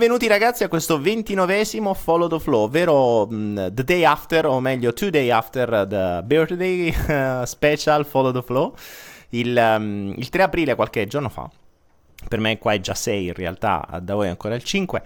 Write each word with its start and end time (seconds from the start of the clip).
Benvenuti 0.00 0.28
ragazzi 0.28 0.64
a 0.64 0.68
questo 0.68 0.98
ventinovesimo 0.98 1.92
Follow 1.92 2.26
the 2.26 2.40
Flow, 2.40 2.62
ovvero 2.62 3.26
um, 3.26 3.70
the 3.70 3.84
day 3.84 4.02
after, 4.02 4.46
o 4.46 4.58
meglio 4.58 4.94
two 4.94 5.10
day 5.10 5.28
after 5.28 5.86
the 5.86 6.22
birthday 6.24 6.88
uh, 6.88 7.44
special 7.44 8.06
Follow 8.06 8.32
the 8.32 8.40
Flow, 8.40 8.74
il, 9.28 9.54
um, 9.54 10.14
il 10.16 10.30
3 10.30 10.44
aprile 10.44 10.74
qualche 10.74 11.06
giorno 11.06 11.28
fa, 11.28 11.50
per 12.26 12.38
me 12.40 12.56
qua 12.56 12.72
è 12.72 12.80
già 12.80 12.94
6 12.94 13.26
in 13.26 13.34
realtà, 13.34 14.00
da 14.02 14.14
voi 14.14 14.28
è 14.28 14.30
ancora 14.30 14.54
il 14.54 14.64
5, 14.64 15.02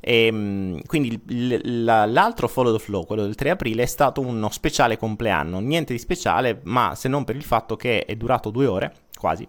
e, 0.00 0.28
um, 0.32 0.80
quindi 0.86 1.20
l- 1.26 1.84
l- 1.84 2.10
l'altro 2.10 2.48
Follow 2.48 2.74
the 2.74 2.82
Flow, 2.82 3.04
quello 3.04 3.24
del 3.24 3.34
3 3.34 3.50
aprile, 3.50 3.82
è 3.82 3.86
stato 3.86 4.22
uno 4.22 4.48
speciale 4.48 4.96
compleanno, 4.96 5.60
niente 5.60 5.92
di 5.92 5.98
speciale, 5.98 6.60
ma 6.62 6.94
se 6.94 7.08
non 7.08 7.24
per 7.24 7.36
il 7.36 7.44
fatto 7.44 7.76
che 7.76 8.06
è 8.06 8.16
durato 8.16 8.48
due 8.48 8.64
ore, 8.64 8.94
quasi, 9.14 9.46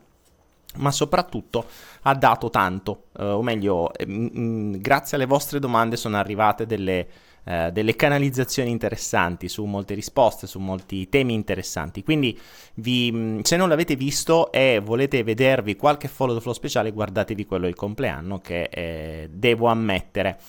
ma 0.78 0.92
soprattutto 0.92 1.66
ha 2.03 2.14
dato 2.14 2.50
tanto, 2.50 3.06
eh, 3.17 3.23
o 3.23 3.42
meglio, 3.42 3.92
eh, 3.94 4.06
mh, 4.06 4.80
grazie 4.80 5.17
alle 5.17 5.25
vostre 5.25 5.59
domande 5.59 5.98
sono 5.98 6.17
arrivate 6.17 6.66
delle, 6.66 7.08
eh, 7.44 7.72
delle, 7.72 7.95
canalizzazioni 7.95 8.70
interessanti 8.70 9.50
su 9.50 9.66
molte 9.66 9.95
risposte, 9.95 10.45
su 10.47 10.59
molti 10.59 11.09
temi 11.09 11.34
interessanti. 11.34 12.03
Quindi, 12.03 12.40
vi, 12.75 13.40
se 13.44 13.58
non 13.58 13.67
l'avete 13.67 13.95
visto 13.95 14.52
e 14.52 14.80
volete 14.84 15.23
vedervi 15.23 15.75
qualche 15.75 16.08
follow 16.08 16.36
the 16.36 16.42
flow 16.42 16.53
speciale, 16.53 16.92
guardatevi 16.92 17.45
quello 17.45 17.66
del 17.66 17.75
compleanno, 17.75 18.40
che 18.40 18.70
eh, 18.72 19.30
devo 19.31 19.67
ammettere 19.67 20.40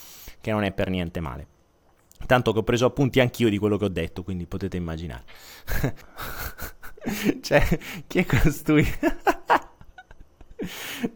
che 0.41 0.51
non 0.53 0.65
è 0.65 0.73
per 0.73 0.91
niente 0.91 1.21
male. 1.21 1.47
Tanto 2.27 2.53
che 2.53 2.59
ho 2.59 2.63
preso 2.63 2.85
appunti 2.85 3.21
anch'io 3.21 3.49
di 3.49 3.57
quello 3.57 3.79
che 3.79 3.87
ho 3.87 3.89
detto, 3.89 4.23
quindi 4.23 4.47
potete 4.47 4.77
immaginare. 4.77 5.25
cioè, 7.41 7.67
chi 8.07 8.19
è 8.19 8.27
costui? 8.27 8.87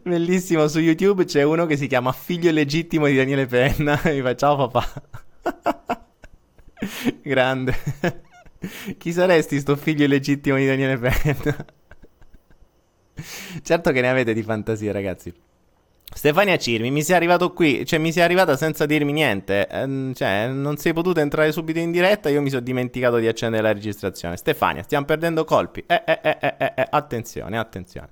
Bellissimo, 0.01 0.67
su 0.67 0.79
YouTube 0.79 1.25
c'è 1.25 1.43
uno 1.43 1.65
che 1.65 1.77
si 1.77 1.87
chiama 1.87 2.11
Figlio 2.11 2.51
legittimo 2.51 3.05
di 3.05 3.15
Daniele 3.15 3.45
Penna. 3.45 3.99
Mi 4.05 4.21
fa 4.21 4.35
ciao 4.35 4.67
papà. 4.67 5.03
Grande. 7.21 7.75
Chi 8.97 9.11
saresti 9.11 9.59
sto 9.59 9.75
figlio 9.75 10.07
legittimo 10.07 10.57
di 10.57 10.65
Daniele 10.65 10.97
Penna? 10.97 11.65
certo 13.61 13.91
che 13.91 14.01
ne 14.01 14.09
avete 14.09 14.33
di 14.33 14.41
fantasia, 14.41 14.91
ragazzi. 14.91 15.33
Stefania 16.15 16.57
Cirmi, 16.57 16.91
mi 16.91 17.03
sei 17.03 17.15
arrivato 17.15 17.51
qui, 17.51 17.85
cioè 17.85 17.99
mi 17.99 18.11
sei 18.11 18.23
arrivata 18.23 18.55
senza 18.55 18.85
dirmi 18.85 19.11
niente, 19.11 19.67
eh, 19.67 20.11
cioè 20.13 20.47
non 20.47 20.77
sei 20.77 20.93
potuta 20.93 21.19
entrare 21.19 21.51
subito 21.51 21.79
in 21.79 21.91
diretta, 21.91 22.29
io 22.29 22.41
mi 22.41 22.49
sono 22.49 22.61
dimenticato 22.61 23.17
di 23.17 23.27
accendere 23.27 23.61
la 23.61 23.73
registrazione. 23.73 24.37
Stefania, 24.37 24.83
stiamo 24.83 25.05
perdendo 25.05 25.43
colpi. 25.43 25.83
Eh, 25.85 26.03
eh, 26.05 26.19
eh, 26.23 26.37
eh, 26.39 26.55
eh, 26.57 26.73
eh 26.77 26.87
attenzione, 26.89 27.57
attenzione. 27.57 28.09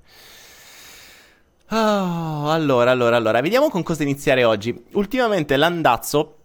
Oh, 1.70 2.50
allora, 2.50 2.90
allora, 2.90 3.16
allora, 3.16 3.40
vediamo 3.40 3.70
con 3.70 3.82
cosa 3.82 4.02
iniziare 4.02 4.44
oggi. 4.44 4.84
Ultimamente 4.92 5.56
l'andazzo 5.56 6.36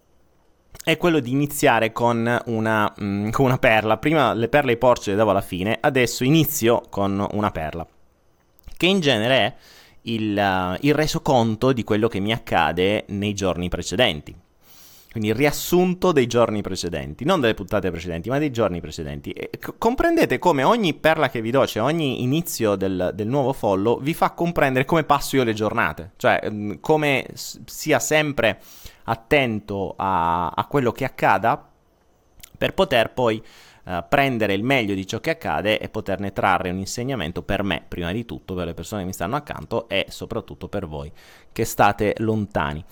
è 0.82 0.96
quello 0.96 1.20
di 1.20 1.30
iniziare 1.30 1.92
con 1.92 2.42
una, 2.46 2.92
mm, 3.00 3.30
con 3.30 3.44
una 3.44 3.58
perla. 3.58 3.98
Prima 3.98 4.32
le 4.32 4.48
perle 4.48 4.72
ai 4.72 4.78
porci 4.78 5.10
le 5.10 5.16
davo 5.16 5.30
alla 5.30 5.42
fine, 5.42 5.76
adesso 5.80 6.24
inizio 6.24 6.82
con 6.88 7.26
una 7.32 7.50
perla. 7.50 7.86
Che 8.76 8.86
in 8.86 9.00
genere 9.00 9.36
è 9.36 9.54
il, 10.02 10.36
uh, 10.36 10.76
il 10.80 10.94
resoconto 10.94 11.72
di 11.72 11.84
quello 11.84 12.08
che 12.08 12.20
mi 12.20 12.32
accade 12.32 13.04
nei 13.08 13.34
giorni 13.34 13.68
precedenti. 13.68 14.34
Quindi 15.10 15.30
il 15.30 15.34
riassunto 15.34 16.12
dei 16.12 16.28
giorni 16.28 16.62
precedenti, 16.62 17.24
non 17.24 17.40
delle 17.40 17.54
puntate 17.54 17.90
precedenti, 17.90 18.28
ma 18.28 18.38
dei 18.38 18.52
giorni 18.52 18.80
precedenti. 18.80 19.32
E 19.32 19.50
c- 19.58 19.74
comprendete 19.76 20.38
come 20.38 20.62
ogni 20.62 20.94
perla 20.94 21.28
che 21.28 21.40
vi 21.40 21.50
do, 21.50 21.66
cioè 21.66 21.82
ogni 21.82 22.22
inizio 22.22 22.76
del, 22.76 23.10
del, 23.12 23.26
nuovo 23.26 23.52
follow, 23.52 24.00
vi 24.00 24.14
fa 24.14 24.30
comprendere 24.30 24.84
come 24.84 25.02
passo 25.02 25.34
io 25.34 25.42
le 25.42 25.52
giornate. 25.52 26.12
Cioè 26.14 26.48
mh, 26.48 26.78
come 26.78 27.26
s- 27.34 27.60
sia 27.64 27.98
sempre 27.98 28.60
attento 29.04 29.94
a, 29.96 30.50
a, 30.50 30.64
quello 30.66 30.92
che 30.92 31.04
accada 31.04 31.68
per 32.56 32.72
poter 32.74 33.12
poi 33.12 33.42
uh, 33.86 34.04
prendere 34.08 34.54
il 34.54 34.62
meglio 34.62 34.94
di 34.94 35.08
ciò 35.08 35.18
che 35.18 35.30
accade 35.30 35.80
e 35.80 35.88
poterne 35.88 36.32
trarre 36.32 36.70
un 36.70 36.78
insegnamento 36.78 37.42
per 37.42 37.64
me, 37.64 37.82
prima 37.88 38.12
di 38.12 38.24
tutto, 38.24 38.54
per 38.54 38.66
le 38.66 38.74
persone 38.74 39.00
che 39.00 39.08
mi 39.08 39.12
stanno 39.12 39.34
accanto 39.34 39.88
e 39.88 40.06
soprattutto 40.08 40.68
per 40.68 40.86
voi 40.86 41.10
che 41.50 41.64
state 41.64 42.14
lontani 42.18 42.84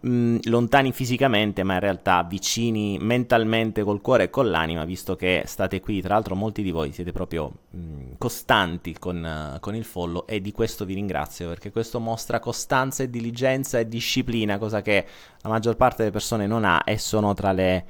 mh, 0.00 0.08
mm, 0.08 0.36
lontani 0.44 0.92
fisicamente, 0.92 1.62
ma 1.62 1.74
in 1.74 1.80
realtà 1.80 2.22
vicini 2.22 2.98
mentalmente 3.00 3.82
col 3.82 4.00
cuore 4.00 4.24
e 4.24 4.30
con 4.30 4.50
l'anima, 4.50 4.84
visto 4.84 5.16
che 5.16 5.42
state 5.46 5.80
qui, 5.80 6.00
tra 6.00 6.14
l'altro 6.14 6.34
molti 6.34 6.62
di 6.62 6.70
voi 6.70 6.92
siete 6.92 7.12
proprio 7.12 7.52
mh, 7.70 7.78
mm, 7.78 8.12
costanti 8.18 8.96
con, 8.98 9.54
uh, 9.54 9.60
con, 9.60 9.74
il 9.74 9.84
follow 9.84 10.24
e 10.26 10.40
di 10.40 10.52
questo 10.52 10.84
vi 10.84 10.94
ringrazio, 10.94 11.48
perché 11.48 11.70
questo 11.70 12.00
mostra 12.00 12.40
costanza 12.40 13.02
e 13.02 13.10
diligenza 13.10 13.78
e 13.78 13.88
disciplina, 13.88 14.58
cosa 14.58 14.82
che 14.82 15.06
la 15.40 15.48
maggior 15.48 15.76
parte 15.76 15.98
delle 15.98 16.10
persone 16.10 16.46
non 16.46 16.64
ha 16.64 16.82
e 16.84 16.98
sono 16.98 17.34
tra 17.34 17.52
le... 17.52 17.84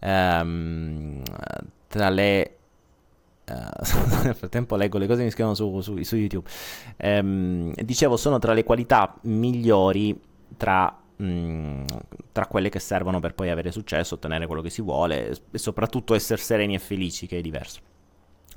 Um, 0.00 1.22
tra 1.88 2.08
le 2.08 2.56
Uh, 3.46 4.24
nel 4.24 4.34
frattempo 4.34 4.74
leggo 4.74 4.96
le 4.96 5.06
cose 5.06 5.18
che 5.18 5.24
mi 5.24 5.30
scrivono 5.30 5.54
su, 5.54 5.82
su, 5.82 6.02
su 6.02 6.16
YouTube. 6.16 6.48
Um, 6.96 7.74
dicevo, 7.74 8.16
sono 8.16 8.38
tra 8.38 8.54
le 8.54 8.64
qualità 8.64 9.14
migliori 9.24 10.18
tra 10.56 11.03
Tra 11.16 12.46
quelle 12.46 12.68
che 12.68 12.80
servono 12.80 13.20
per 13.20 13.34
poi 13.34 13.50
avere 13.50 13.70
successo, 13.70 14.14
ottenere 14.14 14.46
quello 14.46 14.62
che 14.62 14.70
si 14.70 14.82
vuole 14.82 15.38
e 15.50 15.58
soprattutto 15.58 16.14
essere 16.14 16.40
sereni 16.40 16.74
e 16.74 16.78
felici, 16.80 17.26
che 17.26 17.38
è 17.38 17.40
diverso. 17.40 17.80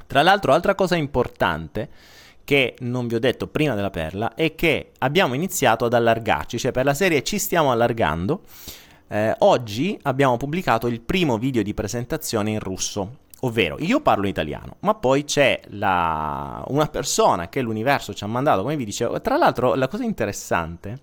Tra 0.08 0.24
l'altro, 0.24 0.54
altra 0.54 0.74
cosa 0.74 0.96
importante 0.96 1.90
che 2.44 2.76
non 2.80 3.08
vi 3.08 3.16
ho 3.16 3.20
detto 3.20 3.48
prima 3.48 3.76
della 3.76 3.90
perla 3.90 4.34
è 4.34 4.56
che 4.56 4.92
abbiamo 5.00 5.34
iniziato 5.34 5.84
ad 5.84 5.94
allargarci, 5.94 6.58
cioè 6.58 6.72
per 6.72 6.86
la 6.86 6.94
serie 6.94 7.22
ci 7.22 7.40
stiamo 7.40 7.72
allargando. 7.72 8.44
Eh, 9.10 9.36
oggi 9.40 10.00
abbiamo 10.04 10.38
pubblicato 10.38 10.88
il 10.88 11.02
primo 11.02 11.38
video 11.38 11.62
di 11.62 11.74
presentazione 11.74 12.52
in 12.52 12.60
russo, 12.60 13.18
ovvero 13.42 13.76
io 13.80 14.00
parlo 14.00 14.28
italiano, 14.28 14.78
ma 14.80 14.96
poi 14.96 15.26
c'è 15.26 15.60
la... 15.72 16.64
una 16.70 16.88
persona 16.88 17.50
che 17.50 17.62
l'universo 17.62 18.14
ci 18.14 18.24
ha 18.24 18.28
mandato, 18.28 18.62
come 18.62 18.78
vi 18.78 18.86
dicevo. 18.86 19.20
Tra 19.20 19.36
l'altro, 19.36 19.76
la 19.76 19.90
cosa 19.90 20.06
interessante 20.06 21.00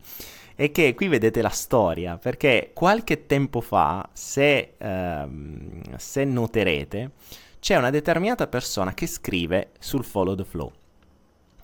è 0.55 0.71
che 0.71 0.95
qui 0.95 1.09
vedete 1.09 1.43
la 1.43 1.49
storia, 1.49 2.17
perché 2.17 2.71
qualche 2.73 3.27
tempo 3.27 3.61
fa, 3.61 4.09
se, 4.13 4.75
ehm, 4.79 5.97
se 5.97 6.25
noterete, 6.25 7.11
c'è 7.59 7.77
una 7.77 7.91
determinata 7.91 8.47
persona 8.47 8.95
che 8.95 9.07
scrive 9.07 9.71
sul 9.79 10.05
follow 10.05 10.35
the 10.35 10.45
flow. 10.45 10.73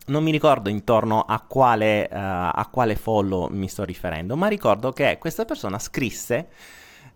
Non 0.06 0.24
mi 0.24 0.30
ricordo 0.30 0.68
intorno 0.68 1.20
a 1.20 1.40
quale, 1.42 2.08
uh, 2.10 2.16
a 2.16 2.68
quale 2.72 2.96
follow 2.96 3.48
mi 3.48 3.68
sto 3.68 3.84
riferendo, 3.84 4.36
ma 4.36 4.48
ricordo 4.48 4.92
che 4.92 5.18
questa 5.18 5.44
persona 5.44 5.78
scrisse 5.78 6.48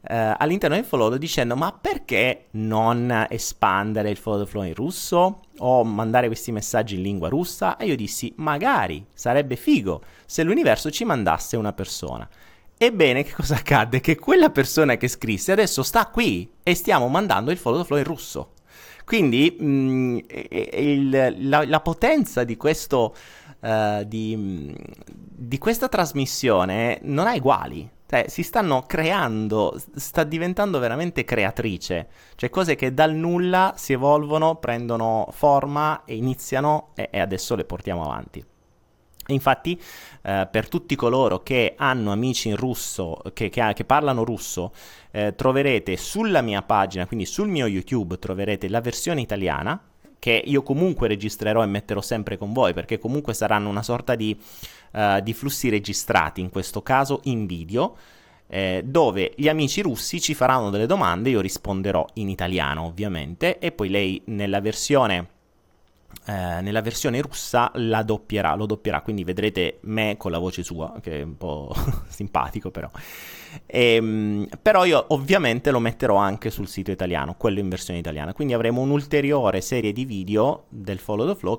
Uh, 0.07 0.35
all'interno 0.37 0.77
del 0.77 0.85
follow 0.85 1.17
dicendo 1.17 1.57
ma 1.57 1.73
perché 1.73 2.49
non 2.53 3.27
espandere 3.31 4.11
il 4.11 4.19
follow 4.19 4.45
flow 4.45 4.63
in 4.65 4.75
russo 4.75 5.41
o 5.57 5.83
mandare 5.83 6.27
questi 6.27 6.53
messaggi 6.53 6.97
in 6.97 7.03
lingua 7.03 7.31
russa? 7.31 7.79
E 7.79 7.87
io 7.87 7.97
dissi 7.97 8.31
magari 8.37 9.07
sarebbe 9.15 9.57
figo 9.57 10.03
se 10.27 10.43
l'universo 10.43 10.91
ci 10.91 11.05
mandasse 11.05 11.57
una 11.57 11.73
persona. 11.73 12.29
Ebbene 12.77 13.23
che 13.23 13.33
cosa 13.33 13.55
accadde? 13.55 14.01
Che 14.01 14.17
quella 14.17 14.51
persona 14.51 14.97
che 14.97 15.09
scrisse 15.09 15.53
adesso 15.53 15.83
sta 15.83 16.07
qui 16.09 16.51
e 16.63 16.75
stiamo 16.75 17.09
mandando 17.09 17.51
il 17.51 17.57
follow 17.57 17.83
flow 17.83 17.99
in 17.99 18.05
russo. 18.05 18.53
Quindi 19.07 19.57
mh, 19.59 19.67
mm, 19.67 20.19
il, 20.73 21.49
la, 21.49 21.65
la, 21.65 21.81
potenza 21.81 22.45
di 22.45 22.57
questo 22.57 23.15
uh, 23.61 24.05
di, 24.05 24.75
di 25.07 25.59
questa 25.59 25.89
trasmissione 25.89 26.99
non 27.03 27.27
ha 27.27 27.35
uguali 27.35 27.91
cioè, 28.07 28.27
si 28.29 28.43
stanno 28.43 28.83
creando, 28.87 29.81
sta 29.95 30.25
diventando 30.25 30.79
veramente 30.79 31.25
creatrice. 31.25 32.09
Cioè, 32.37 32.51
cose 32.51 32.75
che 32.77 32.93
dal 32.93 33.15
nulla 33.15 33.75
si 33.77 33.93
evolvono, 33.93 34.57
prendono 34.57 35.29
forma 35.31 36.05
e 36.05 36.15
iniziano 36.15 36.91
e, 36.95 37.09
e 37.11 37.21
adesso 37.21 37.55
le 37.55 37.65
portiamo 37.65 38.05
avanti. 38.05 38.45
Infatti, 39.29 39.81
eh, 40.23 40.47
per 40.51 40.69
tutti 40.69 40.95
coloro 40.95 41.43
che 41.43 41.75
hanno 41.79 42.13
amici 42.13 42.49
in 42.49 42.57
russo, 42.57 43.23
che, 43.33 43.49
che, 43.49 43.73
che 43.75 43.85
parlano 43.85 44.23
russo, 44.23 44.73
eh, 45.11 45.35
troverete 45.35 45.97
sulla 45.97 46.43
mia 46.43 46.61
pagina, 46.63 47.07
quindi 47.07 47.25
sul 47.25 47.49
mio 47.49 47.67
YouTube, 47.67 48.19
troverete 48.19 48.69
la 48.69 48.83
versione 48.83 49.23
italiana, 49.23 49.81
che 50.25 50.43
io 50.43 50.63
comunque 50.63 51.07
registrerò 51.07 51.63
e 51.63 51.67
metterò 51.67 52.01
sempre 52.01 52.39
con 52.39 52.55
voi, 52.55 52.73
perché 52.73 52.99
comunque 52.99 53.35
saranno 53.35 53.69
una 53.69 53.83
sorta 53.83 54.15
di 54.15 54.35
uh, 54.93 55.21
di 55.21 55.35
flussi 55.35 55.69
registrati, 55.69 56.41
in 56.41 56.49
questo 56.49 56.81
caso 56.81 57.21
in 57.25 57.45
video, 57.45 57.95
eh, 58.47 58.81
dove 58.87 59.35
gli 59.37 59.49
amici 59.49 59.83
russi 59.83 60.23
ci 60.23 60.33
faranno 60.33 60.71
delle 60.71 60.87
domande, 60.87 61.29
io 61.29 61.43
risponderò 61.43 62.07
in 62.15 62.31
italiano 62.31 62.87
ovviamente, 62.87 63.59
e 63.59 63.71
poi 63.71 63.91
lei 63.91 64.23
nella 64.29 64.63
versione 64.63 65.29
eh, 66.27 66.61
nella 66.61 66.81
versione 66.81 67.21
russa 67.21 67.71
la 67.75 68.03
doppierà, 68.03 68.55
lo 68.55 68.67
doppierà, 68.67 69.03
quindi 69.03 69.25
vedrete 69.25 69.79
me 69.83 70.17
con 70.17 70.31
la 70.31 70.39
voce 70.39 70.63
sua, 70.63 70.95
che 71.01 71.21
è 71.21 71.23
un 71.23 71.37
po' 71.37 71.75
simpatico 72.09 72.71
però. 72.71 72.91
E, 73.67 73.95
ehm, 73.95 74.49
però 74.61 74.85
io 74.85 75.05
ovviamente 75.09 75.71
lo 75.71 75.81
metterò 75.81 76.17
anche 76.17 76.51
sul 76.51 76.69
sito 76.69 76.91
italiano, 76.91 77.35
quello 77.37 77.61
in 77.61 77.69
versione 77.69 77.99
italiana, 77.99 78.33
quindi 78.33 78.55
avremo 78.55 78.81
un'ulteriore 78.81 79.61
serie 79.61 79.93
di 79.93 80.05
video 80.05 80.65
del 80.69 80.99
Follow 80.99 81.27
the 81.27 81.39
Flow 81.39 81.59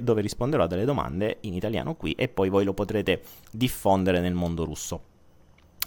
dove 0.00 0.20
risponderò 0.20 0.64
a 0.64 0.66
delle 0.66 0.84
domande 0.84 1.38
in 1.40 1.54
italiano 1.54 1.94
qui 1.94 2.12
e 2.12 2.28
poi 2.28 2.48
voi 2.48 2.64
lo 2.64 2.74
potrete 2.74 3.22
diffondere 3.50 4.20
nel 4.20 4.34
mondo 4.34 4.64
russo. 4.64 5.14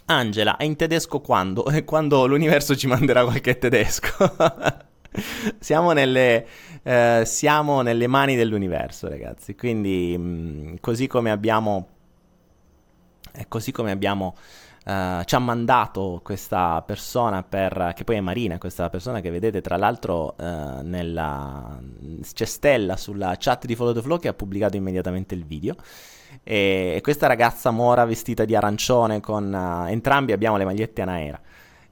Angela, 0.06 0.57
è 0.57 0.63
in 0.63 0.75
tedesco 0.75 1.19
quando? 1.19 1.63
Quando 1.86 2.25
l'universo 2.25 2.75
ci 2.75 2.88
manderà 2.88 3.24
qualche 3.24 3.59
tedesco. 3.59 4.88
siamo, 5.59 5.91
nelle, 5.91 6.45
eh, 6.83 7.23
siamo 7.25 7.81
nelle 7.81 8.07
mani 8.07 8.35
dell'universo, 8.35 9.07
ragazzi. 9.07 9.56
Quindi, 9.56 10.15
mh, 10.17 10.21
mm, 10.21 10.75
così 10.79 11.07
come 11.07 11.31
abbiamo... 11.31 11.88
Così 13.47 13.71
come 13.71 13.91
abbiamo 13.91 14.35
Uh, 14.85 15.23
ci 15.23 15.35
ha 15.35 15.39
mandato 15.39 16.19
questa 16.23 16.81
persona 16.81 17.44
per, 17.44 17.91
che 17.95 18.06
poi 18.06 18.15
è 18.15 18.21
Marina, 18.21 18.57
questa 18.57 18.89
persona 18.89 19.19
che 19.19 19.29
vedete 19.29 19.61
tra 19.61 19.77
l'altro 19.77 20.33
uh, 20.35 20.81
nella, 20.81 21.79
c'è 22.33 22.45
Stella 22.45 22.95
sulla 22.95 23.35
chat 23.38 23.65
di 23.65 23.75
Follow 23.75 23.94
the 23.94 24.01
Flow 24.01 24.17
che 24.17 24.29
ha 24.29 24.33
pubblicato 24.33 24.77
immediatamente 24.77 25.35
il 25.35 25.45
video 25.45 25.75
e, 26.41 26.94
e 26.95 27.01
questa 27.01 27.27
ragazza 27.27 27.69
mora 27.69 28.05
vestita 28.05 28.45
di 28.45 28.55
arancione 28.55 29.19
con 29.19 29.53
uh, 29.53 29.88
entrambi 29.89 30.31
abbiamo 30.31 30.57
le 30.57 30.65
magliette 30.65 31.01
Anaera 31.01 31.39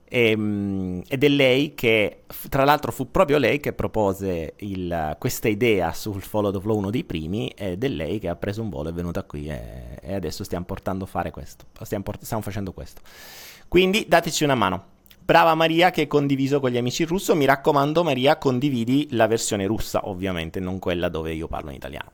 e, 0.09 0.33
um, 0.33 1.01
ed 1.07 1.23
è 1.23 1.27
lei 1.27 1.75
che, 1.75 2.23
tra 2.49 2.63
l'altro 2.63 2.91
fu 2.91 3.11
proprio 3.11 3.37
lei 3.37 3.59
che 3.59 3.73
propose 3.73 4.53
il, 4.57 5.15
questa 5.19 5.47
idea 5.47 5.91
sul 5.93 6.21
Follow 6.21 6.51
the 6.51 6.59
Flow, 6.59 6.77
uno 6.77 6.89
dei 6.89 7.03
primi, 7.03 7.49
ed 7.49 7.83
è 7.83 7.87
lei 7.87 8.19
che 8.19 8.29
ha 8.29 8.35
preso 8.35 8.61
un 8.61 8.69
volo, 8.69 8.89
è 8.89 8.93
venuta 8.93 9.23
qui 9.23 9.47
e, 9.47 9.99
e 10.01 10.13
adesso 10.13 10.43
stiamo 10.43 10.65
portando 10.65 11.03
a 11.03 11.07
fare 11.07 11.31
questo, 11.31 11.65
stiamo, 11.81 12.03
port- 12.03 12.23
stiamo 12.23 12.43
facendo 12.43 12.71
questo. 12.71 13.01
Quindi 13.67 14.05
dateci 14.07 14.43
una 14.43 14.55
mano. 14.55 14.95
Brava 15.19 15.55
Maria 15.55 15.91
che 15.91 16.01
hai 16.01 16.07
condiviso 16.07 16.61
con 16.61 16.69
gli 16.69 16.77
amici 16.77 17.01
in 17.01 17.09
russo, 17.09 17.35
mi 17.35 17.43
raccomando 17.43 18.01
Maria 18.01 18.37
condividi 18.37 19.09
la 19.11 19.27
versione 19.27 19.65
russa 19.65 20.07
ovviamente, 20.07 20.61
non 20.61 20.79
quella 20.79 21.09
dove 21.09 21.33
io 21.33 21.47
parlo 21.47 21.69
in 21.69 21.75
italiano. 21.75 22.11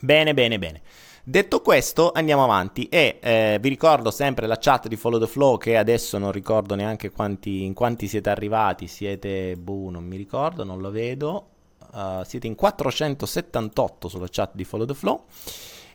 Bene, 0.00 0.32
bene, 0.32 0.58
bene. 0.58 0.80
Detto 1.24 1.60
questo, 1.60 2.12
andiamo 2.12 2.44
avanti. 2.44 2.88
E 2.88 3.18
eh, 3.20 3.58
vi 3.60 3.68
ricordo 3.68 4.10
sempre 4.10 4.46
la 4.46 4.56
chat 4.58 4.86
di 4.86 4.96
Follow 4.96 5.18
the 5.18 5.26
Flow 5.26 5.58
che 5.58 5.76
adesso 5.76 6.18
non 6.18 6.32
ricordo 6.32 6.74
neanche 6.74 7.10
quanti, 7.10 7.64
in 7.64 7.74
quanti 7.74 8.06
siete 8.06 8.30
arrivati, 8.30 8.86
siete, 8.86 9.56
boh, 9.56 9.90
non 9.90 10.04
mi 10.04 10.16
ricordo, 10.16 10.64
non 10.64 10.80
lo 10.80 10.90
vedo, 10.90 11.48
uh, 11.92 12.22
siete 12.24 12.46
in 12.46 12.54
478 12.54 14.08
sulla 14.08 14.28
chat 14.30 14.52
di 14.54 14.64
Follow 14.64 14.86
the 14.86 14.94
Flow. 14.94 15.24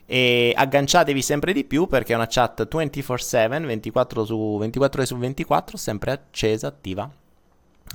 E 0.06 0.52
agganciatevi 0.54 1.22
sempre 1.22 1.54
di 1.54 1.64
più 1.64 1.86
perché 1.86 2.12
è 2.12 2.16
una 2.16 2.28
chat 2.28 2.68
24/7, 2.68 3.64
24, 3.64 4.24
su, 4.26 4.56
24 4.58 4.98
ore 4.98 5.06
su 5.08 5.16
24, 5.16 5.76
sempre 5.78 6.10
accesa, 6.12 6.66
attiva 6.66 7.10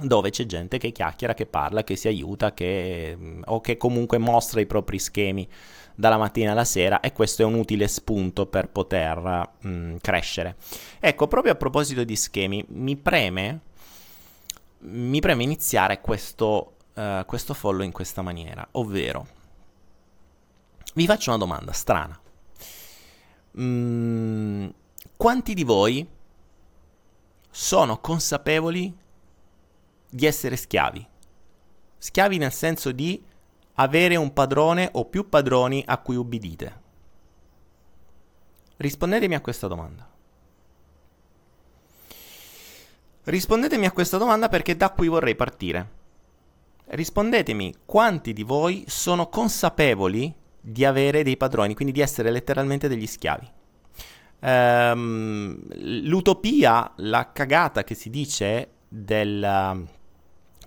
dove 0.01 0.29
c'è 0.29 0.45
gente 0.45 0.77
che 0.77 0.91
chiacchiera, 0.91 1.33
che 1.33 1.45
parla, 1.45 1.83
che 1.83 1.95
si 1.95 2.07
aiuta, 2.07 2.53
che, 2.53 3.17
o 3.43 3.59
che 3.59 3.77
comunque 3.77 4.17
mostra 4.17 4.61
i 4.61 4.65
propri 4.65 4.99
schemi 4.99 5.47
dalla 5.99 6.17
mattina 6.17 6.53
alla 6.53 6.63
sera 6.63 7.01
e 7.01 7.11
questo 7.11 7.41
è 7.41 7.45
un 7.45 7.55
utile 7.55 7.89
spunto 7.89 8.45
per 8.45 8.69
poter 8.69 9.17
mh, 9.59 9.69
mm, 9.69 9.95
crescere. 9.97 10.55
Ecco, 10.97 11.27
proprio 11.27 11.51
a 11.51 11.55
proposito 11.55 12.05
di 12.05 12.15
schemi, 12.15 12.63
mi 12.69 12.95
preme, 12.95 13.59
mi 14.79 15.19
preme 15.19 15.43
iniziare 15.43 15.99
questo, 15.99 16.75
uh, 16.93 17.25
questo 17.25 17.53
follow 17.53 17.83
in 17.83 17.91
questa 17.91 18.21
maniera, 18.21 18.65
ovvero 18.71 19.27
vi 20.93 21.05
faccio 21.05 21.31
una 21.31 21.39
domanda 21.39 21.73
strana. 21.73 22.17
Mm, 23.59 24.69
quanti 25.17 25.53
di 25.53 25.65
voi 25.65 26.07
sono 27.49 27.99
consapevoli 27.99 28.97
di 30.09 30.25
essere 30.25 30.55
schiavi? 30.55 31.05
Schiavi 31.97 32.37
nel 32.37 32.53
senso 32.53 32.93
di 32.93 33.21
avere 33.79 34.17
un 34.17 34.33
padrone 34.33 34.89
o 34.91 35.05
più 35.05 35.29
padroni 35.29 35.83
a 35.85 35.97
cui 35.99 36.17
ubbidite? 36.17 36.87
Rispondetemi 38.77 39.35
a 39.35 39.41
questa 39.41 39.67
domanda. 39.67 40.07
Rispondetemi 43.23 43.85
a 43.85 43.91
questa 43.91 44.17
domanda 44.17 44.49
perché 44.49 44.75
da 44.75 44.89
qui 44.91 45.07
vorrei 45.07 45.35
partire. 45.35 45.97
Rispondetemi 46.87 47.73
quanti 47.85 48.33
di 48.33 48.43
voi 48.43 48.83
sono 48.87 49.27
consapevoli 49.27 50.33
di 50.59 50.83
avere 50.83 51.23
dei 51.23 51.37
padroni, 51.37 51.73
quindi 51.73 51.93
di 51.93 52.01
essere 52.01 52.31
letteralmente 52.31 52.87
degli 52.89 53.07
schiavi. 53.07 53.51
Um, 54.41 55.59
l'utopia, 56.03 56.91
la 56.97 57.31
cagata 57.31 57.83
che 57.83 57.93
si 57.93 58.09
dice 58.09 58.71
del, 58.87 59.87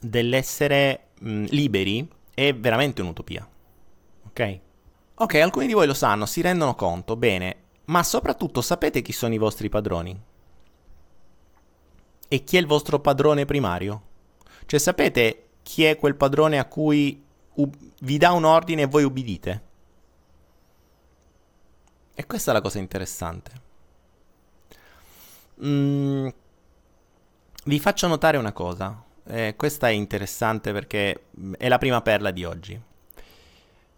dell'essere 0.01 1.09
mh, 1.19 1.45
liberi 1.49 2.21
è 2.35 2.55
veramente 2.55 3.03
un'utopia. 3.03 3.49
Ok? 4.27 4.59
Ok, 5.15 5.35
alcuni 5.35 5.67
di 5.67 5.73
voi 5.73 5.87
lo 5.87 5.95
sanno, 5.95 6.27
si 6.27 6.41
rendono 6.41 6.75
conto, 6.75 7.17
bene, 7.17 7.57
ma 7.87 8.03
soprattutto 8.03 8.61
sapete 8.61 9.03
chi 9.03 9.13
sono 9.13 9.35
i 9.35 9.39
vostri 9.39 9.69
padroni? 9.69 10.21
E 12.29 12.45
chi 12.45 12.57
è 12.57 12.61
il 12.61 12.67
vostro 12.67 12.99
padrone 13.01 13.45
primario? 13.45 14.03
Cioè 14.67 14.81
sapete 14.81 15.49
chi 15.63 15.85
è 15.85 15.99
quel 15.99 16.17
padrone 16.17 16.59
a 16.59 16.65
cui 16.65 17.23
u- 17.55 17.71
vi 18.01 18.17
dà 18.17 18.33
un 18.33 18.45
ordine 18.45 18.83
e 18.83 18.87
voi 18.87 19.05
ubbidite? 19.05 19.63
E 22.15 22.27
questa 22.27 22.51
è 22.51 22.55
la 22.55 22.61
cosa 22.61 22.79
interessante. 22.79 23.53
Mm, 25.65 26.29
vi 27.65 27.79
faccio 27.79 28.07
notare 28.07 28.37
una 28.39 28.53
cosa. 28.53 29.11
Eh, 29.25 29.55
questa 29.57 29.89
è 29.89 29.93
interessante 29.93 30.73
perché 30.73 31.27
mm, 31.39 31.55
è 31.55 31.69
la 31.69 31.79
prima 31.79 32.01
perla 32.03 32.31
di 32.31 32.45
oggi. 32.45 32.81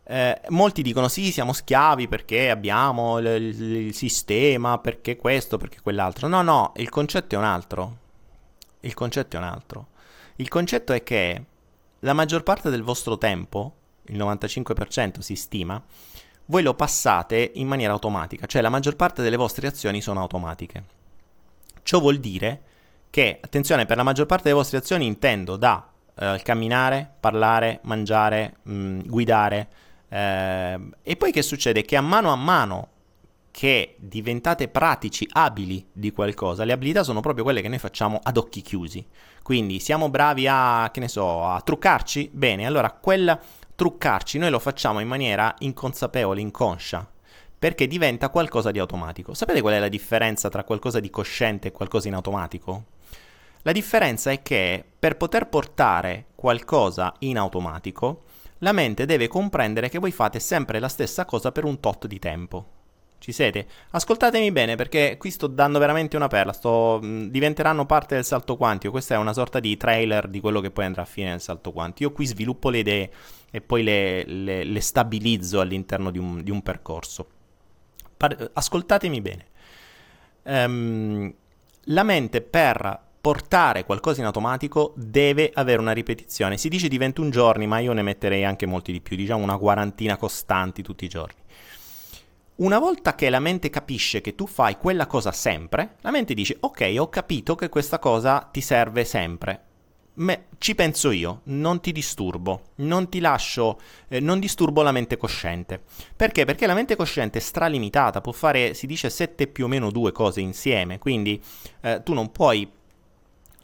Eh, 0.07 0.41
molti 0.51 0.83
dicono 0.83 1.09
sì, 1.09 1.33
siamo 1.33 1.55
schiavi 1.55 2.09
perché 2.09 2.51
abbiamo 2.51 3.19
il, 3.19 3.27
il, 3.27 3.63
il, 3.87 3.95
sistema, 3.95 4.79
perché 4.79 5.17
questo, 5.17 5.57
perché 5.57 5.81
quell'altro. 5.81 6.29
No, 6.29 6.43
no, 6.43 6.73
il 6.77 6.91
concetto 6.91 7.35
è 7.35 7.39
un 7.39 7.45
altro. 7.45 7.99
Il 8.81 8.95
concetto 8.95 9.37
è 9.37 9.39
un 9.39 9.47
altro. 9.47 9.89
Il 10.37 10.49
concetto 10.49 10.93
è 10.93 11.03
che 11.03 11.45
la 12.01 12.13
maggior 12.13 12.43
parte 12.43 12.69
del 12.69 12.83
vostro 12.83 13.17
tempo, 13.17 13.75
il 14.07 14.19
95% 14.19 15.21
si 15.21 15.37
stima, 15.37 15.83
voi 16.47 16.63
lo 16.63 16.75
passate 16.75 17.53
in 17.55 17.67
maniera 17.67 17.95
automatica, 17.95 18.45
cioè 18.47 18.61
la 18.61 18.69
maggior 18.69 18.97
parte 18.97 19.23
delle 19.23 19.37
vostre 19.37 19.67
azioni 19.67 20.03
sono 20.03 20.21
automatiche. 20.21 20.85
Ciò 21.83 22.01
vuol 22.01 22.19
dire 22.19 22.63
che, 23.15 23.39
attenzione, 23.41 23.87
per 23.87 23.97
la 23.97 24.03
maggior 24.03 24.27
parte 24.27 24.43
delle 24.43 24.57
vostre 24.57 24.79
azioni 24.79 25.07
intendo 25.07 25.55
da 25.55 25.89
eh, 26.17 26.41
camminare, 26.43 27.09
parlare, 27.21 27.79
mangiare, 27.85 28.57
mh, 28.65 28.75
mm, 28.75 29.01
guidare. 29.07 29.69
Eh, 30.09 30.81
e 31.01 31.15
poi 31.15 31.31
che 31.31 31.43
succede? 31.43 31.83
Che 31.83 31.95
a 31.95 32.01
mano 32.01 32.33
a 32.33 32.35
mano 32.35 32.89
che 33.53 33.95
diventate 34.01 34.67
pratici, 34.67 35.29
abili 35.31 35.87
di 35.93 36.11
qualcosa, 36.11 36.65
le 36.65 36.73
abilità 36.73 37.05
sono 37.05 37.21
proprio 37.21 37.45
quelle 37.45 37.61
che 37.61 37.69
noi 37.69 37.79
facciamo 37.79 38.19
ad 38.21 38.37
occhi 38.37 38.63
chiusi. 38.63 39.07
Quindi 39.45 39.79
siamo 39.79 40.11
bravi 40.11 40.49
a, 40.49 40.91
che 40.93 40.99
ne 40.99 41.07
so, 41.07 41.45
a 41.45 41.61
truccarci? 41.61 42.31
Bene, 42.33 42.67
allora 42.67 42.91
quel 42.91 43.39
truccarci 43.77 44.39
noi 44.39 44.51
lo 44.51 44.59
facciamo 44.59 44.99
in 44.99 45.07
maniera 45.07 45.55
inconsapevole, 45.61 46.41
inconscia, 46.41 47.09
perché 47.57 47.87
diventa 47.87 48.29
qualcosa 48.29 48.73
di 48.73 48.81
automatico. 48.81 49.35
Sapete 49.35 49.61
qual 49.61 49.75
è 49.75 49.79
la 49.79 49.87
differenza 49.87 50.49
tra 50.49 50.65
qualcosa 50.65 50.99
di 50.99 51.11
cosciente 51.11 51.69
e 51.69 51.71
qualcosa 51.71 52.09
in 52.09 52.15
automatico? 52.15 52.87
La 53.67 53.73
differenza 53.73 54.31
è 54.31 54.43
che 54.43 54.85
per 54.99 55.17
poter 55.17 55.49
portare 55.49 56.27
qualcosa 56.35 57.15
in 57.21 57.39
automatico, 57.39 58.25
la 58.59 58.73
mente 58.73 59.07
deve 59.07 59.27
comprendere 59.27 59.89
che 59.89 59.99
voi 59.99 60.13
fate 60.13 60.39
sempre 60.39 60.79
la 60.79 60.89
stessa 60.89 61.25
cosa 61.25 61.51
per 61.51 61.65
un 61.65 61.81
tot 61.81 62.07
di 62.07 62.19
tempo. 62.19 62.67
Ci 63.17 63.33
siete? 63.33 63.67
Ascoltatemi 63.93 64.53
bene 64.53 64.77
perché 64.77 65.17
qui 65.19 65.31
sto 65.31 65.47
dando 65.47 65.79
veramente 65.79 66.15
una 66.15 66.29
perla, 66.29 66.53
sto, 66.53 66.99
mh, 67.01 67.29
diventeranno 67.29 67.87
parte 67.87 68.17
del 68.17 68.25
salto 68.27 68.59
quantico, 68.59 68.93
questa 68.93 69.15
è 69.15 69.17
una 69.19 69.33
sorta 69.33 69.61
di 69.61 69.79
trailer 69.79 70.29
di 70.29 70.41
quello 70.41 70.61
che 70.61 70.71
poi 70.71 70.85
andrà 70.85 71.01
a 71.01 71.07
fine 71.07 71.31
del 71.31 71.41
salto 71.41 71.73
quantico. 71.73 72.11
Io 72.11 72.15
qui 72.15 72.27
sviluppo 72.27 72.69
le 72.69 72.79
idee 72.81 73.11
e 73.51 73.63
poi 73.63 73.83
le, 73.83 74.25
le, 74.27 74.65
le 74.65 74.81
stabilizzo 74.81 75.61
all'interno 75.61 76.11
di 76.11 76.19
un, 76.19 76.43
di 76.43 76.51
un 76.51 76.61
percorso. 76.61 77.27
Par- 78.15 78.51
ascoltatemi 78.53 79.23
bene. 79.23 79.47
Um, 80.43 81.35
la 81.85 82.03
mente 82.03 82.43
per 82.43 83.13
portare 83.25 83.87
qualcosa 83.87 84.21
in 84.21 84.27
automatico 84.27 84.93
deve 84.97 85.51
avere 85.55 85.81
una 85.81 85.93
ripetizione. 85.93 86.59
Si 86.59 86.69
dice 86.69 86.89
di 86.89 86.99
21 86.99 87.31
giorni, 87.31 87.67
ma 87.67 87.79
io 87.79 87.95
ne 87.95 88.03
metterei 88.03 88.45
anche 88.45 88.67
molti 88.67 88.93
di 88.93 89.01
più, 89.01 89.17
diciamo 89.17 89.43
una 89.43 89.57
quarantina 89.57 90.19
costanti 90.19 90.83
tutti 90.83 91.07
i 91.07 91.09
giorni. 91.09 91.41
Una 92.57 92.79
volta 92.79 93.15
che 93.15 93.31
la 93.31 93.41
mente 93.41 93.71
capisce 93.71 94.21
che 94.21 94.35
tu 94.35 94.47
fai 94.47 94.77
quella 94.77 95.07
cosa 95.07 95.33
sempre, 95.33 95.95
la 96.03 96.11
mente 96.11 96.35
dice 96.35 96.59
ok, 96.61 96.97
ho 96.99 97.09
capito 97.09 97.55
che 97.55 97.71
questa 97.71 97.99
cosa 97.99 98.47
ti 98.53 98.61
serve 98.61 99.07
sempre. 99.07 99.63
Me, 100.17 100.49
ci 100.59 100.75
penso 100.75 101.11
io, 101.11 101.41
non 101.45 101.81
ti 101.81 101.93
disturbo, 101.93 102.73
non 102.77 103.09
ti 103.09 103.21
lascio, 103.21 103.81
eh, 104.09 104.21
non 104.21 104.39
disturbo 104.39 104.83
la 104.83 104.93
mente 104.93 105.17
cosciente. 105.17 105.83
Perché? 106.15 106.45
Perché 106.45 106.67
la 106.67 106.75
mente 106.75 106.95
cosciente 106.95 107.39
è 107.39 107.41
stralimitata, 107.41 108.21
può 108.21 108.33
fare, 108.33 108.75
si 108.75 108.87
dice, 108.87 109.09
7 109.09 109.47
più 109.47 109.65
o 109.65 109.69
meno 109.69 109.91
due 109.91 110.13
cose 110.13 110.43
insieme, 110.43 110.99
quindi 110.99 111.43
eh, 111.81 112.03
tu 112.05 112.13
non 112.13 112.31
puoi 112.31 112.83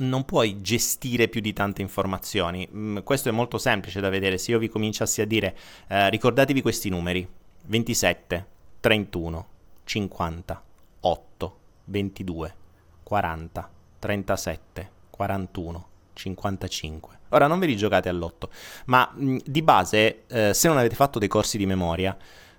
non 0.00 0.24
puoi 0.24 0.60
gestire 0.60 1.28
più 1.28 1.40
di 1.40 1.52
tante 1.52 1.82
informazioni. 1.82 2.68
Mm, 2.72 2.98
questo 2.98 3.28
è 3.28 3.32
molto 3.32 3.58
semplice 3.58 4.00
da 4.00 4.08
vedere. 4.08 4.38
Se 4.38 4.50
io 4.50 4.58
vi 4.58 4.68
cominciassi 4.68 5.20
a 5.20 5.26
dire 5.26 5.56
eh, 5.88 6.10
ricordatevi 6.10 6.62
questi 6.62 6.88
numeri: 6.88 7.26
27, 7.66 8.46
31, 8.80 9.46
50, 9.84 10.62
8, 11.00 11.58
22, 11.84 12.54
40, 13.02 13.70
37, 13.98 14.90
41, 15.10 15.88
55. 16.12 17.18
Ora 17.30 17.46
non 17.46 17.58
ve 17.58 17.66
li 17.66 17.76
giocate 17.76 18.08
all'otto, 18.08 18.50
ma 18.86 19.10
mh, 19.12 19.36
di 19.44 19.62
base, 19.62 20.24
eh, 20.26 20.54
se 20.54 20.68
non 20.68 20.78
avete 20.78 20.96
fatto 20.96 21.18
dei 21.18 21.28
corsi 21.28 21.56
di 21.58 21.66
memoria, 21.66 22.16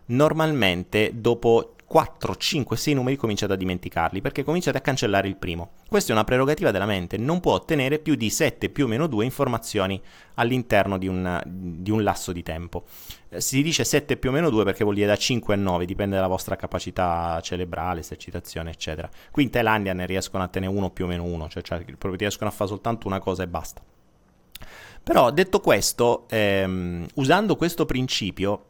normalmente 0.07 1.12
dopo 1.13 1.75
4, 1.91 2.38
5, 2.38 2.77
6 2.77 2.93
numeri 2.93 3.17
cominciate 3.17 3.51
a 3.51 3.57
dimenticarli 3.57 4.21
perché 4.21 4.45
cominciate 4.45 4.77
a 4.77 4.79
cancellare 4.79 5.27
il 5.27 5.36
primo. 5.36 5.71
Questa 5.89 6.12
è 6.12 6.15
una 6.15 6.24
prerogativa 6.24 6.71
della 6.71 6.86
mente, 6.86 7.17
non 7.17 7.41
può 7.41 7.51
ottenere 7.51 8.00
più 8.00 8.15
di 8.15 8.29
7 8.29 8.69
più 8.69 8.86
o 8.86 8.88
meno 8.88 9.07
2 9.07 9.25
informazioni 9.25 10.01
all'interno 10.36 10.98
di 10.98 11.10
un, 11.10 11.41
di 11.45 11.91
un 11.91 12.01
lasso 12.01 12.31
di 12.31 12.43
tempo. 12.43 12.86
Eh, 13.27 13.41
si 13.41 13.62
dice 13.62 13.83
7 13.83 14.15
più 14.15 14.29
o 14.29 14.31
meno 14.31 14.50
2 14.50 14.63
perché 14.63 14.86
vuol 14.86 14.95
dire 14.95 15.07
da 15.07 15.17
5 15.17 15.53
a 15.53 15.57
9, 15.57 15.83
dipende 15.83 16.15
dalla 16.15 16.27
vostra 16.27 16.55
capacità 16.55 17.38
cerebrale, 17.43 18.00
esercitazione, 18.00 18.69
eccetera. 18.69 19.10
Qui 19.29 19.43
in 19.43 19.50
Thailandia 19.50 19.91
ne 19.91 20.05
riescono 20.05 20.43
a 20.43 20.48
tenere 20.48 20.71
1 20.71 20.91
più 20.91 21.03
o 21.03 21.07
meno 21.10 21.25
1, 21.25 21.50
cioè, 21.50 21.62
cioè 21.62 21.83
riescono 22.12 22.50
a 22.50 22.53
fare 22.53 22.69
soltanto 22.69 23.07
una 23.07 23.19
cosa 23.19 23.43
e 23.43 23.50
basta. 23.50 23.83
Però 25.03 25.29
detto 25.29 25.60
questo, 25.60 26.25
ehm, 26.29 27.05
usando 27.15 27.57
questo 27.57 27.86
principio, 27.86 28.67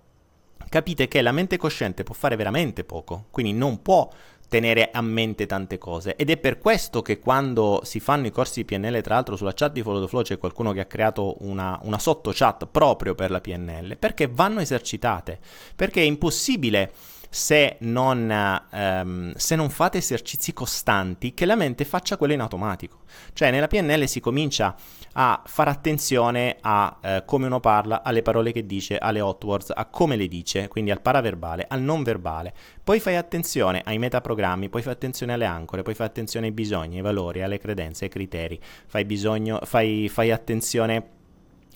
capite 0.70 1.08
che 1.08 1.22
la 1.22 1.32
mente 1.32 1.58
cosciente 1.58 2.04
può 2.04 2.14
fare 2.14 2.36
veramente 2.36 2.84
poco, 2.84 3.26
quindi 3.32 3.54
non 3.54 3.82
può 3.82 4.10
tenere 4.52 4.90
a 4.92 5.02
mente 5.02 5.46
tante 5.46 5.78
cose. 5.78 6.18
Ed 6.18 6.30
è 6.30 6.36
per 6.36 6.58
questo 6.58 7.02
che 7.02 7.20
quando 7.20 7.80
si 7.86 8.02
fanno 8.02 8.28
i 8.28 8.32
corsi 8.32 8.62
di 8.62 8.66
PNL, 8.66 9.02
tra 9.02 9.16
l'altro 9.16 9.38
sulla 9.38 9.54
chat 9.54 9.72
di 9.72 9.82
Follow 9.82 10.02
the 10.02 10.10
Flow 10.10 10.24
c'è 10.24 10.38
qualcuno 10.38 10.74
che 10.74 10.82
ha 10.82 10.86
creato 10.86 11.38
una, 11.46 11.80
una 11.84 11.98
sotto 11.98 12.32
chat 12.34 12.68
proprio 12.68 13.16
per 13.16 13.32
la 13.32 13.40
PNL, 13.40 13.96
perché 13.98 14.28
vanno 14.28 14.60
esercitate, 14.60 15.40
perché 15.74 16.02
è 16.02 16.04
impossibile 16.04 16.92
se 17.34 17.78
non, 17.80 18.30
ehm, 18.30 19.34
se 19.36 19.56
non, 19.56 19.70
fate 19.70 20.00
esercizi 20.00 20.52
costanti 20.52 21.34
che 21.34 21.46
la 21.46 21.56
mente 21.56 21.86
faccia 21.86 22.18
quello 22.18 22.34
in 22.34 22.42
automatico. 22.42 23.04
Cioè 23.32 23.52
nella 23.52 23.68
PNL 23.68 24.06
si 24.06 24.20
comincia 24.20 24.76
a 25.14 25.42
fare 25.46 25.70
attenzione 25.70 26.58
a 26.60 26.98
eh, 27.02 27.24
come 27.26 27.46
uno 27.46 27.62
parla, 27.62 28.04
alle 28.04 28.22
parole 28.22 28.52
che 28.52 28.66
dice, 28.66 28.98
alle 28.98 29.22
hot 29.22 29.42
words, 29.46 29.72
a 29.74 29.86
come 29.86 30.18
le 30.18 30.28
dice, 30.28 30.68
quindi 30.68 30.92
al 30.92 31.02
paraverbale, 31.02 31.66
al 31.70 31.82
non 31.82 32.04
verbale. 32.04 32.54
Poi 32.84 33.00
fai 33.00 33.16
attenzione 33.16 33.82
ai 33.86 33.98
metaprogrammi, 33.98 34.68
poi 34.68 34.82
fai 34.82 34.92
attenzione 34.92 35.32
alle 35.32 35.46
ancore, 35.46 35.84
poi 35.84 35.94
fai 35.94 36.08
attenzione 36.08 36.48
ai 36.48 36.52
bisogni, 36.52 36.98
ai 36.98 37.02
valori, 37.02 37.44
alle 37.44 37.60
credenze, 37.60 38.04
ai 38.06 38.10
criteri, 38.10 38.60
fai, 38.88 39.06
bisogno, 39.06 39.62
fai, 39.64 40.10
fai 40.10 40.32
attenzione 40.32 41.20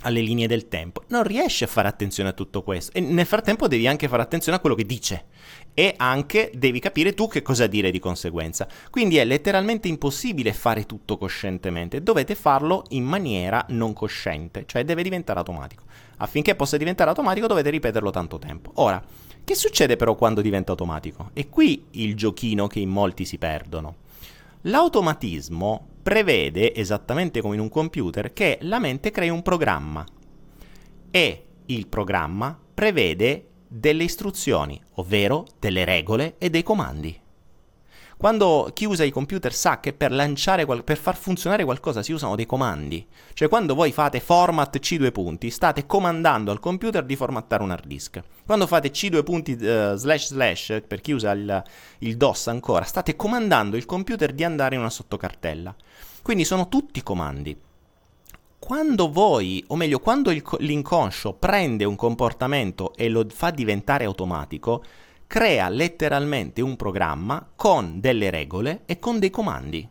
alle 0.01 0.21
linee 0.21 0.47
del 0.47 0.67
tempo. 0.67 1.03
Non 1.07 1.23
riesci 1.23 1.63
a 1.63 1.67
fare 1.67 1.87
attenzione 1.87 2.29
a 2.29 2.33
tutto 2.33 2.61
questo 2.63 2.91
e 2.93 2.99
nel 2.99 3.25
frattempo 3.25 3.67
devi 3.67 3.87
anche 3.87 4.07
fare 4.07 4.21
attenzione 4.21 4.57
a 4.57 4.59
quello 4.59 4.75
che 4.75 4.85
dice 4.85 5.25
e 5.73 5.93
anche 5.97 6.51
devi 6.53 6.79
capire 6.79 7.13
tu 7.13 7.27
che 7.27 7.41
cosa 7.41 7.67
dire 7.67 7.91
di 7.91 7.99
conseguenza. 7.99 8.67
Quindi 8.89 9.17
è 9.17 9.25
letteralmente 9.25 9.87
impossibile 9.87 10.53
fare 10.53 10.85
tutto 10.85 11.17
coscientemente, 11.17 12.03
dovete 12.03 12.35
farlo 12.35 12.83
in 12.89 13.03
maniera 13.03 13.65
non 13.69 13.93
cosciente, 13.93 14.63
cioè 14.67 14.83
deve 14.83 15.03
diventare 15.03 15.39
automatico. 15.39 15.83
Affinché 16.17 16.55
possa 16.55 16.77
diventare 16.77 17.09
automatico 17.09 17.47
dovete 17.47 17.69
ripeterlo 17.69 18.11
tanto 18.11 18.39
tempo. 18.39 18.71
Ora, 18.75 19.03
che 19.43 19.55
succede 19.55 19.95
però 19.95 20.15
quando 20.15 20.41
diventa 20.41 20.71
automatico? 20.71 21.29
E 21.33 21.49
qui 21.49 21.85
il 21.91 22.15
giochino 22.15 22.67
che 22.67 22.79
in 22.79 22.89
molti 22.89 23.25
si 23.25 23.37
perdono. 23.37 23.97
L'automatismo 24.61 25.87
prevede, 26.05 26.75
esattamente 26.75 27.41
come 27.41 27.55
in 27.55 27.61
un 27.61 27.69
computer, 27.69 28.31
che 28.31 28.59
la 28.61 28.77
mente 28.77 29.09
crei 29.09 29.29
un 29.29 29.41
programma 29.41 30.05
e 31.09 31.45
il 31.65 31.87
programma 31.87 32.55
prevede 32.75 33.47
delle 33.67 34.03
istruzioni, 34.03 34.79
ovvero 34.97 35.47
delle 35.57 35.83
regole 35.83 36.35
e 36.37 36.51
dei 36.51 36.61
comandi. 36.61 37.19
Quando 38.17 38.69
chi 38.73 38.85
usa 38.85 39.03
i 39.03 39.11
computer 39.11 39.53
sa 39.53 39.79
che 39.79 39.91
per 39.91 40.11
lanciare, 40.11 40.65
per 40.65 40.97
far 40.97 41.15
funzionare 41.17 41.65
qualcosa 41.65 42.01
si 42.01 42.13
usano 42.13 42.35
dei 42.35 42.45
comandi. 42.45 43.05
Cioè 43.33 43.49
quando 43.49 43.75
voi 43.75 43.91
fate 43.91 44.19
format 44.19 44.77
C2 44.77 45.11
punti, 45.11 45.49
state 45.49 45.85
comandando 45.85 46.51
al 46.51 46.59
computer 46.59 47.03
di 47.03 47.15
formattare 47.15 47.63
un 47.63 47.71
hard 47.71 47.85
disk. 47.85 48.21
Quando 48.45 48.67
fate 48.67 48.91
C2 48.91 49.23
punti 49.23 49.51
uh, 49.51 49.95
slash 49.95 50.27
slash, 50.27 50.81
per 50.87 51.01
chi 51.01 51.11
usa 51.11 51.31
il, 51.31 51.63
il 51.99 52.15
DOS 52.15 52.47
ancora, 52.47 52.85
state 52.85 53.15
comandando 53.15 53.75
il 53.75 53.85
computer 53.85 54.31
di 54.31 54.43
andare 54.43 54.75
in 54.75 54.81
una 54.81 54.89
sottocartella. 54.89 55.75
Quindi 56.21 56.45
sono 56.45 56.69
tutti 56.69 57.03
comandi 57.03 57.57
quando 58.65 59.11
voi, 59.11 59.63
o 59.67 59.75
meglio, 59.75 59.99
quando 59.99 60.31
il, 60.31 60.41
l'inconscio 60.57 61.33
prende 61.33 61.83
un 61.83 61.95
comportamento 61.95 62.95
e 62.95 63.09
lo 63.09 63.23
fa 63.29 63.51
diventare 63.51 64.05
automatico, 64.05 64.83
crea 65.27 65.69
letteralmente 65.69 66.61
un 66.61 66.75
programma 66.75 67.47
con 67.55 67.99
delle 67.99 68.29
regole 68.29 68.81
e 68.85 68.99
con 68.99 69.19
dei 69.19 69.29
comandi. 69.29 69.87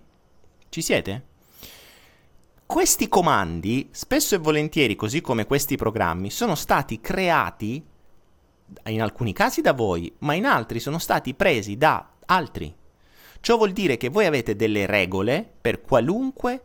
Ci 0.69 0.83
siete? 0.83 1.27
Questi 2.67 3.09
comandi, 3.09 3.89
spesso 3.93 4.35
e 4.35 4.39
volentieri, 4.39 4.97
così 4.97 5.21
come 5.21 5.47
questi 5.47 5.77
programmi, 5.77 6.31
sono 6.31 6.55
stati 6.55 7.01
creati 7.01 7.85
in 8.87 9.03
alcuni 9.03 9.33
casi 9.33 9.61
da 9.61 9.73
voi, 9.73 10.13
ma 10.21 10.35
in 10.35 10.47
altri 10.47 10.81
sono 10.81 10.99
stati 10.99 11.35
presi 11.35 11.77
da 11.77 12.09
altri. 12.27 12.75
Ciò 13.41 13.57
vuol 13.57 13.73
dire 13.73 13.97
che 13.99 14.09
voi 14.09 14.25
avete 14.25 14.57
delle 14.57 14.87
regole 14.87 15.49
per 15.61 15.83
qualunque 15.83 16.63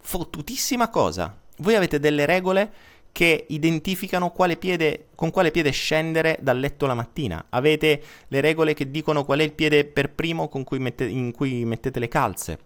fottutissima 0.00 0.90
cosa. 0.90 1.38
Voi 1.58 1.76
avete 1.76 2.00
delle 2.00 2.26
regole 2.26 2.72
che 3.16 3.46
identificano 3.48 4.30
quale 4.30 4.58
piede, 4.58 5.06
con 5.14 5.30
quale 5.30 5.50
piede 5.50 5.70
scendere 5.70 6.36
dal 6.42 6.60
letto 6.60 6.84
la 6.84 6.92
mattina. 6.92 7.46
Avete 7.48 8.02
le 8.28 8.42
regole 8.42 8.74
che 8.74 8.90
dicono 8.90 9.24
qual 9.24 9.38
è 9.38 9.42
il 9.42 9.54
piede 9.54 9.86
per 9.86 10.12
primo 10.12 10.48
cui 10.48 10.78
mette, 10.78 11.06
in 11.06 11.32
cui 11.32 11.64
mettete 11.64 11.98
le 11.98 12.08
calze. 12.08 12.58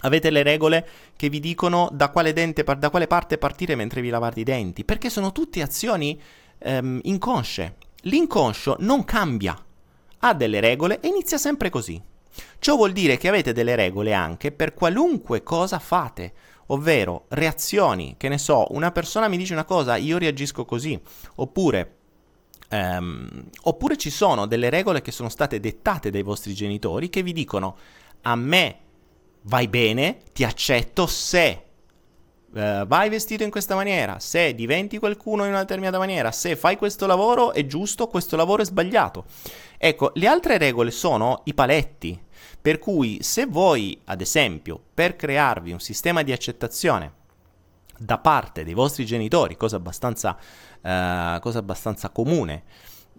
Avete 0.00 0.30
le 0.30 0.42
regole 0.42 0.88
che 1.14 1.28
vi 1.28 1.38
dicono 1.38 1.88
da 1.92 2.10
quale, 2.10 2.32
dente, 2.32 2.64
da 2.64 2.90
quale 2.90 3.06
parte 3.06 3.38
partire 3.38 3.76
mentre 3.76 4.00
vi 4.00 4.08
lavate 4.08 4.40
i 4.40 4.42
denti, 4.42 4.84
perché 4.84 5.08
sono 5.08 5.30
tutte 5.30 5.62
azioni 5.62 6.20
ehm, 6.58 6.98
inconsce. 7.04 7.76
L'inconscio 8.00 8.78
non 8.80 9.04
cambia, 9.04 9.56
ha 10.18 10.34
delle 10.34 10.58
regole 10.58 10.98
e 10.98 11.06
inizia 11.06 11.38
sempre 11.38 11.70
così. 11.70 12.02
Ciò 12.58 12.74
vuol 12.74 12.90
dire 12.90 13.18
che 13.18 13.28
avete 13.28 13.52
delle 13.52 13.76
regole 13.76 14.12
anche 14.12 14.50
per 14.50 14.74
qualunque 14.74 15.44
cosa 15.44 15.78
fate 15.78 16.32
ovvero 16.66 17.24
reazioni, 17.28 18.14
che 18.16 18.28
ne 18.28 18.38
so, 18.38 18.66
una 18.70 18.90
persona 18.92 19.28
mi 19.28 19.36
dice 19.36 19.52
una 19.52 19.64
cosa, 19.64 19.96
io 19.96 20.18
reagisco 20.18 20.64
così, 20.64 21.00
oppure 21.36 21.92
Um, 22.68 23.44
oppure 23.62 23.96
ci 23.96 24.10
sono 24.10 24.46
delle 24.46 24.70
regole 24.70 25.00
che 25.00 25.12
sono 25.12 25.28
state 25.28 25.60
dettate 25.60 26.10
dai 26.10 26.22
vostri 26.22 26.52
genitori 26.52 27.08
che 27.08 27.22
vi 27.22 27.32
dicono 27.32 27.76
a 28.22 28.34
me 28.34 28.78
vai 29.42 29.68
bene, 29.68 30.18
ti 30.32 30.42
accetto 30.42 31.06
se 31.06 31.62
uh, 32.50 32.84
vai 32.84 33.08
vestito 33.08 33.44
in 33.44 33.52
questa 33.52 33.76
maniera, 33.76 34.18
se 34.18 34.52
diventi 34.52 34.98
qualcuno 34.98 35.44
in 35.44 35.50
una 35.50 35.60
determinata 35.60 35.98
maniera, 35.98 36.32
se 36.32 36.56
fai 36.56 36.76
questo 36.76 37.06
lavoro 37.06 37.52
è 37.52 37.66
giusto, 37.66 38.08
questo 38.08 38.34
lavoro 38.34 38.62
è 38.62 38.64
sbagliato. 38.64 39.26
Ecco, 39.78 40.10
le 40.14 40.26
altre 40.26 40.58
regole 40.58 40.90
sono 40.90 41.42
i 41.44 41.54
paletti, 41.54 42.20
per 42.66 42.80
cui 42.80 43.18
se 43.22 43.46
voi, 43.46 43.96
ad 44.06 44.20
esempio, 44.20 44.82
per 44.92 45.14
crearvi 45.14 45.70
un 45.70 45.78
sistema 45.78 46.24
di 46.24 46.32
accettazione 46.32 47.12
da 47.96 48.18
parte 48.18 48.64
dei 48.64 48.74
vostri 48.74 49.06
genitori, 49.06 49.56
cosa 49.56 49.76
abbastanza, 49.76 50.36
uh, 50.36 51.38
cosa 51.38 51.60
abbastanza 51.60 52.08
comune, 52.08 52.64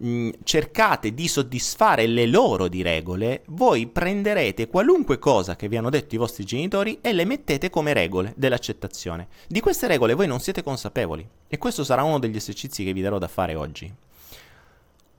mm, 0.03 0.31
cercate 0.43 1.13
di 1.13 1.29
soddisfare 1.29 2.07
le 2.07 2.25
loro 2.25 2.67
di 2.67 2.81
regole, 2.81 3.43
voi 3.45 3.87
prenderete 3.87 4.67
qualunque 4.67 5.17
cosa 5.17 5.55
che 5.55 5.69
vi 5.69 5.77
hanno 5.77 5.89
detto 5.89 6.15
i 6.15 6.17
vostri 6.17 6.43
genitori 6.43 6.99
e 6.99 7.13
le 7.13 7.23
mettete 7.23 7.69
come 7.69 7.93
regole 7.93 8.33
dell'accettazione. 8.35 9.29
Di 9.47 9.61
queste 9.61 9.87
regole 9.87 10.13
voi 10.13 10.27
non 10.27 10.41
siete 10.41 10.61
consapevoli 10.61 11.25
e 11.47 11.57
questo 11.57 11.85
sarà 11.85 12.03
uno 12.03 12.19
degli 12.19 12.35
esercizi 12.35 12.83
che 12.83 12.91
vi 12.91 13.01
darò 13.01 13.17
da 13.17 13.29
fare 13.29 13.55
oggi. 13.55 13.89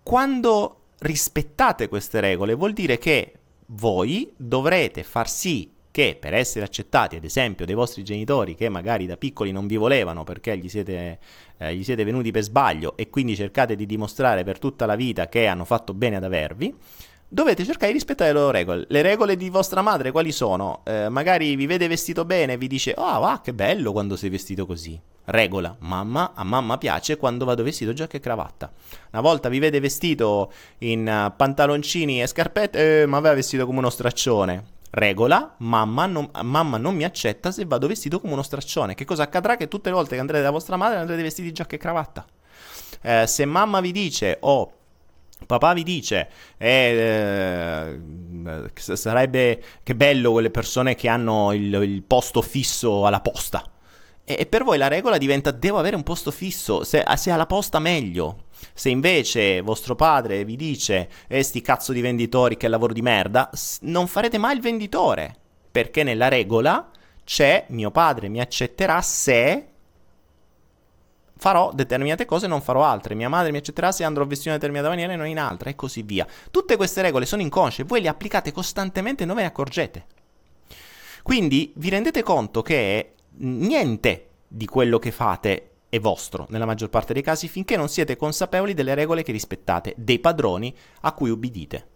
Quando 0.03 0.81
rispettate 0.99 1.89
queste 1.89 2.21
regole 2.21 2.53
vuol 2.53 2.75
dire 2.75 2.99
che 2.99 3.38
voi 3.71 4.33
dovrete 4.37 5.03
far 5.03 5.29
sì 5.29 5.71
che 5.91 6.17
per 6.19 6.33
essere 6.33 6.65
accettati, 6.65 7.17
ad 7.17 7.25
esempio, 7.25 7.67
dai 7.67 7.75
vostri 7.75 8.05
genitori 8.05 8.55
che 8.55 8.69
magari 8.69 9.07
da 9.07 9.17
piccoli 9.17 9.51
non 9.51 9.67
vi 9.67 9.77
volevano 9.77 10.23
perché 10.23 10.57
gli 10.57 10.69
siete, 10.69 11.19
eh, 11.57 11.75
gli 11.75 11.83
siete 11.83 12.05
venuti 12.05 12.31
per 12.31 12.43
sbaglio 12.43 12.97
e 12.97 13.11
quindi 13.11 13.35
cercate 13.35 13.75
di 13.75 13.85
dimostrare 13.85 14.45
per 14.45 14.59
tutta 14.59 14.87
la 14.87 14.95
vita 14.95 15.29
che 15.29 15.47
hanno 15.47 15.65
fatto 15.65 15.95
bene 15.95 16.17
ad 16.17 16.25
avervi, 16.25 16.73
dovete 17.29 17.65
cercare 17.65 17.89
di 17.89 17.99
rispettare 17.99 18.33
le 18.33 18.39
loro 18.39 18.51
regole. 18.51 18.87
Le 18.89 19.03
regole 19.03 19.37
di 19.37 19.51
vostra 19.51 19.83
madre 19.83 20.11
quali 20.11 20.33
sono? 20.33 20.81
Eh, 20.85 21.09
magari 21.09 21.55
vi 21.57 21.67
vede 21.67 21.87
vestito 21.87 22.25
bene 22.25 22.55
e 22.55 22.57
vi 22.57 22.67
dice, 22.67 22.95
oh, 22.97 23.05
ah, 23.05 23.19
va, 23.19 23.41
che 23.43 23.53
bello 23.53 23.93
quando 23.93 24.17
sei 24.17 24.31
vestito 24.31 24.67
così. 24.67 24.99
Regola, 25.27 25.77
mamma, 25.81 26.33
a 26.35 26.43
mamma 26.43 26.79
piace 26.79 27.19
quando 27.19 27.45
vado 27.45 27.63
vestito 27.63 27.93
giacca 27.93 28.17
e 28.17 28.21
cravatta. 28.21 28.73
Una 29.13 29.21
volta 29.21 29.51
vi 29.51 29.59
vede 29.59 29.79
vestito 29.79 30.51
in 30.79 31.01
uh, 31.01 31.37
pantaloncini 31.37 32.23
e 32.23 32.27
scarpette, 32.27 33.03
eh, 33.03 33.07
ma 33.07 33.19
aveva 33.19 33.35
vestito 33.35 33.67
come 33.67 33.79
uno 33.79 33.91
straccione. 33.91 34.77
Regola, 34.91 35.55
mamma 35.59 36.07
non, 36.07 36.31
mamma 36.45 36.79
non 36.79 36.97
mi 36.97 37.05
accetta 37.05 37.51
se 37.51 37.67
vado 37.67 37.87
vestito 37.87 38.21
come 38.21 38.33
uno 38.33 38.43
straccione. 38.43 38.95
Che 38.95 39.05
cosa 39.05 39.25
accadrà? 39.25 39.59
Che 39.59 39.69
tutte 39.69 39.91
le 39.91 39.97
volte 39.97 40.15
che 40.15 40.21
andrete 40.21 40.43
da 40.43 40.51
vostra 40.51 40.77
madre 40.77 40.97
andrete 40.97 41.21
vestiti 41.21 41.53
giacca 41.53 41.75
e 41.75 41.79
cravatta. 41.79 42.25
Eh, 43.03 43.27
se 43.27 43.45
mamma 43.45 43.81
vi 43.81 43.93
dice, 43.93 44.39
oh, 44.41 44.78
Papà 45.47 45.73
vi 45.73 45.83
dice, 45.83 46.29
eh, 46.59 47.99
eh, 48.45 48.97
sarebbe 48.97 49.63
che 49.83 49.95
bello 49.95 50.33
quelle 50.33 50.51
persone 50.51 50.95
che 50.95 51.09
hanno 51.09 51.53
il, 51.53 51.73
il 51.75 52.03
posto 52.03 52.43
fisso 52.43 53.07
alla 53.07 53.21
posta. 53.21 53.65
E, 54.25 54.37
e, 54.41 54.47
per 54.47 54.63
voi 54.63 54.77
la 54.77 54.89
regola 54.89 55.17
diventa 55.17 55.51
devo 55.51 55.79
avere 55.79 55.97
un 55.97 56.03
posto 56.03 56.31
fisso, 56.31 56.85
se, 56.85 57.03
se 57.17 57.31
alla 57.31 57.47
posta 57.47 57.79
meglio. 57.79 58.45
Se 58.75 58.91
invece 58.91 59.63
vostro 59.63 59.95
padre 59.95 60.45
vi 60.45 60.57
dice, 60.57 61.09
eh 61.29 61.43
sti 61.43 61.63
cazzo 61.63 61.93
di 61.93 62.01
venditori 62.01 62.57
che 62.57 62.69
lavoro 62.69 62.93
di 62.93 63.03
merda, 63.03 63.49
non 63.83 64.07
farete 64.07 64.37
mai 64.37 64.57
il 64.57 64.61
venditore. 64.61 65.35
Perché 65.71 66.03
nella 66.03 66.29
regola 66.29 66.91
c'è 67.25 67.67
mio 67.69 67.91
padre 67.91 68.29
mi 68.29 68.41
accetterà 68.41 69.01
se 69.01 69.67
farò 71.39 71.71
determinate 71.73 72.27
cose 72.27 72.47
e 72.47 72.49
non 72.49 72.61
farò 72.61 72.85
altre. 72.85 73.15
Mia 73.15 73.29
madre 73.29 73.51
mi 73.51 73.59
accetterà 73.59 73.93
se 73.93 74.05
andrò 74.05 74.27
vestito 74.27 74.51
in 74.51 74.55
una 74.55 74.61
determinata 74.61 74.89
maniera 74.95 75.13
e 75.13 75.17
non 75.17 75.27
in 75.27 75.39
altra, 75.39 75.71
e 75.71 75.75
così 75.75 76.03
via. 76.03 76.27
Tutte 76.51 76.77
queste 76.77 77.01
regole 77.01 77.27
sono 77.27 77.43
inconsce, 77.43 77.85
voi 77.85 78.01
le 78.01 78.09
applicate 78.09 78.53
costantemente 78.53 79.23
e 79.23 79.27
non 79.27 79.37
ve 79.37 79.43
ne 79.43 79.49
accorgete. 79.49 80.07
Quindi 81.23 81.73
vi 81.77 81.89
rendete 81.89 82.23
conto 82.23 82.63
che 82.63 83.15
niente 83.39 84.29
di 84.49 84.67
quello 84.67 84.99
che 84.99 85.11
fate 85.11 85.71
è 85.89 85.99
vostro, 86.01 86.47
nella 86.51 86.67
maggior 86.67 86.91
parte 86.91 87.13
dei 87.13 87.23
casi, 87.23 87.49
finché 87.49 87.77
non 87.77 87.89
siete 87.89 88.17
consapevoli 88.17 88.75
delle 88.75 88.95
regole 88.95 89.23
che 89.23 89.33
rispettate, 89.33 89.95
dei 89.97 90.19
padroni 90.19 90.75
a 91.03 91.13
cui 91.13 91.31
ubbidite. 91.31 91.87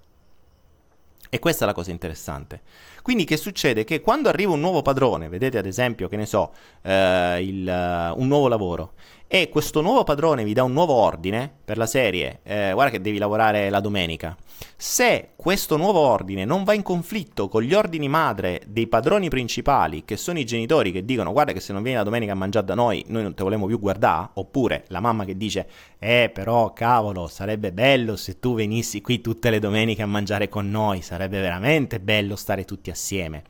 E 1.28 1.38
questa 1.38 1.64
è 1.64 1.66
la 1.66 1.72
cosa 1.74 1.90
interessante. 1.90 2.60
Quindi 3.02 3.24
che 3.24 3.36
succede? 3.36 3.84
Che 3.84 4.00
quando 4.00 4.28
arriva 4.28 4.52
un 4.52 4.60
nuovo 4.60 4.80
padrone, 4.80 5.28
vedete 5.28 5.58
ad 5.58 5.66
esempio, 5.66 6.08
che 6.08 6.16
ne 6.16 6.26
so, 6.26 6.52
eh, 6.82 7.42
il, 7.42 7.66
uh, 7.66 8.20
un 8.20 8.28
nuovo 8.28 8.48
lavoro, 8.48 8.92
e 9.34 9.48
questo 9.48 9.80
nuovo 9.80 10.04
padrone 10.04 10.44
vi 10.44 10.52
dà 10.52 10.62
un 10.62 10.74
nuovo 10.74 10.92
ordine 10.92 11.50
per 11.64 11.78
la 11.78 11.86
serie, 11.86 12.40
eh, 12.42 12.72
guarda 12.74 12.90
che 12.92 13.00
devi 13.00 13.16
lavorare 13.16 13.70
la 13.70 13.80
domenica, 13.80 14.36
se 14.76 15.30
questo 15.36 15.78
nuovo 15.78 16.00
ordine 16.00 16.44
non 16.44 16.64
va 16.64 16.74
in 16.74 16.82
conflitto 16.82 17.48
con 17.48 17.62
gli 17.62 17.72
ordini 17.72 18.08
madre 18.08 18.60
dei 18.66 18.86
padroni 18.88 19.30
principali, 19.30 20.04
che 20.04 20.18
sono 20.18 20.38
i 20.38 20.44
genitori 20.44 20.92
che 20.92 21.06
dicono 21.06 21.32
guarda 21.32 21.52
che 21.52 21.60
se 21.60 21.72
non 21.72 21.82
vieni 21.82 21.96
la 21.96 22.04
domenica 22.04 22.32
a 22.32 22.34
mangiare 22.34 22.66
da 22.66 22.74
noi, 22.74 23.02
noi 23.08 23.22
non 23.22 23.32
te 23.32 23.42
volemo 23.42 23.64
più 23.64 23.78
guardare, 23.78 24.32
oppure 24.34 24.84
la 24.88 25.00
mamma 25.00 25.24
che 25.24 25.38
dice 25.38 25.66
eh 25.98 26.30
però 26.30 26.74
cavolo 26.74 27.26
sarebbe 27.26 27.72
bello 27.72 28.16
se 28.16 28.38
tu 28.38 28.54
venissi 28.54 29.00
qui 29.00 29.22
tutte 29.22 29.48
le 29.48 29.60
domeniche 29.60 30.02
a 30.02 30.06
mangiare 30.06 30.50
con 30.50 30.68
noi, 30.70 31.00
sarebbe 31.00 31.40
veramente 31.40 32.00
bello 32.00 32.36
stare 32.36 32.66
tutti 32.66 32.90
assieme. 32.92 33.42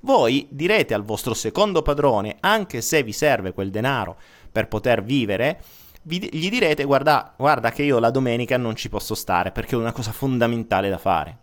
Voi 0.00 0.46
direte 0.50 0.94
al 0.94 1.04
vostro 1.04 1.34
secondo 1.34 1.82
padrone, 1.82 2.36
anche 2.40 2.80
se 2.80 3.02
vi 3.02 3.12
serve 3.12 3.52
quel 3.52 3.70
denaro, 3.70 4.16
per 4.50 4.68
poter 4.68 5.02
vivere, 5.02 5.62
vi, 6.02 6.28
gli 6.32 6.48
direte 6.48 6.84
guarda, 6.84 7.34
guarda 7.36 7.70
che 7.70 7.82
io 7.82 7.98
la 7.98 8.10
domenica 8.10 8.56
non 8.56 8.76
ci 8.76 8.88
posso 8.88 9.14
stare 9.14 9.50
perché 9.50 9.74
è 9.74 9.78
una 9.78 9.92
cosa 9.92 10.12
fondamentale 10.12 10.88
da 10.88 10.98
fare. 10.98 11.38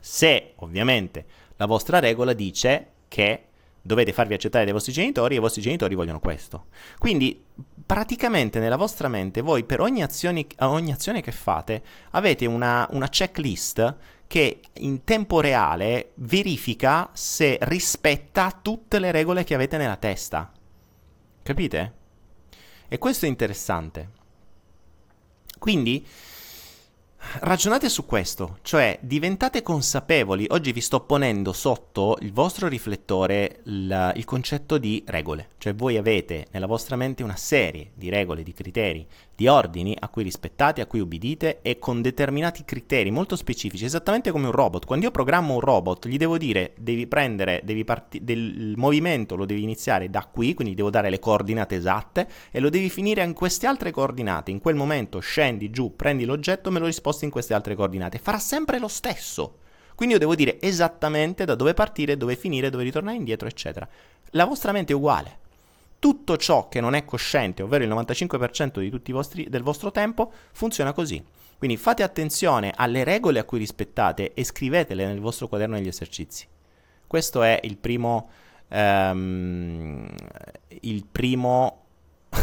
Se 0.00 0.52
ovviamente 0.56 1.24
la 1.56 1.66
vostra 1.66 1.98
regola 1.98 2.32
dice 2.32 2.88
che 3.08 3.44
dovete 3.82 4.12
farvi 4.12 4.34
accettare 4.34 4.64
dai 4.64 4.72
vostri 4.72 4.92
genitori 4.92 5.34
e 5.34 5.38
i 5.38 5.40
vostri 5.40 5.60
genitori 5.60 5.94
vogliono 5.94 6.20
questo. 6.20 6.66
Quindi 6.98 7.44
praticamente 7.84 8.60
nella 8.60 8.76
vostra 8.76 9.08
mente 9.08 9.40
voi 9.40 9.64
per 9.64 9.80
ogni 9.80 10.02
azione, 10.02 10.46
ogni 10.60 10.92
azione 10.92 11.20
che 11.20 11.32
fate 11.32 11.82
avete 12.10 12.46
una, 12.46 12.86
una 12.92 13.08
checklist 13.08 13.96
che 14.32 14.60
in 14.78 15.04
tempo 15.04 15.42
reale 15.42 16.12
verifica 16.14 17.10
se 17.12 17.58
rispetta 17.60 18.60
tutte 18.62 18.98
le 18.98 19.10
regole 19.10 19.44
che 19.44 19.52
avete 19.52 19.76
nella 19.76 19.96
testa. 19.96 20.50
Capite? 21.42 21.92
E 22.88 22.96
questo 22.96 23.26
è 23.26 23.28
interessante. 23.28 24.08
Quindi 25.58 26.06
ragionate 27.40 27.90
su 27.90 28.06
questo, 28.06 28.56
cioè 28.62 28.98
diventate 29.02 29.60
consapevoli. 29.60 30.46
Oggi 30.48 30.72
vi 30.72 30.80
sto 30.80 31.00
ponendo 31.00 31.52
sotto 31.52 32.16
il 32.22 32.32
vostro 32.32 32.68
riflettore 32.68 33.60
il, 33.64 34.12
il 34.16 34.24
concetto 34.24 34.78
di 34.78 35.04
regole, 35.08 35.50
cioè 35.58 35.74
voi 35.74 35.98
avete 35.98 36.46
nella 36.52 36.66
vostra 36.66 36.96
mente 36.96 37.22
una 37.22 37.36
serie 37.36 37.90
di 37.92 38.08
regole, 38.08 38.42
di 38.42 38.54
criteri, 38.54 39.06
di 39.42 39.48
ordini 39.48 39.96
a 39.98 40.08
cui 40.08 40.22
rispettate, 40.22 40.80
a 40.80 40.86
cui 40.86 41.00
ubbidite 41.00 41.62
e 41.62 41.80
con 41.80 42.00
determinati 42.00 42.64
criteri 42.64 43.10
molto 43.10 43.34
specifici, 43.34 43.84
esattamente 43.84 44.30
come 44.30 44.46
un 44.46 44.52
robot. 44.52 44.86
Quando 44.86 45.06
io 45.06 45.10
programmo 45.10 45.54
un 45.54 45.60
robot, 45.60 46.06
gli 46.06 46.16
devo 46.16 46.38
dire 46.38 46.74
devi 46.78 47.08
prendere, 47.08 47.60
devi 47.64 47.82
parti- 47.82 48.22
del 48.22 48.74
movimento 48.76 49.34
lo 49.34 49.44
devi 49.44 49.64
iniziare 49.64 50.10
da 50.10 50.28
qui, 50.30 50.54
quindi 50.54 50.74
devo 50.74 50.90
dare 50.90 51.10
le 51.10 51.18
coordinate 51.18 51.74
esatte 51.74 52.28
e 52.52 52.60
lo 52.60 52.70
devi 52.70 52.88
finire 52.88 53.24
in 53.24 53.32
queste 53.32 53.66
altre 53.66 53.90
coordinate. 53.90 54.52
In 54.52 54.60
quel 54.60 54.76
momento 54.76 55.18
scendi 55.18 55.70
giù, 55.70 55.96
prendi 55.96 56.24
l'oggetto, 56.24 56.70
me 56.70 56.78
lo 56.78 56.86
risposti 56.86 57.24
in 57.24 57.32
queste 57.32 57.52
altre 57.52 57.74
coordinate. 57.74 58.18
Farà 58.18 58.38
sempre 58.38 58.78
lo 58.78 58.88
stesso. 58.88 59.58
Quindi 59.96 60.14
io 60.14 60.20
devo 60.20 60.36
dire 60.36 60.60
esattamente 60.60 61.44
da 61.44 61.56
dove 61.56 61.74
partire, 61.74 62.16
dove 62.16 62.36
finire, 62.36 62.70
dove 62.70 62.84
ritornare 62.84 63.16
indietro, 63.16 63.48
eccetera. 63.48 63.88
La 64.30 64.44
vostra 64.44 64.70
mente 64.70 64.92
è 64.92 64.96
uguale 64.96 65.40
tutto 66.02 66.36
ciò 66.36 66.68
che 66.68 66.80
non 66.80 66.94
è 66.94 67.04
cosciente, 67.04 67.62
ovvero 67.62 67.84
il 67.84 67.90
95% 67.90 69.12
vostri, 69.12 69.48
del 69.48 69.62
vostro 69.62 69.92
tempo, 69.92 70.32
funziona 70.50 70.92
così. 70.92 71.24
Quindi 71.56 71.76
fate 71.76 72.02
attenzione 72.02 72.72
alle 72.74 73.04
regole 73.04 73.38
a 73.38 73.44
cui 73.44 73.60
rispettate 73.60 74.34
e 74.34 74.42
scrivetele 74.42 75.06
nel 75.06 75.20
vostro 75.20 75.46
quaderno 75.46 75.76
degli 75.76 75.86
esercizi. 75.86 76.48
Questo 77.06 77.44
è 77.44 77.60
il 77.62 77.76
primo... 77.76 78.30
Um, 78.66 80.12
il 80.80 81.06
primo... 81.06 81.84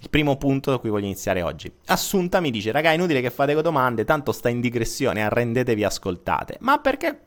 il 0.00 0.10
primo 0.10 0.36
punto 0.36 0.72
da 0.72 0.78
cui 0.78 0.90
voglio 0.90 1.04
iniziare 1.04 1.42
oggi. 1.42 1.72
Assunta 1.86 2.40
mi 2.40 2.50
dice, 2.50 2.72
raga, 2.72 2.90
è 2.90 2.94
inutile 2.94 3.20
che 3.20 3.30
fate 3.30 3.54
domande, 3.62 4.04
tanto 4.04 4.32
sta 4.32 4.48
in 4.48 4.60
digressione, 4.60 5.22
arrendetevi, 5.22 5.84
ascoltate. 5.84 6.56
Ma 6.58 6.80
perché... 6.80 7.20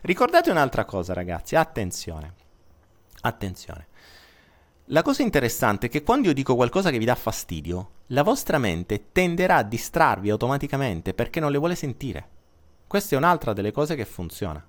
Ricordate 0.00 0.50
un'altra 0.50 0.86
cosa, 0.86 1.12
ragazzi, 1.12 1.54
attenzione. 1.54 2.32
Attenzione. 3.20 3.88
La 4.90 5.02
cosa 5.02 5.22
interessante 5.22 5.86
è 5.86 5.90
che 5.90 6.04
quando 6.04 6.28
io 6.28 6.32
dico 6.32 6.54
qualcosa 6.54 6.90
che 6.90 6.98
vi 6.98 7.04
dà 7.04 7.16
fastidio, 7.16 7.90
la 8.08 8.22
vostra 8.22 8.58
mente 8.58 9.06
tenderà 9.10 9.56
a 9.56 9.62
distrarvi 9.64 10.30
automaticamente 10.30 11.12
perché 11.12 11.40
non 11.40 11.50
le 11.50 11.58
vuole 11.58 11.74
sentire. 11.74 12.28
Questa 12.86 13.16
è 13.16 13.18
un'altra 13.18 13.52
delle 13.52 13.72
cose 13.72 13.96
che 13.96 14.04
funziona. 14.04 14.64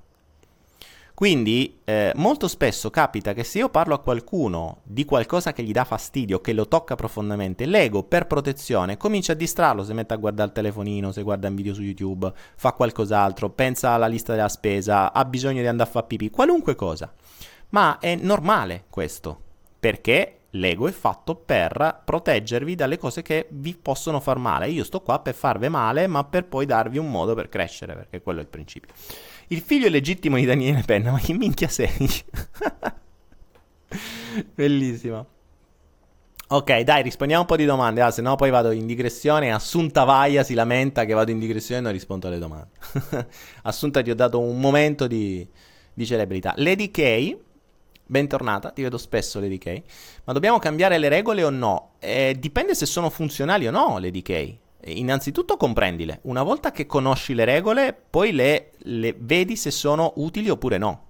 Quindi 1.14 1.82
eh, 1.84 2.14
molto 2.16 2.48
spesso 2.48 2.90
capita 2.90 3.34
che 3.34 3.44
se 3.44 3.60
io 3.60 3.70
parlo 3.70 3.94
a 3.94 4.00
qualcuno 4.00 4.80
di 4.86 5.06
qualcosa 5.06 5.54
che 5.54 5.62
gli 5.62 5.72
dà 5.72 5.84
fastidio, 5.84 6.42
che 6.42 6.54
lo 6.54 6.68
tocca 6.68 6.96
profondamente, 6.96 7.68
l'ego 7.68 8.02
per 8.02 8.26
protezione 8.26 8.98
comincia 8.98 9.34
a 9.34 9.36
distrarlo, 9.36 9.84
se 9.84 9.94
mette 9.94 10.16
a 10.16 10.18
guardare 10.18 10.48
il 10.48 10.56
telefonino, 10.56 11.12
se 11.12 11.22
guarda 11.22 11.48
un 11.48 11.56
video 11.56 11.76
su 11.76 11.84
YouTube, 11.84 12.34
fa 12.56 12.72
qualcos'altro, 12.72 13.52
pensa 13.52 13.92
alla 13.92 14.08
lista 14.08 14.34
della 14.34 14.50
spesa, 14.50 15.14
ha 15.14 15.26
bisogno 15.26 15.62
di 15.62 15.68
andare 15.68 15.88
a 15.88 15.92
fare 15.92 16.08
pipì, 16.08 16.32
qualunque 16.32 16.74
cosa. 16.74 17.14
Ma 17.70 18.00
è 18.00 18.16
normale 18.16 18.86
questo, 18.90 19.42
perché 19.80 20.38
l'ego 20.52 20.88
è 20.88 20.92
fatto 20.92 21.36
per 21.36 22.02
proteggervi 22.04 22.76
dalle 22.76 22.98
cose 22.98 23.22
che 23.22 23.48
vi 23.52 23.76
possono 23.76 24.20
far 24.20 24.38
male. 24.38 24.70
Io 24.70 24.84
sto 24.84 25.02
qua 25.02 25.20
per 25.20 25.34
farvi 25.34 25.70
male, 25.70 26.08
ma 26.08 26.24
per 26.24 26.46
poi 26.46 26.66
darvi 26.66 26.98
un 26.98 27.10
modo 27.10 27.34
per 27.36 27.50
crescere, 27.50 27.94
perché 27.96 28.22
quello 28.22 28.40
è 28.40 28.44
il 28.44 28.50
principio. 28.50 28.94
Il 29.48 29.62
figlio 29.62 29.90
legittimo 29.90 30.36
di 30.38 30.46
Daniele 30.46 30.84
Penna, 30.86 31.12
ma 31.12 31.20
che 31.20 31.34
minchia 31.34 31.68
sei? 31.68 31.90
Bellissimo. 34.54 35.36
Ok, 36.50 36.80
dai, 36.80 37.04
rispondiamo 37.04 37.42
un 37.42 37.48
po' 37.48 37.58
di 37.58 37.66
domande, 37.66 38.02
ah, 38.02 38.10
se 38.10 38.22
no 38.22 38.36
poi 38.36 38.50
vado 38.50 38.72
in 38.72 38.86
digressione. 38.86 39.52
Assunta 39.52 40.06
Vaia 40.06 40.44
si 40.44 40.54
lamenta 40.54 41.04
che 41.04 41.12
vado 41.14 41.32
in 41.32 41.40
digressione 41.40 41.82
e 41.82 41.84
non 41.84 41.92
rispondo 41.92 42.28
alle 42.28 42.40
domande. 42.40 42.70
Assunta 43.64 44.02
ti 44.02 44.12
ho 44.12 44.16
dato 44.16 44.40
un 44.40 44.58
momento 44.58 45.08
di, 45.08 45.46
di 45.94 46.06
celebrità. 46.06 46.54
Lady 46.56 46.90
K 46.90 47.38
Bentornata, 48.10 48.72
ti 48.72 48.82
vedo 48.82 48.98
spesso 48.98 49.38
le 49.42 49.50
DK. 49.50 49.82
Ma 50.24 50.32
dobbiamo 50.32 50.60
cambiare 50.60 50.98
le 50.98 51.10
regole 51.10 51.44
o 51.44 51.50
no? 51.50 51.96
Eh, 52.00 52.38
dipende 52.40 52.74
se 52.74 52.86
sono 52.86 53.10
funzionali 53.10 53.68
o 53.68 53.72
no 53.72 53.98
le 53.98 54.12
DK. 54.12 54.56
Innanzitutto 54.86 55.58
comprendile. 55.58 56.20
Una 56.24 56.42
volta 56.42 56.72
che 56.72 56.86
conosci 56.86 57.34
le 57.34 57.44
regole, 57.44 57.94
poi 58.10 58.32
le, 58.32 58.72
le 58.78 59.14
vedi 59.20 59.58
se 59.58 59.72
sono 59.72 60.14
utili 60.18 60.50
oppure 60.50 60.78
no. 60.78 61.04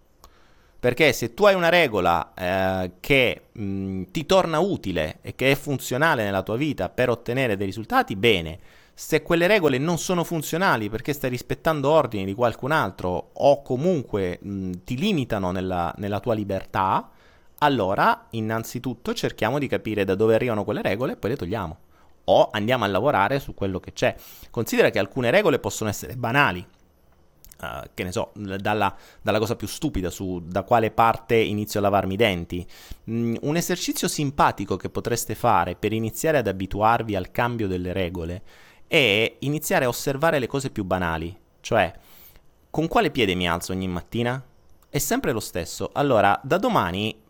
Perché 0.80 1.14
se 1.14 1.36
tu 1.36 1.46
hai 1.46 1.54
una 1.54 1.70
regola 1.70 2.34
eh, 2.34 2.92
che 3.00 3.42
mh, 3.52 4.04
ti 4.10 4.26
torna 4.26 4.58
utile 4.58 5.20
e 5.22 5.36
che 5.36 5.52
è 5.52 5.56
funzionale 5.56 6.24
nella 6.24 6.42
tua 6.42 6.58
vita 6.58 6.90
per 6.90 7.10
ottenere 7.10 7.58
dei 7.58 7.68
risultati, 7.68 8.16
bene 8.16 8.60
se 9.00 9.22
quelle 9.22 9.46
regole 9.46 9.78
non 9.78 10.00
sono 10.00 10.24
funzionali 10.24 10.90
perché 10.90 11.14
stai 11.14 11.30
rispettando 11.30 11.88
ordini 11.88 12.26
di 12.26 12.34
qualcun 12.34 12.72
altro 12.72 13.30
o 13.32 13.62
comunque 13.62 14.40
mh, 14.42 14.72
ti 14.84 14.98
limitano 14.98 15.52
nella, 15.52 15.94
nella 15.98 16.20
tua 16.20 16.34
libertà, 16.34 17.08
allora 17.60 18.26
innanzitutto 18.32 19.14
cerchiamo 19.14 19.60
di 19.60 19.68
capire 19.68 20.04
da 20.04 20.16
dove 20.16 20.34
arrivano 20.34 20.64
quelle 20.64 20.82
regole 20.82 21.12
e 21.12 21.16
poi 21.16 21.30
le 21.30 21.36
togliamo. 21.36 21.78
O 22.24 22.50
andiamo 22.52 22.86
a 22.86 22.88
lavorare 22.88 23.40
su 23.40 23.54
quello 23.54 23.80
che 23.80 23.94
c'è. 23.94 24.16
Considera 24.50 24.90
che 24.90 24.98
alcune 24.98 25.30
regole 25.30 25.60
possono 25.60 25.92
essere 25.92 26.16
banali, 26.16 26.66
Uh, 27.60 27.90
che 27.96 28.04
ne 28.04 28.12
so, 28.12 28.34
dalla, 28.36 28.96
dalla, 29.20 29.40
cosa 29.40 29.56
più 29.56 29.66
stupida 29.66 30.12
su 30.12 30.44
da 30.46 30.62
quale 30.62 30.92
parte 30.92 31.36
inizio 31.36 31.80
a 31.80 31.84
lavarmi 31.84 32.14
i 32.14 32.18
denti. 32.18 32.68
Mm, 33.10 33.38
un 33.42 33.56
esercizio 33.56 34.08
simpatico 34.08 34.76
che 34.76 34.92
potreste 34.92 35.34
fare 35.34 35.74
per 35.74 35.92
iniziare 35.92 36.38
ad 36.38 36.46
abituarvi 36.46 37.16
al 37.16 37.32
cambio 37.32 37.68
delle 37.68 37.94
regole 37.94 38.44
è 38.88 39.36
iniziare 39.40 39.86
a 39.86 39.90
osservare 39.90 40.40
le 40.40 40.48
cose 40.48 40.70
più 40.70 40.84
banali, 40.84 41.36
cioè 41.62 41.94
con 42.70 42.88
quale 42.88 43.12
piede 43.12 43.36
mi 43.36 43.48
alzo 43.48 43.72
ogni 43.72 43.88
mattina? 43.88 44.44
È 44.90 44.98
sempre 45.00 45.32
lo 45.32 45.40
stesso. 45.40 45.90
Allora, 45.94 46.40
da 46.44 46.58
domani 46.58 47.24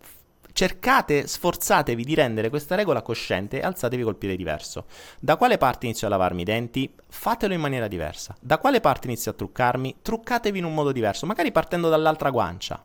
cercate, 0.51 1.27
sforzatevi 1.27 2.03
di 2.03 2.15
rendere 2.15 2.49
questa 2.49 2.75
regola 2.75 3.01
cosciente 3.01 3.59
e 3.59 3.63
alzatevi 3.63 4.03
col 4.03 4.15
piede 4.15 4.35
diverso. 4.35 4.85
Da 5.19 5.37
quale 5.37 5.57
parte 5.57 5.85
inizio 5.85 6.07
a 6.07 6.09
lavarmi 6.09 6.41
i 6.41 6.45
denti? 6.45 6.91
Fatelo 7.07 7.53
in 7.53 7.61
maniera 7.61 7.87
diversa. 7.87 8.35
Da 8.41 8.57
quale 8.57 8.81
parte 8.81 9.07
inizio 9.07 9.31
a 9.31 9.35
truccarmi? 9.35 9.97
Truccatevi 10.01 10.57
in 10.57 10.65
un 10.65 10.73
modo 10.73 10.91
diverso, 10.91 11.25
magari 11.25 11.51
partendo 11.51 11.89
dall'altra 11.89 12.31
guancia. 12.31 12.83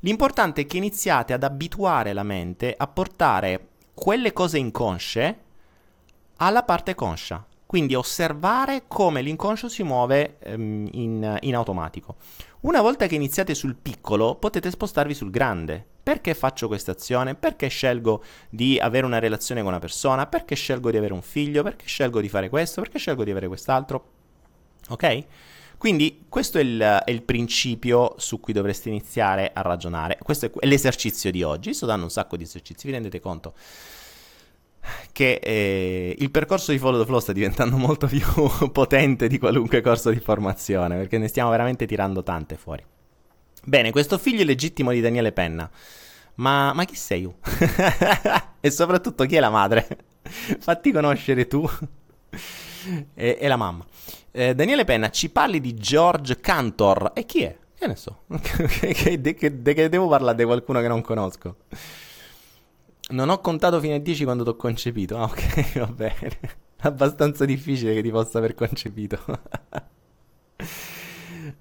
L'importante 0.00 0.62
è 0.62 0.66
che 0.66 0.76
iniziate 0.76 1.32
ad 1.32 1.44
abituare 1.44 2.12
la 2.12 2.24
mente 2.24 2.74
a 2.76 2.86
portare 2.88 3.68
quelle 3.94 4.32
cose 4.32 4.58
inconsce 4.58 5.38
alla 6.36 6.64
parte 6.64 6.94
conscia. 6.94 7.42
Quindi 7.66 7.96
osservare 7.96 8.84
come 8.86 9.22
l'inconscio 9.22 9.68
si 9.68 9.82
muove 9.82 10.38
ehm, 10.38 10.88
in, 10.92 11.38
in 11.40 11.54
automatico. 11.56 12.16
Una 12.60 12.80
volta 12.80 13.06
che 13.06 13.16
iniziate 13.16 13.54
sul 13.54 13.74
piccolo, 13.74 14.36
potete 14.36 14.70
spostarvi 14.70 15.14
sul 15.14 15.30
grande. 15.30 15.84
Perché 16.02 16.34
faccio 16.34 16.68
questa 16.68 16.92
azione? 16.92 17.34
Perché 17.34 17.66
scelgo 17.66 18.22
di 18.48 18.78
avere 18.78 19.06
una 19.06 19.18
relazione 19.18 19.60
con 19.60 19.70
una 19.70 19.80
persona? 19.80 20.26
Perché 20.26 20.54
scelgo 20.54 20.92
di 20.92 20.96
avere 20.96 21.12
un 21.12 21.22
figlio? 21.22 21.64
Perché 21.64 21.86
scelgo 21.86 22.20
di 22.20 22.28
fare 22.28 22.48
questo? 22.48 22.80
Perché 22.80 22.98
scelgo 22.98 23.24
di 23.24 23.32
avere 23.32 23.48
quest'altro? 23.48 24.10
Ok? 24.90 25.24
Quindi 25.78 26.24
questo 26.28 26.58
è 26.58 26.62
il, 26.62 26.80
è 26.80 27.10
il, 27.10 27.22
principio 27.22 28.14
su 28.18 28.40
cui 28.40 28.52
dovreste 28.52 28.88
iniziare 28.88 29.50
a 29.52 29.60
ragionare. 29.62 30.18
Questo 30.22 30.46
è 30.46 30.66
l'esercizio 30.66 31.30
di 31.30 31.42
oggi. 31.42 31.74
Sto 31.74 31.86
dando 31.86 32.04
un 32.04 32.10
sacco 32.10 32.36
di 32.36 32.44
esercizi, 32.44 32.86
vi 32.86 32.92
rendete 32.92 33.20
conto? 33.20 33.54
Che 35.12 35.40
eh, 35.42 36.14
il 36.18 36.30
percorso 36.30 36.72
di 36.72 36.78
Follow 36.78 37.00
the 37.00 37.06
Flow 37.06 37.20
sta 37.20 37.32
diventando 37.32 37.76
molto 37.76 38.06
più 38.06 38.24
potente 38.72 39.28
di 39.28 39.38
qualunque 39.38 39.80
corso 39.80 40.10
di 40.10 40.20
formazione, 40.20 40.96
perché 40.96 41.18
ne 41.18 41.28
stiamo 41.28 41.50
veramente 41.50 41.86
tirando 41.86 42.22
tante 42.22 42.56
fuori. 42.56 42.84
Bene, 43.64 43.90
questo 43.90 44.18
figlio 44.18 44.44
legittimo 44.44 44.92
di 44.92 45.00
Daniele 45.00 45.32
Penna. 45.32 45.68
Ma, 46.36 46.72
ma 46.72 46.84
chi 46.84 46.94
sei 46.94 47.22
tu? 47.22 47.34
e 48.60 48.70
soprattutto 48.70 49.24
chi 49.24 49.36
è 49.36 49.40
la 49.40 49.50
madre? 49.50 49.86
Fatti 50.60 50.92
conoscere 50.92 51.46
tu 51.46 51.68
e, 53.14 53.38
e, 53.40 53.48
la 53.48 53.56
mamma. 53.56 53.84
Eh, 54.30 54.54
Daniele 54.54 54.84
Penna, 54.84 55.10
ci 55.10 55.30
parli 55.30 55.60
di 55.60 55.74
George 55.74 56.40
Cantor. 56.40 57.12
E 57.14 57.24
chi 57.24 57.42
è? 57.42 57.56
Che 57.78 57.86
ne 57.86 57.96
so? 57.96 58.22
che, 58.40 58.92
che, 58.92 59.20
de, 59.20 59.34
che 59.74 59.88
devo 59.88 60.08
parlare 60.08 60.36
di 60.36 60.44
qualcuno 60.44 60.80
che 60.80 60.88
non 60.88 61.00
conosco? 61.00 61.56
Non 63.08 63.28
ho 63.28 63.40
contato 63.40 63.78
fino 63.78 63.94
a 63.94 63.98
10 63.98 64.24
quando 64.24 64.42
ti 64.42 64.50
ho 64.50 64.56
concepito. 64.56 65.16
Ah, 65.16 65.24
ok, 65.24 65.78
va 65.78 65.86
bene. 65.86 66.38
Abbastanza 66.78 67.44
difficile 67.44 67.94
che 67.94 68.02
ti 68.02 68.10
possa 68.10 68.38
aver 68.38 68.54
concepito. 68.54 69.18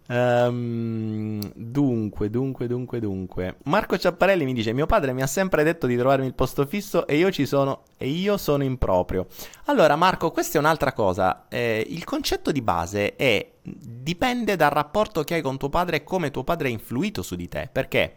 Um, 0.07 1.39
dunque, 1.53 2.31
dunque, 2.31 2.67
dunque, 2.67 2.99
dunque. 2.99 3.57
Marco 3.65 3.95
Ciapparelli 3.95 4.43
mi 4.43 4.53
dice: 4.53 4.73
Mio 4.73 4.87
padre 4.87 5.13
mi 5.13 5.21
ha 5.21 5.27
sempre 5.27 5.63
detto 5.63 5.85
di 5.85 5.95
trovarmi 5.95 6.25
il 6.25 6.33
posto 6.33 6.65
fisso 6.65 7.05
e 7.05 7.15
io 7.15 7.31
ci 7.31 7.45
sono 7.45 7.83
e 7.95 8.07
io 8.09 8.37
sono 8.37 8.63
in 8.63 8.79
proprio. 8.79 9.27
Allora, 9.65 9.95
Marco, 9.95 10.31
questa 10.31 10.57
è 10.57 10.61
un'altra 10.61 10.93
cosa. 10.93 11.45
Eh, 11.47 11.85
il 11.87 12.03
concetto 12.05 12.51
di 12.51 12.63
base 12.63 13.15
è 13.15 13.51
dipende 13.61 14.55
dal 14.55 14.71
rapporto 14.71 15.23
che 15.23 15.35
hai 15.35 15.41
con 15.41 15.57
tuo 15.59 15.69
padre 15.69 15.97
e 15.97 16.03
come 16.03 16.31
tuo 16.31 16.43
padre 16.43 16.69
ha 16.69 16.71
influito 16.71 17.21
su 17.21 17.35
di 17.35 17.47
te. 17.47 17.69
Perché 17.71 18.15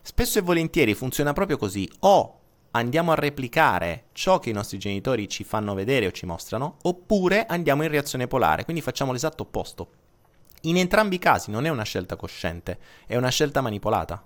spesso 0.00 0.38
e 0.38 0.42
volentieri 0.42 0.94
funziona 0.94 1.34
proprio 1.34 1.58
così. 1.58 1.86
O 2.00 2.38
andiamo 2.72 3.12
a 3.12 3.16
replicare 3.16 4.04
ciò 4.12 4.38
che 4.38 4.50
i 4.50 4.54
nostri 4.54 4.78
genitori 4.78 5.28
ci 5.28 5.44
fanno 5.44 5.74
vedere 5.74 6.06
o 6.06 6.10
ci 6.10 6.26
mostrano, 6.26 6.76
oppure 6.82 7.46
andiamo 7.46 7.82
in 7.82 7.90
reazione 7.90 8.26
polare, 8.26 8.64
quindi 8.64 8.82
facciamo 8.82 9.12
l'esatto 9.12 9.42
opposto. 9.42 9.88
In 10.62 10.76
entrambi 10.76 11.16
i 11.16 11.18
casi 11.18 11.50
non 11.50 11.66
è 11.66 11.68
una 11.68 11.82
scelta 11.82 12.16
cosciente, 12.16 12.78
è 13.06 13.16
una 13.16 13.30
scelta 13.30 13.60
manipolata. 13.60 14.24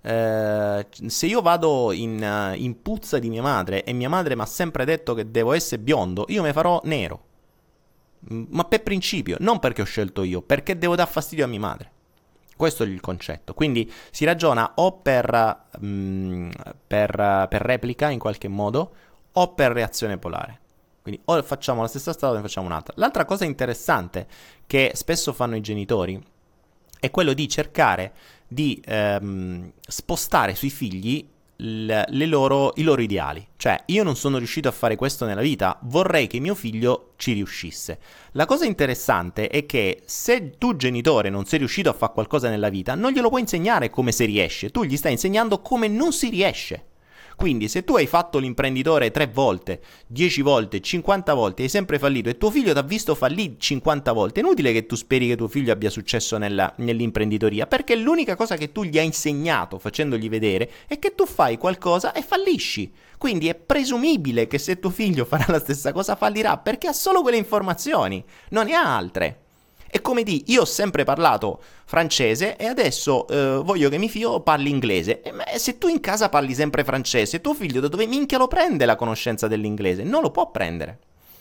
Eh, 0.00 0.86
se 1.06 1.26
io 1.26 1.42
vado 1.42 1.92
in, 1.92 2.54
in, 2.56 2.82
puzza 2.82 3.18
di 3.18 3.28
mia 3.28 3.42
madre 3.42 3.84
e 3.84 3.92
mia 3.92 4.08
madre 4.08 4.36
mi 4.36 4.42
ha 4.42 4.46
sempre 4.46 4.84
detto 4.84 5.14
che 5.14 5.30
devo 5.30 5.52
essere 5.52 5.80
biondo, 5.80 6.24
io 6.28 6.42
mi 6.42 6.52
farò 6.52 6.80
nero. 6.84 7.26
Ma 8.30 8.64
per 8.64 8.82
principio, 8.82 9.36
non 9.40 9.58
perché 9.60 9.82
ho 9.82 9.84
scelto 9.84 10.22
io, 10.22 10.42
perché 10.42 10.76
devo 10.76 10.96
dar 10.96 11.08
fastidio 11.08 11.44
a 11.44 11.48
mia 11.48 11.60
madre. 11.60 11.92
Questo 12.58 12.82
è 12.82 12.86
il 12.88 13.00
concetto. 13.00 13.54
Quindi 13.54 13.88
si 14.10 14.24
ragiona 14.24 14.72
o 14.74 14.98
per, 14.98 15.66
mm, 15.80 16.50
per, 16.88 17.46
per 17.48 17.62
replica 17.62 18.10
in 18.10 18.18
qualche 18.18 18.48
modo 18.48 18.94
o 19.30 19.54
per 19.54 19.70
reazione 19.70 20.18
polare. 20.18 20.58
Quindi 21.00 21.20
o 21.26 21.40
facciamo 21.44 21.82
la 21.82 21.86
stessa 21.86 22.12
strada 22.12 22.34
o 22.34 22.36
ne 22.36 22.42
facciamo 22.42 22.66
un'altra. 22.66 22.94
L'altra 22.96 23.24
cosa 23.24 23.44
interessante 23.44 24.26
che 24.66 24.90
spesso 24.94 25.32
fanno 25.32 25.54
i 25.54 25.60
genitori 25.60 26.20
è 26.98 27.12
quello 27.12 27.32
di 27.32 27.48
cercare 27.48 28.12
di 28.48 28.82
ehm, 28.84 29.70
spostare 29.80 30.56
sui 30.56 30.70
figli 30.70 31.28
loro, 31.60 32.72
i 32.76 32.82
loro 32.82 33.02
ideali. 33.02 33.46
Cioè, 33.56 33.82
io 33.86 34.04
non 34.04 34.16
sono 34.16 34.38
riuscito 34.38 34.68
a 34.68 34.72
fare 34.72 34.96
questo 34.96 35.24
nella 35.24 35.40
vita, 35.40 35.78
vorrei 35.82 36.26
che 36.26 36.38
mio 36.38 36.54
figlio 36.54 37.12
ci 37.16 37.32
riuscisse. 37.32 37.98
La 38.32 38.46
cosa 38.46 38.64
interessante 38.64 39.48
è 39.48 39.66
che 39.66 40.02
se 40.04 40.52
tu 40.58 40.76
genitore 40.76 41.30
non 41.30 41.46
sei 41.46 41.58
riuscito 41.58 41.90
a 41.90 41.94
fare 41.94 42.12
qualcosa 42.12 42.48
nella 42.48 42.68
vita, 42.68 42.94
non 42.94 43.12
glielo 43.12 43.28
puoi 43.28 43.40
insegnare 43.40 43.90
come 43.90 44.12
si 44.12 44.24
riesce, 44.24 44.70
tu 44.70 44.84
gli 44.84 44.96
stai 44.96 45.12
insegnando 45.12 45.60
come 45.60 45.88
non 45.88 46.12
si 46.12 46.28
riesce. 46.28 46.87
Quindi 47.38 47.68
se 47.68 47.84
tu 47.84 47.94
hai 47.94 48.08
fatto 48.08 48.38
l'imprenditore 48.38 49.12
tre 49.12 49.28
volte, 49.28 49.80
10 50.08 50.42
volte, 50.42 50.80
50 50.80 51.34
volte, 51.34 51.62
hai 51.62 51.68
sempre 51.68 51.96
fallito 52.00 52.28
e 52.28 52.36
tuo 52.36 52.50
figlio 52.50 52.72
ti 52.72 52.78
ha 52.80 52.82
visto 52.82 53.14
fallire 53.14 53.54
50 53.56 54.10
volte, 54.10 54.40
è 54.40 54.42
inutile 54.42 54.72
che 54.72 54.86
tu 54.86 54.96
speri 54.96 55.28
che 55.28 55.36
tuo 55.36 55.46
figlio 55.46 55.70
abbia 55.70 55.88
successo 55.88 56.36
nella, 56.36 56.74
nell'imprenditoria, 56.78 57.68
perché 57.68 57.94
l'unica 57.94 58.34
cosa 58.34 58.56
che 58.56 58.72
tu 58.72 58.82
gli 58.82 58.98
hai 58.98 59.06
insegnato 59.06 59.78
facendogli 59.78 60.28
vedere 60.28 60.68
è 60.88 60.98
che 60.98 61.14
tu 61.14 61.26
fai 61.26 61.58
qualcosa 61.58 62.10
e 62.10 62.22
fallisci. 62.22 62.92
Quindi 63.16 63.46
è 63.46 63.54
presumibile 63.54 64.48
che 64.48 64.58
se 64.58 64.80
tuo 64.80 64.90
figlio 64.90 65.24
farà 65.24 65.44
la 65.46 65.60
stessa 65.60 65.92
cosa 65.92 66.16
fallirà 66.16 66.58
perché 66.58 66.88
ha 66.88 66.92
solo 66.92 67.22
quelle 67.22 67.36
informazioni, 67.36 68.20
non 68.48 68.66
ne 68.66 68.74
ha 68.74 68.96
altre. 68.96 69.42
È 69.90 70.02
come 70.02 70.22
di 70.22 70.44
io 70.48 70.62
ho 70.62 70.66
sempre 70.66 71.04
parlato 71.04 71.62
francese 71.86 72.56
e 72.56 72.66
adesso 72.66 73.26
eh, 73.26 73.62
voglio 73.62 73.88
che 73.88 73.96
mio 73.96 74.08
figlio 74.08 74.40
parli 74.40 74.68
inglese. 74.68 75.22
E, 75.22 75.32
ma 75.32 75.44
se 75.56 75.78
tu 75.78 75.88
in 75.88 76.00
casa 76.00 76.28
parli 76.28 76.52
sempre 76.52 76.84
francese, 76.84 77.40
tuo 77.40 77.54
figlio 77.54 77.80
da 77.80 77.88
dove 77.88 78.06
minchia 78.06 78.36
lo 78.36 78.48
prende 78.48 78.84
la 78.84 78.96
conoscenza 78.96 79.48
dell'inglese? 79.48 80.02
Non 80.02 80.20
lo 80.20 80.30
può 80.30 80.50
prendere. 80.50 80.98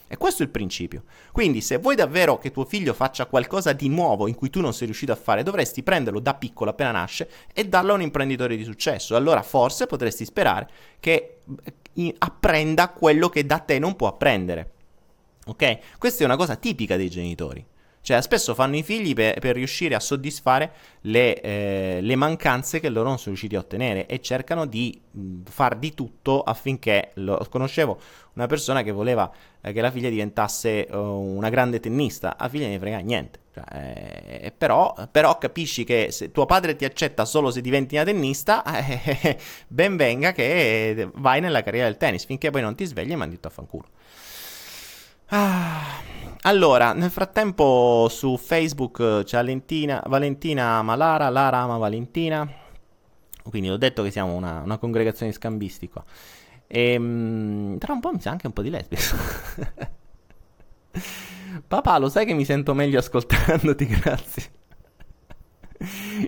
E 0.07 0.15
questo 0.15 0.41
è 0.41 0.45
il 0.45 0.51
principio. 0.51 1.03
Quindi, 1.33 1.59
se 1.59 1.77
vuoi 1.77 1.95
davvero 1.95 2.37
che 2.37 2.51
tuo 2.51 2.63
figlio 2.63 2.93
faccia 2.93 3.25
qualcosa 3.25 3.73
di 3.73 3.89
nuovo 3.89 4.27
in 4.27 4.35
cui 4.35 4.49
tu 4.49 4.61
non 4.61 4.73
sei 4.73 4.85
riuscito 4.87 5.11
a 5.11 5.17
fare, 5.17 5.43
dovresti 5.43 5.83
prenderlo 5.83 6.21
da 6.21 6.33
piccolo 6.33 6.69
appena 6.69 6.91
nasce 6.91 7.29
e 7.53 7.65
darlo 7.67 7.91
a 7.91 7.95
un 7.95 8.01
imprenditore 8.01 8.55
di 8.55 8.63
successo. 8.63 9.17
Allora, 9.17 9.41
forse 9.41 9.85
potresti 9.85 10.23
sperare 10.23 10.69
che 11.01 11.39
eh, 11.93 12.15
apprenda 12.19 12.87
quello 12.89 13.27
che 13.27 13.45
da 13.45 13.59
te 13.59 13.79
non 13.79 13.97
può 13.97 14.07
apprendere. 14.07 14.71
Ok? 15.47 15.97
Questa 15.97 16.23
è 16.23 16.25
una 16.25 16.37
cosa 16.37 16.55
tipica 16.55 16.95
dei 16.95 17.09
genitori. 17.09 17.65
Cioè, 18.07 18.21
spesso 18.21 18.55
fanno 18.55 18.77
i 18.77 18.83
figli 18.83 19.11
per, 19.13 19.37
per 19.37 19.55
riuscire 19.55 19.93
a 19.93 19.99
soddisfare 19.99 20.71
le, 21.01 21.41
eh, 21.41 21.99
le, 22.01 22.15
mancanze 22.15 22.79
che 22.79 22.87
loro 22.87 23.09
non 23.09 23.17
sono 23.17 23.31
riusciti 23.31 23.57
a 23.57 23.59
ottenere 23.59 24.05
e 24.05 24.21
cercano 24.21 24.65
di 24.65 24.97
far 25.43 25.75
di 25.75 25.93
tutto 25.93 26.41
affinché. 26.41 27.11
Lo, 27.15 27.45
conoscevo 27.49 27.99
una 28.35 28.45
persona 28.45 28.81
che 28.81 28.93
voleva 28.93 29.29
eh, 29.59 29.73
che 29.73 29.81
la 29.81 29.91
figlia 29.91 30.07
diventasse 30.07 30.87
uh, 30.89 30.95
una 30.97 31.49
grande 31.49 31.81
tennista, 31.81 32.37
a 32.37 32.47
figlia 32.47 32.67
ne 32.67 32.79
frega 32.79 32.99
niente. 32.99 33.39
Cioè, 33.53 33.65
eh, 34.43 34.53
però, 34.57 34.95
però, 35.11 35.37
capisci 35.37 35.83
che 35.83 36.07
se 36.11 36.31
tuo 36.31 36.45
padre 36.45 36.77
ti 36.77 36.85
accetta 36.85 37.25
solo 37.25 37.51
se 37.51 37.59
diventi 37.59 37.95
una 37.95 38.05
tennista, 38.05 38.63
eh, 38.87 39.37
ben 39.67 39.97
venga 39.97 40.31
che 40.31 41.09
vai 41.15 41.41
nella 41.41 41.61
carriera 41.61 41.87
del 41.87 41.97
tennis 41.97 42.23
finché 42.23 42.51
poi 42.51 42.61
non 42.61 42.73
ti 42.73 42.85
svegli 42.85 43.11
e 43.11 43.17
mandi 43.17 43.35
tutto 43.35 43.49
a 43.49 43.51
fanculo. 43.51 43.87
Ah. 45.25 46.16
Allora, 46.41 46.93
nel 46.93 47.09
frattempo 47.09 48.07
su 48.09 48.37
Facebook 48.37 48.99
eh, 48.99 49.23
c'è 49.23 49.37
Valentina, 49.37 50.03
Valentina 50.07 50.63
ama 50.77 50.95
Lara, 50.95 51.29
Lara 51.29 51.59
ama 51.59 51.77
Valentina. 51.77 52.49
Quindi 53.43 53.69
ho 53.69 53.77
detto 53.77 54.03
che 54.03 54.11
siamo 54.11 54.33
una, 54.33 54.61
una 54.61 54.77
congregazione 54.77 55.31
scambisti 55.31 55.89
qua. 55.89 56.03
E, 56.67 56.91
ehm, 56.91 57.77
tra 57.77 57.93
un 57.93 57.99
po' 57.99 58.11
mi 58.11 58.19
sa 58.19 58.31
anche 58.31 58.47
un 58.47 58.53
po' 58.53 58.61
di 58.61 58.69
lesbiche. 58.69 59.95
Papà, 61.67 61.97
lo 61.97 62.09
sai 62.09 62.25
che 62.25 62.33
mi 62.33 62.45
sento 62.45 62.73
meglio 62.73 62.99
ascoltandoti, 62.99 63.85
grazie. 63.99 64.43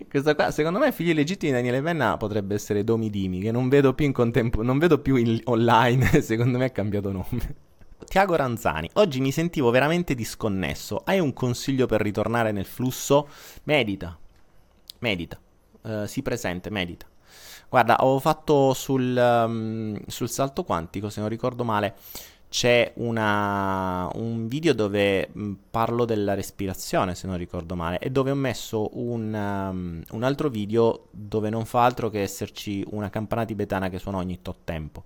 Questa 0.08 0.36
qua, 0.36 0.52
secondo 0.52 0.80
me, 0.80 0.92
figli 0.92 1.14
legittimi 1.14 1.52
di 1.52 1.58
Daniele 1.58 1.82
Penna 1.82 2.18
potrebbe 2.18 2.56
essere 2.56 2.84
Domi 2.84 3.10
Dimi, 3.10 3.42
che 3.42 3.52
non 3.52 3.68
vedo 3.68 3.94
più 3.94 4.06
in 4.06 4.14
contempo, 4.14 4.62
non 4.64 4.78
vedo 4.78 5.00
più 5.00 5.16
in, 5.16 5.40
online, 5.46 6.22
secondo 6.22 6.58
me 6.58 6.66
ha 6.66 6.70
cambiato 6.70 7.12
nome. 7.12 7.68
Tiago 8.06 8.36
Ranzani, 8.36 8.90
oggi 8.94 9.20
mi 9.20 9.32
sentivo 9.32 9.70
veramente 9.70 10.16
disconnesso. 10.16 11.02
Hai 11.04 11.20
un 11.20 11.34
consiglio 11.34 11.86
per 11.86 12.02
ritornare 12.02 12.52
nel 12.52 12.66
flusso? 12.66 13.28
Medita, 13.64 14.18
medita, 15.00 15.40
uh, 15.82 16.06
si 16.06 16.22
presente, 16.22 16.70
medita. 16.70 17.06
Guarda, 17.70 17.98
ho 17.98 18.18
fatto 18.20 18.74
sul, 18.74 19.16
um, 19.16 20.00
sul 20.08 20.30
salto 20.30 20.64
quantico, 20.64 21.10
se 21.10 21.20
non 21.20 21.30
ricordo 21.30 21.64
male, 21.64 21.96
c'è 22.50 22.94
una, 22.96 24.10
un 24.16 24.48
video 24.48 24.74
dove 24.74 25.30
mh, 25.32 25.52
parlo 25.70 26.06
della 26.06 26.34
respirazione, 26.34 27.14
se 27.14 27.28
non 27.28 27.38
ricordo 27.38 27.76
male, 27.76 28.00
e 28.00 28.10
dove 28.10 28.32
ho 28.32 28.36
messo 28.36 28.90
un, 28.94 29.34
um, 29.34 30.02
un, 30.10 30.24
altro 30.24 30.50
video 30.50 31.10
dove 31.12 31.52
non 31.52 31.66
fa 31.66 31.84
altro 31.84 32.10
che 32.10 32.22
esserci 32.22 32.84
una 32.90 33.12
campana 33.12 33.46
tibetana 33.46 33.90
che 33.90 34.00
suona 34.00 34.18
ogni 34.18 34.42
tot 34.42 34.58
tempo. 34.64 35.04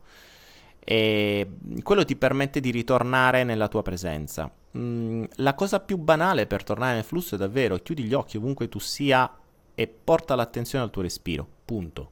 E 0.85 1.49
quello 1.81 2.03
ti 2.03 2.15
permette 2.15 2.59
di 2.59 2.71
ritornare 2.71 3.43
nella 3.43 3.67
tua 3.67 3.81
presenza. 3.81 4.51
Mm, 4.77 5.23
la 5.35 5.53
cosa 5.53 5.79
più 5.79 5.97
banale 5.97 6.45
per 6.45 6.63
tornare 6.63 6.95
nel 6.95 7.03
flusso 7.03 7.35
è 7.35 7.37
davvero 7.37 7.77
chiudi 7.77 8.03
gli 8.03 8.13
occhi 8.13 8.37
ovunque 8.37 8.67
tu 8.67 8.79
sia 8.79 9.31
e 9.75 9.87
porta 9.87 10.35
l'attenzione 10.35 10.83
al 10.83 10.91
tuo 10.91 11.01
respiro. 11.01 11.47
Punto. 11.65 12.11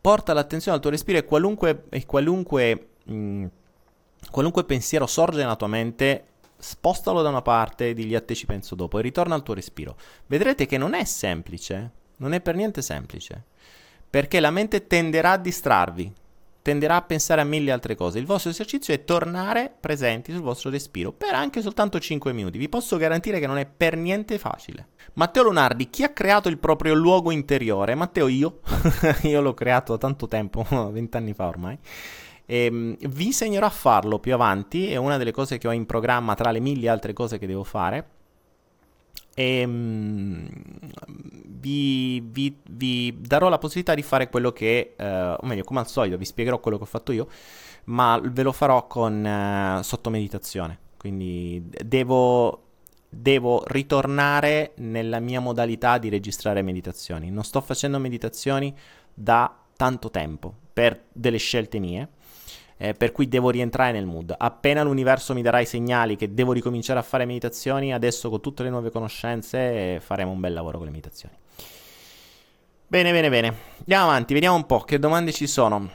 Porta 0.00 0.32
l'attenzione 0.32 0.76
al 0.76 0.82
tuo 0.82 0.92
respiro 0.92 1.18
e 1.18 1.24
qualunque, 1.24 1.84
e 1.88 2.04
qualunque 2.06 2.88
mm, 3.10 3.46
qualunque 4.30 4.64
pensiero 4.64 5.06
sorge 5.06 5.38
nella 5.38 5.56
tua 5.56 5.66
mente, 5.66 6.26
spostalo 6.56 7.22
da 7.22 7.28
una 7.28 7.42
parte 7.42 7.90
e 7.90 7.94
digli 7.94 8.14
a 8.14 8.20
te 8.20 8.34
ci 8.34 8.46
penso 8.46 8.74
dopo 8.74 8.98
e 8.98 9.02
ritorna 9.02 9.34
al 9.34 9.42
tuo 9.42 9.54
respiro. 9.54 9.96
Vedrete 10.26 10.66
che 10.66 10.78
non 10.78 10.94
è 10.94 11.04
semplice, 11.04 11.90
non 12.16 12.32
è 12.32 12.40
per 12.40 12.54
niente 12.54 12.82
semplice, 12.82 13.44
perché 14.08 14.40
la 14.40 14.50
mente 14.50 14.86
tenderà 14.86 15.32
a 15.32 15.38
distrarvi, 15.38 16.12
tenderà 16.64 16.96
a 16.96 17.02
pensare 17.02 17.42
a 17.42 17.44
mille 17.44 17.72
altre 17.72 17.94
cose. 17.94 18.18
Il 18.18 18.24
vostro 18.24 18.48
esercizio 18.48 18.94
è 18.94 19.04
tornare 19.04 19.70
presenti 19.78 20.32
sul 20.32 20.40
vostro 20.40 20.70
respiro 20.70 21.12
per 21.12 21.34
anche 21.34 21.60
soltanto 21.60 22.00
5 22.00 22.32
minuti. 22.32 22.56
Vi 22.56 22.70
posso 22.70 22.96
garantire 22.96 23.38
che 23.38 23.46
non 23.46 23.58
è 23.58 23.66
per 23.66 23.98
niente 23.98 24.38
facile. 24.38 24.88
Matteo 25.12 25.42
Lunardi, 25.42 25.90
chi 25.90 26.04
ha 26.04 26.08
creato 26.08 26.48
il 26.48 26.56
proprio 26.56 26.94
luogo 26.94 27.30
interiore? 27.30 27.94
Matteo, 27.94 28.28
io. 28.28 28.60
io 29.24 29.42
l'ho 29.42 29.52
creato 29.52 29.92
da 29.92 29.98
tanto 29.98 30.26
tempo, 30.26 30.64
20 30.90 31.16
anni 31.18 31.34
fa 31.34 31.48
ormai. 31.48 31.78
E, 32.46 32.64
ehm, 32.64 32.96
vi 33.10 33.26
insegnerò 33.26 33.66
a 33.66 33.70
farlo 33.70 34.18
più 34.18 34.32
avanti, 34.32 34.90
è 34.90 34.96
una 34.96 35.18
delle 35.18 35.32
cose 35.32 35.58
che 35.58 35.68
ho 35.68 35.72
in 35.72 35.84
programma 35.84 36.34
tra 36.34 36.50
le 36.50 36.60
mille 36.60 36.88
altre 36.88 37.12
cose 37.12 37.36
che 37.36 37.46
devo 37.46 37.64
fare. 37.64 38.13
E 39.34 39.64
um, 39.64 40.48
vi, 41.46 42.20
vi, 42.20 42.56
vi, 42.70 43.18
darò 43.20 43.48
la 43.48 43.58
possibilità 43.58 43.94
di 43.94 44.02
fare 44.02 44.28
quello 44.28 44.52
che, 44.52 44.94
uh, 44.96 45.02
o 45.04 45.46
meglio, 45.46 45.64
come 45.64 45.80
al 45.80 45.88
solito, 45.88 46.16
vi 46.16 46.24
spiegherò 46.24 46.60
quello 46.60 46.76
che 46.76 46.84
ho 46.84 46.86
fatto 46.86 47.12
io, 47.12 47.28
ma 47.84 48.20
ve 48.22 48.42
lo 48.42 48.52
farò 48.52 48.86
con 48.86 49.24
uh, 49.24 49.82
sotto 49.82 50.10
meditazione. 50.10 50.78
Quindi 50.96 51.62
devo, 51.84 52.62
devo 53.08 53.62
ritornare 53.66 54.72
nella 54.76 55.20
mia 55.20 55.40
modalità 55.40 55.98
di 55.98 56.08
registrare 56.08 56.62
meditazioni. 56.62 57.30
Non 57.30 57.44
sto 57.44 57.60
facendo 57.60 57.98
meditazioni 57.98 58.74
da 59.12 59.54
tanto 59.76 60.10
tempo 60.10 60.54
per 60.72 61.04
delle 61.12 61.38
scelte 61.38 61.78
mie 61.78 62.08
eh, 62.76 62.94
per 62.94 63.12
cui 63.12 63.28
devo 63.28 63.50
rientrare 63.50 63.92
nel 63.92 64.06
mood. 64.06 64.34
Appena 64.36 64.82
l'universo 64.82 65.34
mi 65.34 65.42
darà 65.42 65.60
i 65.60 65.66
segnali 65.66 66.16
che 66.16 66.34
devo 66.34 66.52
ricominciare 66.52 66.98
a 66.98 67.02
fare 67.02 67.24
meditazioni, 67.24 67.92
adesso 67.92 68.30
con 68.30 68.40
tutte 68.40 68.62
le 68.62 68.70
nuove 68.70 68.90
conoscenze 68.90 70.00
faremo 70.00 70.30
un 70.30 70.40
bel 70.40 70.52
lavoro 70.52 70.78
con 70.78 70.86
le 70.86 70.92
meditazioni. 70.92 71.34
Bene, 72.86 73.12
bene, 73.12 73.28
bene. 73.28 73.56
Andiamo 73.78 74.04
avanti, 74.04 74.34
vediamo 74.34 74.56
un 74.56 74.66
po' 74.66 74.80
che 74.80 74.98
domande 74.98 75.32
ci 75.32 75.46
sono. 75.46 75.90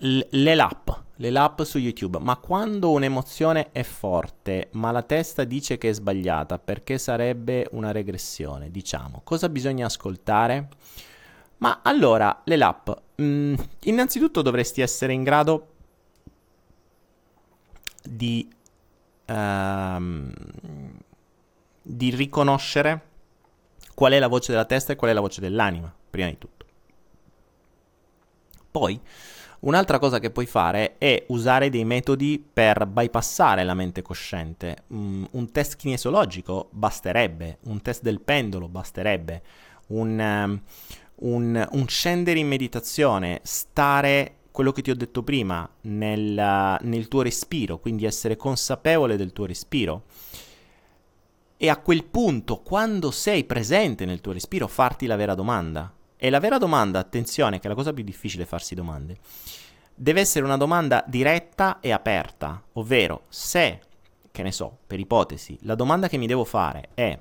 L- 0.00 0.20
le 0.30 0.54
lap, 0.54 1.02
le 1.16 1.30
lap 1.30 1.64
su 1.64 1.78
YouTube. 1.78 2.18
Ma 2.20 2.36
quando 2.36 2.90
un'emozione 2.90 3.70
è 3.72 3.82
forte, 3.82 4.68
ma 4.72 4.92
la 4.92 5.02
testa 5.02 5.44
dice 5.44 5.78
che 5.78 5.88
è 5.88 5.92
sbagliata, 5.92 6.58
perché 6.58 6.96
sarebbe 6.96 7.66
una 7.72 7.90
regressione, 7.90 8.70
diciamo. 8.70 9.22
Cosa 9.24 9.48
bisogna 9.48 9.86
ascoltare? 9.86 10.68
Ma 11.56 11.80
allora, 11.82 12.40
le 12.44 12.56
lap, 12.56 13.02
mm, 13.20 13.54
innanzitutto 13.84 14.42
dovresti 14.42 14.80
essere 14.80 15.12
in 15.12 15.22
grado 15.22 15.68
di, 18.02 18.48
um, 19.26 20.32
di 21.82 22.10
riconoscere 22.10 23.08
qual 23.94 24.12
è 24.12 24.18
la 24.18 24.28
voce 24.28 24.52
della 24.52 24.64
testa 24.64 24.92
e 24.92 24.96
qual 24.96 25.10
è 25.10 25.14
la 25.14 25.20
voce 25.20 25.40
dell'anima, 25.40 25.92
prima 26.08 26.28
di 26.28 26.38
tutto. 26.38 26.64
Poi, 28.70 28.98
un'altra 29.60 29.98
cosa 29.98 30.18
che 30.18 30.30
puoi 30.30 30.46
fare 30.46 30.96
è 30.96 31.24
usare 31.28 31.68
dei 31.68 31.84
metodi 31.84 32.42
per 32.52 32.86
bypassare 32.86 33.64
la 33.64 33.74
mente 33.74 34.00
cosciente. 34.00 34.84
Mm, 34.94 35.24
un 35.32 35.50
test 35.50 35.76
kinesiologico 35.76 36.68
basterebbe, 36.70 37.58
un 37.64 37.82
test 37.82 38.02
del 38.02 38.20
pendolo 38.20 38.68
basterebbe, 38.68 39.42
un, 39.88 40.18
um, 40.18 40.60
un, 41.20 41.68
un 41.72 41.88
scendere 41.88 42.38
in 42.38 42.48
meditazione, 42.48 43.40
stare 43.42 44.36
quello 44.50 44.72
che 44.72 44.82
ti 44.82 44.90
ho 44.90 44.96
detto 44.96 45.22
prima 45.22 45.68
nel, 45.82 46.78
nel, 46.80 47.08
tuo 47.08 47.22
respiro, 47.22 47.78
quindi 47.78 48.04
essere 48.04 48.36
consapevole 48.36 49.16
del 49.16 49.32
tuo 49.32 49.46
respiro. 49.46 50.04
E 51.56 51.68
a 51.68 51.76
quel 51.76 52.04
punto, 52.04 52.60
quando 52.60 53.10
sei 53.10 53.44
presente 53.44 54.04
nel 54.04 54.20
tuo 54.20 54.32
respiro, 54.32 54.66
farti 54.66 55.06
la 55.06 55.16
vera 55.16 55.34
domanda. 55.34 55.92
E 56.16 56.30
la 56.30 56.40
vera 56.40 56.58
domanda, 56.58 56.98
attenzione, 56.98 57.58
che 57.58 57.66
è 57.66 57.68
la 57.68 57.74
cosa 57.74 57.92
più 57.92 58.02
difficile 58.04 58.44
farsi 58.44 58.74
domande, 58.74 59.18
deve 59.94 60.20
essere 60.20 60.44
una 60.44 60.56
domanda 60.56 61.04
diretta 61.06 61.80
e 61.80 61.92
aperta, 61.92 62.62
ovvero 62.74 63.24
se, 63.28 63.80
che 64.30 64.42
ne 64.42 64.52
so, 64.52 64.78
per 64.86 64.98
ipotesi, 64.98 65.58
la 65.62 65.74
domanda 65.74 66.08
che 66.08 66.16
mi 66.16 66.26
devo 66.26 66.44
fare 66.44 66.88
è 66.94 67.18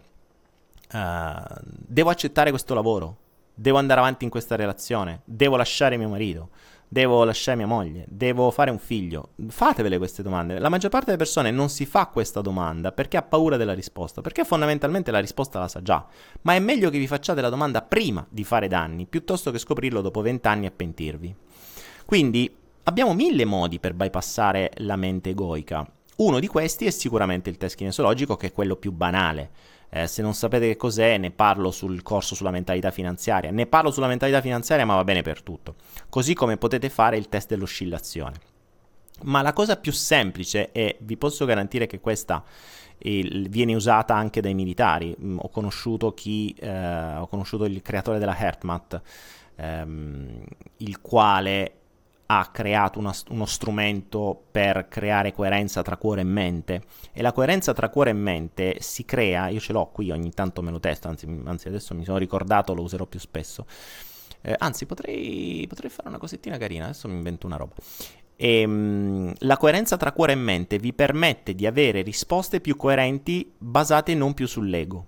uh, 0.93 1.59
devo 1.63 2.09
accettare 2.09 2.49
questo 2.49 2.73
lavoro? 2.73 3.17
Devo 3.60 3.78
andare 3.78 4.00
avanti 4.00 4.24
in 4.24 4.30
questa 4.30 4.56
relazione, 4.56 5.22
devo 5.26 5.58
lasciare 5.58 5.98
mio 5.98 6.08
marito, 6.08 6.50
devo 6.88 7.26
lasciare 7.26 7.58
mia 7.58 7.67
moglie, 7.67 8.06
devo 8.08 8.52
fare 8.52 8.72
un 8.72 8.80
figlio. 8.80 9.32
Fatevele 9.50 9.98
queste 9.98 10.24
domande. 10.24 10.60
La 10.60 10.69
maggior 10.69 10.89
parte 10.89 11.08
delle 11.08 11.17
persone 11.17 11.52
non 11.52 11.67
si 11.67 11.86
fa 11.86 12.06
questa 12.08 12.39
domanda 12.39 12.93
perché 12.93 13.17
ha 13.17 13.22
paura 13.22 13.58
della 13.58 13.74
risposta, 13.74 14.22
perché 14.22 14.45
fondamentalmente 14.45 15.12
la 15.12 15.19
risposta 15.19 15.60
la 15.60 15.67
sa 15.67 15.82
già. 15.82 16.08
Ma 16.43 16.54
è 16.54 16.60
meglio 16.60 16.89
che 16.89 16.98
vi 16.98 17.08
facciate 17.08 17.41
la 17.41 17.50
domanda 17.50 17.82
prima 17.82 18.26
di 18.30 18.45
fare 18.45 18.69
danni, 18.69 19.06
piuttosto 19.08 19.52
che 19.52 19.60
scoprirlo 19.60 20.00
dopo 20.00 20.22
vent'anni 20.22 20.65
e 20.65 20.72
pentirvi. 20.72 21.36
Quindi 22.06 22.56
abbiamo 22.84 23.13
mille 23.13 23.43
modi 23.43 23.80
per 23.80 23.93
bypassare 23.93 24.72
la 24.78 24.95
mente 24.95 25.32
egoica. 25.32 25.86
Uno 26.15 26.39
di 26.39 26.48
questi 26.48 26.86
è 26.86 26.91
sicuramente 26.91 27.50
il 27.50 27.58
test 27.58 27.76
kinesiologico, 27.76 28.38
che 28.38 28.48
è 28.48 28.52
quello 28.54 28.78
più 28.78 28.93
banale 28.93 29.52
eh, 29.89 30.08
se 30.08 30.21
non 30.21 30.34
sapete 30.34 30.67
che 30.67 30.78
cos'è, 30.78 31.17
ne 31.17 31.32
parlo 31.32 31.71
sul 31.71 32.04
corso 32.04 32.36
sulla 32.36 32.52
mentalità 32.52 32.91
finanziaria. 32.91 33.52
Ne 33.52 33.65
parlo 33.65 33.91
sulla 33.91 34.08
mentalità 34.08 34.41
finanziaria, 34.41 34.86
ma 34.86 34.95
va 34.95 35.04
bene 35.04 35.21
per 35.21 35.41
tutto. 35.41 35.75
Così 36.10 36.34
come 36.34 36.58
potete 36.58 36.89
fare 36.89 37.17
il 37.17 37.28
test 37.28 37.49
dell'oscillazione. 37.49 38.36
Ma 39.23 39.41
la 39.41 39.54
cosa 39.54 39.78
più 39.78 39.91
semplice, 39.91 40.71
e 40.71 40.97
vi 41.02 41.17
posso 41.17 41.45
garantire 41.45 41.88
che 41.88 41.99
questa 41.99 42.43
il, 42.99 43.49
viene 43.49 43.73
usata 43.73 44.15
anche 44.15 44.41
dai 44.41 44.54
militari. 44.54 45.15
Mm, 45.19 45.39
ho, 45.41 45.49
conosciuto 45.49 46.13
chi, 46.13 46.56
eh, 46.60 47.15
ho 47.17 47.28
conosciuto 47.28 47.65
il 47.65 47.82
creatore 47.82 48.19
della 48.19 48.38
HeartMath, 48.38 49.02
ehm, 49.56 50.43
il 50.78 51.02
quale 51.02 51.78
ha 52.31 52.49
creato 52.51 52.99
una, 52.99 53.13
uno 53.29 53.45
strumento 53.45 54.39
per 54.51 54.87
creare 54.87 55.33
coerenza 55.33 55.81
tra 55.81 55.97
cuore 55.97 56.21
e 56.21 56.25
mente 56.25 56.83
e 57.11 57.23
la 57.23 57.31
coerenza 57.31 57.73
tra 57.73 57.89
cuore 57.89 58.11
e 58.11 58.13
mente 58.13 58.77
si 58.81 59.03
crea, 59.03 59.47
io 59.47 59.59
ce 59.59 59.73
l'ho 59.73 59.87
qui, 59.87 60.11
ogni 60.11 60.31
tanto 60.31 60.61
me 60.61 60.69
lo 60.69 60.79
testo, 60.79 61.07
anzi, 61.07 61.27
anzi 61.45 61.67
adesso 61.69 61.95
mi 61.95 62.03
sono 62.03 62.19
ricordato, 62.19 62.75
lo 62.75 62.83
userò 62.83 63.05
più 63.05 63.19
spesso. 63.19 63.65
Eh, 64.41 64.55
anzi, 64.57 64.85
potrei, 64.85 65.65
potrei, 65.67 65.89
fare 65.89 66.07
una 66.07 66.19
cosettina 66.19 66.57
carina, 66.57 66.85
adesso 66.85 67.07
mi 67.07 67.15
invento 67.15 67.47
una 67.47 67.57
roba. 67.57 67.73
E, 68.35 68.63
um, 68.63 69.33
la 69.39 69.57
coerenza 69.57 69.97
tra 69.97 70.11
cuore 70.11 70.33
e 70.33 70.35
mente 70.35 70.77
vi 70.77 70.93
permette 70.93 71.55
di 71.55 71.65
avere 71.65 72.03
risposte 72.03 72.61
più 72.61 72.75
coerenti 72.77 73.51
basate 73.57 74.13
non 74.13 74.35
più 74.35 74.47
sull'ego. 74.47 75.07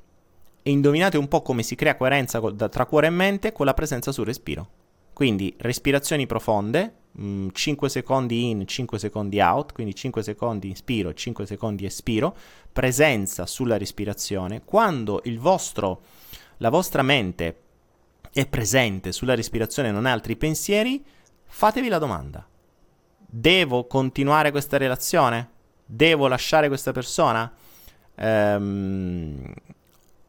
E 0.64 0.72
indovinate 0.72 1.18
un 1.18 1.28
po' 1.28 1.44
come 1.44 1.62
si 1.62 1.76
crea 1.76 1.96
coerenza 1.96 2.42
tra 2.42 2.86
cuore 2.88 3.08
e 3.08 3.12
mente 3.12 3.52
con 3.52 3.68
la 3.68 3.74
presenza 3.76 4.12
sul 4.12 4.26
respiro. 4.26 4.68
Quindi 5.14 5.54
respirazioni 5.60 6.26
profonde, 6.26 7.01
5 7.14 7.52
mm, 7.88 7.90
secondi 7.90 8.50
in, 8.50 8.66
5 8.66 9.00
secondi 9.00 9.40
out, 9.40 9.74
quindi 9.74 9.94
5 9.94 10.24
secondi 10.24 10.70
inspiro, 10.70 11.14
5 11.14 11.46
secondi 11.46 11.86
espiro, 11.86 12.36
presenza 12.72 13.46
sulla 13.46 13.78
respirazione. 13.78 14.64
Quando 14.64 15.22
vostro, 15.38 16.02
la 16.58 16.70
vostra 16.70 17.02
mente 17.02 17.60
è 18.32 18.48
presente 18.48 19.12
sulla 19.12 19.36
respirazione 19.36 19.90
e 19.90 19.92
non 19.92 20.06
ha 20.06 20.12
altri 20.12 20.38
pensieri, 20.38 21.04
fatevi 21.46 21.90
la 21.90 21.98
domanda. 21.98 22.48
Devo 23.18 23.88
continuare 23.88 24.52
questa 24.52 24.78
relazione? 24.78 25.50
Devo 25.86 26.28
lasciare 26.28 26.68
questa 26.68 26.92
persona? 26.92 27.52
Ehm, 28.16 29.54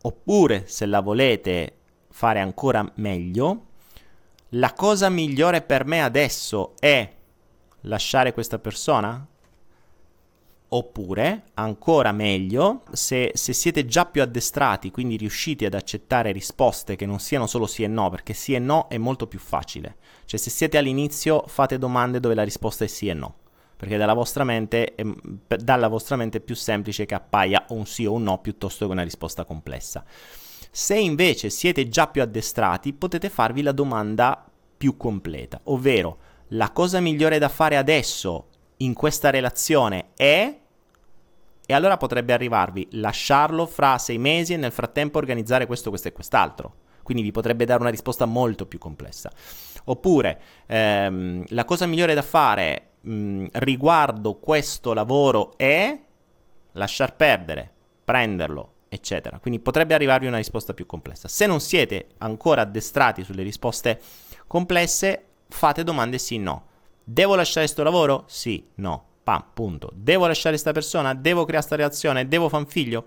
oppure, 0.03 0.64
se 0.66 0.87
la 0.87 1.01
volete 1.01 1.77
fare 2.11 2.40
ancora 2.40 2.90
meglio, 2.97 3.66
la 4.55 4.73
cosa 4.73 5.09
migliore 5.09 5.62
per 5.62 5.85
me 5.85 6.03
adesso 6.03 6.75
è 6.79 7.11
lasciare 7.83 8.33
questa 8.33 8.59
persona? 8.59 9.27
Oppure, 10.69 11.45
ancora 11.55 12.12
meglio, 12.12 12.83
se, 12.93 13.31
se, 13.35 13.53
siete 13.53 13.85
già 13.85 14.07
più 14.07 14.23
addestrati, 14.23 14.91
quindi 14.91 15.17
riuscite 15.17 15.67
ad 15.67 15.75
accettare 15.75 16.33
risposte 16.33 16.97
che 16.97 17.05
non 17.05 17.19
siano 17.19 17.47
solo 17.47 17.67
sì 17.67 17.83
e 17.83 17.88
no, 17.88 18.09
perché 18.09 18.33
sì 18.33 18.55
e 18.55 18.59
no 18.59 18.88
è 18.88 18.97
molto 18.97 19.27
più 19.27 19.38
facile. 19.38 19.97
Cioè, 20.25 20.41
se 20.41 20.49
siete 20.49 20.79
all'inizio, 20.79 21.45
fate 21.47 21.77
domande 21.77 22.21
dove 22.21 22.35
la 22.35 22.43
risposta 22.43 22.85
è 22.85 22.88
sì 22.88 23.09
e 23.09 23.15
no 23.15 23.35
perché 23.83 23.97
dalla 23.97 24.15
vostra, 24.15 24.45
mente, 24.45 24.95
è, 24.95 25.03
dalla 25.57 25.88
vostra 25.88 26.15
mente 26.15 26.38
è 26.38 26.41
più 26.41 26.55
semplice 26.55 27.05
che 27.05 27.17
appaia 27.17 27.65
un 27.71 27.85
sì 27.85 28.07
o 28.07 28.12
un 28.12 28.23
no 28.23 28.38
piuttosto 28.38 28.87
che 28.87 28.93
una 28.93 29.03
risposta 29.03 29.45
complessa. 29.45 30.05
Se 30.75 30.97
invece 30.97 31.51
siete 31.51 31.87
già 31.91 32.07
più 32.07 32.23
addestrati, 32.23 32.95
potete 32.95 33.29
farvi 33.29 33.61
la 33.61 33.73
domanda 33.73 34.43
più 34.75 34.97
completa, 34.97 35.61
ovvero 35.65 36.17
la 36.49 36.71
cosa 36.71 36.99
migliore 36.99 37.39
da 37.39 37.51
fare 37.51 37.77
adesso 37.77 38.49
in 38.79 38.95
questa 38.95 39.29
relazione 39.29 40.13
è... 40.17 40.59
E 41.67 41.75
allora 41.75 41.99
potrebbe 41.99 42.33
arrivarvi 42.33 42.89
lasciarlo 42.93 43.67
fra 43.67 43.99
sei 43.99 44.17
mesi 44.17 44.55
e 44.55 44.57
nel 44.57 44.73
frattempo 44.73 45.19
organizzare 45.19 45.67
questo, 45.67 45.91
questo 45.91 46.09
e 46.09 46.13
quest'altro. 46.13 46.75
Quindi 47.03 47.23
vi 47.23 47.33
potrebbe 47.33 47.67
dare 47.67 47.83
una 47.83 47.91
risposta 47.91 48.25
molto 48.25 48.65
più 48.65 48.79
complessa. 48.79 49.31
Oppure 49.85 50.41
ehm, 50.67 51.45
la 51.49 51.65
cosa 51.67 51.85
migliore 51.85 52.15
da 52.15 52.23
fare 52.23 52.93
mh, 53.03 53.47
riguardo 53.53 54.37
questo 54.37 54.95
lavoro 54.95 55.53
è 55.59 56.01
lasciar 56.73 57.15
perdere, 57.15 57.71
prenderlo, 58.05 58.73
eccetera. 58.92 59.38
Quindi 59.38 59.59
potrebbe 59.59 59.94
arrivarvi 59.94 60.26
una 60.26 60.37
risposta 60.37 60.74
più 60.74 60.85
complessa. 60.85 61.26
Se 61.26 61.46
non 61.46 61.61
siete 61.61 62.09
ancora 62.18 62.61
addestrati 62.61 63.24
sulle 63.24 63.42
risposte 63.42 63.98
complesse, 64.46 65.24
fate 65.48 65.83
domande 65.83 66.18
sì 66.18 66.37
no. 66.37 66.66
Devo 67.02 67.35
lasciare 67.35 67.64
questo 67.64 67.83
lavoro? 67.83 68.24
Sì, 68.26 68.68
no. 68.76 69.07
Pam, 69.24 69.44
punto. 69.55 69.90
Devo 69.94 70.26
lasciare 70.26 70.50
questa 70.50 70.72
persona? 70.72 71.14
Devo 71.14 71.44
creare 71.44 71.64
questa 71.66 71.76
relazione? 71.76 72.28
Devo 72.28 72.50
fare 72.50 72.64
un 72.64 72.68
figlio? 72.68 73.07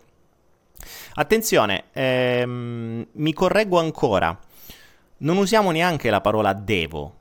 Attenzione, 1.16 1.86
ehm, 1.94 3.08
mi 3.12 3.34
correggo 3.34 3.78
ancora. 3.78 4.38
Non 5.18 5.38
usiamo 5.38 5.70
neanche 5.70 6.10
la 6.10 6.20
parola 6.20 6.54
devo, 6.54 7.16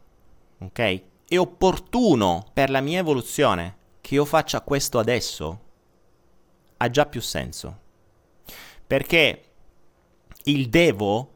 ok? 0.59 1.03
È 1.29 1.37
opportuno 1.37 2.47
per 2.53 2.71
la 2.71 2.81
mia 2.81 2.99
evoluzione 2.99 3.77
che 4.01 4.15
io 4.15 4.25
faccia 4.25 4.63
questo 4.63 4.99
adesso? 4.99 5.61
Ha 6.79 6.91
già 6.91 7.07
più 7.07 7.21
senso. 7.21 7.83
Perché 8.95 9.43
il 10.45 10.69
devo 10.69 11.31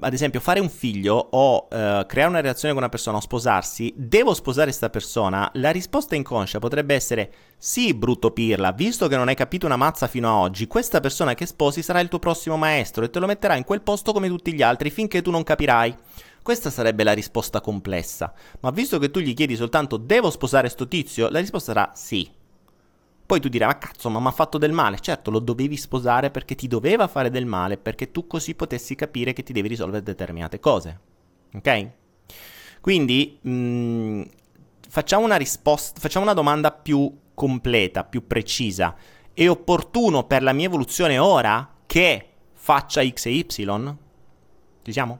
ad 0.00 0.12
esempio, 0.12 0.40
fare 0.40 0.58
un 0.58 0.68
figlio 0.68 1.14
o 1.14 1.68
uh, 1.70 2.04
creare 2.06 2.28
una 2.28 2.40
relazione 2.40 2.74
con 2.74 2.82
una 2.82 2.90
persona 2.90 3.18
o 3.18 3.20
sposarsi, 3.20 3.94
devo 3.96 4.34
sposare 4.34 4.66
questa 4.66 4.90
persona? 4.90 5.48
La 5.54 5.70
risposta 5.70 6.16
inconscia 6.16 6.58
potrebbe 6.58 6.96
essere 6.96 7.32
sì, 7.56 7.94
brutto 7.94 8.32
pirla, 8.32 8.72
visto 8.72 9.06
che 9.06 9.16
non 9.16 9.28
hai 9.28 9.36
capito 9.36 9.66
una 9.66 9.76
mazza 9.76 10.08
fino 10.08 10.28
a 10.28 10.38
oggi, 10.38 10.66
questa 10.66 10.98
persona 10.98 11.34
che 11.34 11.46
sposi 11.46 11.80
sarà 11.80 12.00
il 12.00 12.08
tuo 12.08 12.18
prossimo 12.18 12.56
maestro 12.56 13.04
e 13.04 13.10
te 13.10 13.20
lo 13.20 13.26
metterà 13.26 13.54
in 13.54 13.62
quel 13.62 13.82
posto 13.82 14.12
come 14.12 14.26
tutti 14.26 14.52
gli 14.52 14.62
altri 14.62 14.90
finché 14.90 15.22
tu 15.22 15.30
non 15.30 15.44
capirai. 15.44 15.96
Questa 16.42 16.70
sarebbe 16.70 17.04
la 17.04 17.12
risposta 17.12 17.60
complessa. 17.60 18.34
Ma 18.62 18.70
visto 18.70 18.98
che 18.98 19.12
tu 19.12 19.20
gli 19.20 19.32
chiedi 19.32 19.54
soltanto 19.54 19.96
devo 19.96 20.30
sposare 20.30 20.68
sto 20.68 20.88
tizio, 20.88 21.28
la 21.28 21.38
risposta 21.38 21.72
sarà 21.72 21.92
sì. 21.94 22.33
Poi 23.26 23.40
tu 23.40 23.48
dirai, 23.48 23.68
ma 23.68 23.78
cazzo, 23.78 24.10
ma 24.10 24.20
mi 24.20 24.26
ha 24.26 24.32
fatto 24.32 24.58
del 24.58 24.72
male. 24.72 25.00
Certo, 25.00 25.30
lo 25.30 25.38
dovevi 25.38 25.76
sposare 25.76 26.30
perché 26.30 26.54
ti 26.54 26.68
doveva 26.68 27.08
fare 27.08 27.30
del 27.30 27.46
male, 27.46 27.78
perché 27.78 28.10
tu 28.10 28.26
così 28.26 28.54
potessi 28.54 28.94
capire 28.94 29.32
che 29.32 29.42
ti 29.42 29.52
devi 29.52 29.68
risolvere 29.68 30.02
determinate 30.02 30.60
cose. 30.60 31.00
Ok? 31.54 31.88
Quindi 32.80 33.38
mh, 33.40 33.50
mm, 33.50 34.22
facciamo 34.88 35.24
una 35.24 35.36
risposta, 35.36 36.00
facciamo 36.00 36.24
una 36.24 36.34
domanda 36.34 36.70
più 36.70 37.10
completa, 37.32 38.04
più 38.04 38.26
precisa. 38.26 38.94
È 39.32 39.48
opportuno 39.48 40.24
per 40.24 40.42
la 40.42 40.52
mia 40.52 40.66
evoluzione 40.66 41.18
ora 41.18 41.68
che 41.86 42.28
faccia 42.52 43.02
X 43.06 43.26
e 43.26 43.30
Y? 43.30 43.46
Ci 44.82 44.92
siamo? 44.92 45.18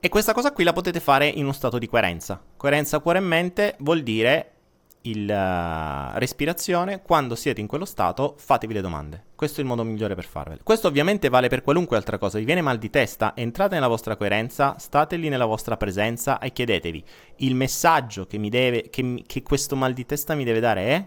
E 0.00 0.08
questa 0.08 0.32
cosa 0.32 0.52
qui 0.52 0.64
la 0.64 0.72
potete 0.72 1.00
fare 1.00 1.26
in 1.26 1.42
uno 1.42 1.52
stato 1.52 1.76
di 1.76 1.86
coerenza. 1.86 2.40
Coerenza 2.56 3.00
cuore 3.00 3.18
e 3.18 3.22
mente 3.22 3.76
vuol 3.80 4.02
dire 4.02 4.52
il 5.02 5.28
uh, 5.28 6.18
respirazione, 6.18 7.02
quando 7.02 7.34
siete 7.34 7.60
in 7.60 7.66
quello 7.66 7.84
stato 7.84 8.34
fatevi 8.36 8.74
le 8.74 8.80
domande. 8.80 9.24
Questo 9.34 9.60
è 9.60 9.62
il 9.62 9.68
modo 9.68 9.84
migliore 9.84 10.14
per 10.14 10.24
farvele. 10.24 10.60
Questo 10.62 10.88
ovviamente 10.88 11.28
vale 11.28 11.48
per 11.48 11.62
qualunque 11.62 11.96
altra 11.96 12.18
cosa. 12.18 12.38
Vi 12.38 12.44
viene 12.44 12.60
mal 12.60 12.78
di 12.78 12.90
testa, 12.90 13.32
entrate 13.36 13.74
nella 13.74 13.86
vostra 13.86 14.16
coerenza, 14.16 14.76
state 14.78 15.16
lì 15.16 15.28
nella 15.28 15.44
vostra 15.44 15.76
presenza 15.76 16.38
e 16.38 16.52
chiedetevi 16.52 17.04
il 17.36 17.54
messaggio 17.54 18.26
che, 18.26 18.38
mi 18.38 18.50
deve, 18.50 18.90
che, 18.90 19.22
che 19.26 19.42
questo 19.42 19.76
mal 19.76 19.92
di 19.92 20.04
testa 20.04 20.34
mi 20.34 20.44
deve 20.44 20.60
dare 20.60 20.86
è? 20.86 21.06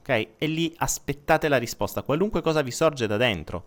Ok? 0.00 0.28
E 0.38 0.46
lì 0.46 0.72
aspettate 0.78 1.48
la 1.48 1.58
risposta. 1.58 2.02
Qualunque 2.02 2.40
cosa 2.40 2.62
vi 2.62 2.70
sorge 2.70 3.06
da 3.06 3.18
dentro 3.18 3.66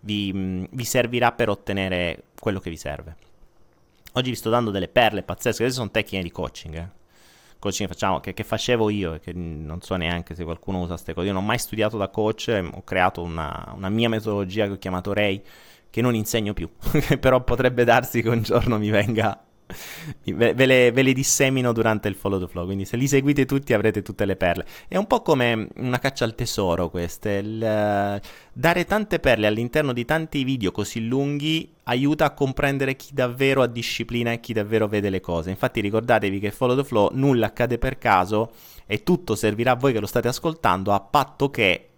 vi, 0.00 0.32
mh, 0.32 0.68
vi 0.70 0.84
servirà 0.84 1.32
per 1.32 1.48
ottenere 1.48 2.24
quello 2.38 2.60
che 2.60 2.70
vi 2.70 2.76
serve. 2.76 3.16
Oggi 4.14 4.30
vi 4.30 4.36
sto 4.36 4.50
dando 4.50 4.70
delle 4.70 4.88
perle 4.88 5.22
pazzesche, 5.22 5.62
queste 5.62 5.78
sono 5.78 5.90
tecniche 5.90 6.24
di 6.24 6.32
coaching, 6.32 6.74
eh 6.74 6.99
coaching 7.60 7.88
facciamo, 7.88 8.18
che, 8.18 8.34
che, 8.34 8.42
facevo 8.42 8.90
io 8.90 9.14
e 9.14 9.20
che 9.20 9.32
non 9.32 9.80
so 9.82 9.94
neanche 9.94 10.34
se 10.34 10.42
qualcuno 10.42 10.78
usa 10.80 10.94
queste 10.94 11.14
cose. 11.14 11.28
Io 11.28 11.32
non 11.32 11.44
ho 11.44 11.46
mai 11.46 11.58
studiato 11.58 11.96
da 11.96 12.08
coach, 12.08 12.48
ho 12.72 12.82
creato 12.82 13.22
una, 13.22 13.72
una 13.76 13.88
mia 13.88 14.08
metodologia 14.08 14.66
che 14.66 14.72
ho 14.72 14.78
chiamato 14.78 15.12
Ray, 15.12 15.40
che 15.88 16.00
non 16.00 16.16
insegno 16.16 16.52
più, 16.54 16.68
però 17.20 17.44
potrebbe 17.44 17.84
darsi 17.84 18.22
che 18.22 18.28
un 18.28 18.42
giorno 18.42 18.78
mi 18.78 18.90
venga 18.90 19.40
ve, 20.24 20.54
ve, 20.54 20.66
le, 20.66 20.92
ve, 20.92 21.02
le, 21.02 21.12
dissemino 21.12 21.72
durante 21.72 22.08
il 22.08 22.14
follow 22.14 22.38
the 22.38 22.46
flow, 22.46 22.64
quindi 22.64 22.84
se 22.84 22.96
li 22.96 23.06
seguite 23.06 23.46
tutti 23.46 23.72
avrete 23.72 24.02
tutte 24.02 24.24
le 24.24 24.36
perle. 24.36 24.66
È 24.88 24.96
un 24.96 25.06
po' 25.06 25.22
come 25.22 25.68
una 25.76 25.98
caccia 25.98 26.24
al 26.24 26.34
tesoro 26.34 26.90
queste, 26.90 27.30
il, 27.34 27.56
uh, 27.56 28.26
dare 28.52 28.84
tante 28.84 29.18
perle 29.18 29.46
all'interno 29.46 29.92
di 29.92 30.04
tanti 30.04 30.44
video 30.44 30.72
così 30.72 31.06
lunghi 31.06 31.72
aiuta 31.84 32.26
a 32.26 32.30
comprendere 32.30 32.94
chi 32.96 33.10
davvero 33.12 33.62
ha 33.62 33.66
disciplina 33.66 34.32
e 34.32 34.40
chi 34.40 34.52
davvero 34.52 34.86
vede 34.86 35.10
le 35.10 35.20
cose. 35.20 35.50
Infatti 35.50 35.80
ricordatevi 35.80 36.38
che 36.38 36.50
follow 36.50 36.76
the 36.76 36.84
flow 36.84 37.10
nulla 37.12 37.46
accade 37.46 37.78
per 37.78 37.98
caso 37.98 38.52
e 38.86 39.02
tutto 39.02 39.34
servirà 39.34 39.72
a 39.72 39.76
voi 39.76 39.92
che 39.92 40.00
lo 40.00 40.06
state 40.06 40.28
ascoltando 40.28 40.92
a 40.92 41.00
patto 41.00 41.50
che 41.50 41.89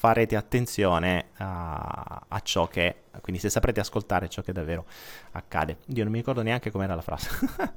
farete 0.00 0.34
attenzione 0.34 1.26
a, 1.36 2.24
a, 2.26 2.40
ciò 2.40 2.66
che, 2.68 3.02
quindi 3.20 3.38
se 3.38 3.50
saprete 3.50 3.80
ascoltare 3.80 4.30
ciò 4.30 4.40
che 4.40 4.50
davvero 4.50 4.86
accade. 5.32 5.76
Dio, 5.84 6.04
non 6.04 6.12
mi 6.12 6.18
ricordo 6.18 6.40
neanche 6.40 6.70
com'era 6.70 6.94
la 6.94 7.02
frase. 7.02 7.28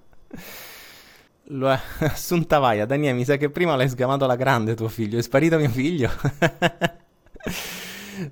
Lo 1.48 1.70
è 1.70 1.78
Assunta 2.00 2.60
Vaia, 2.60 2.86
Daniele, 2.86 3.18
mi 3.18 3.26
sa 3.26 3.36
che 3.36 3.50
prima 3.50 3.76
l'hai 3.76 3.90
sgamato 3.90 4.24
alla 4.24 4.38
grande 4.38 4.74
tuo 4.74 4.88
figlio, 4.88 5.20
è 5.20 5.22
sparito 5.22 5.58
mio 5.58 5.68
figlio. 5.68 6.10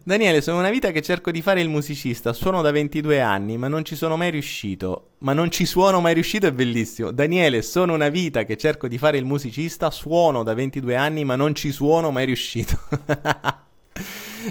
Daniele, 0.05 0.39
sono 0.39 0.59
una 0.59 0.69
vita 0.69 0.91
che 0.91 1.01
cerco 1.01 1.29
di 1.29 1.41
fare 1.41 1.59
il 1.59 1.67
musicista, 1.67 2.31
suono 2.31 2.61
da 2.61 2.71
22 2.71 3.19
anni, 3.19 3.57
ma 3.57 3.67
non 3.67 3.83
ci 3.83 3.97
sono 3.97 4.15
mai 4.15 4.31
riuscito. 4.31 5.15
Ma 5.17 5.33
non 5.33 5.51
ci 5.51 5.65
suono 5.65 5.99
mai 5.99 6.13
riuscito 6.13 6.47
è 6.47 6.53
bellissimo. 6.53 7.11
Daniele, 7.11 7.61
sono 7.61 7.93
una 7.93 8.07
vita 8.07 8.45
che 8.45 8.55
cerco 8.55 8.87
di 8.87 8.97
fare 8.97 9.17
il 9.17 9.25
musicista, 9.25 9.91
suono 9.91 10.43
da 10.43 10.53
22 10.53 10.95
anni, 10.95 11.25
ma 11.25 11.35
non 11.35 11.53
ci 11.53 11.73
suono 11.73 12.09
mai 12.09 12.23
riuscito. 12.23 12.79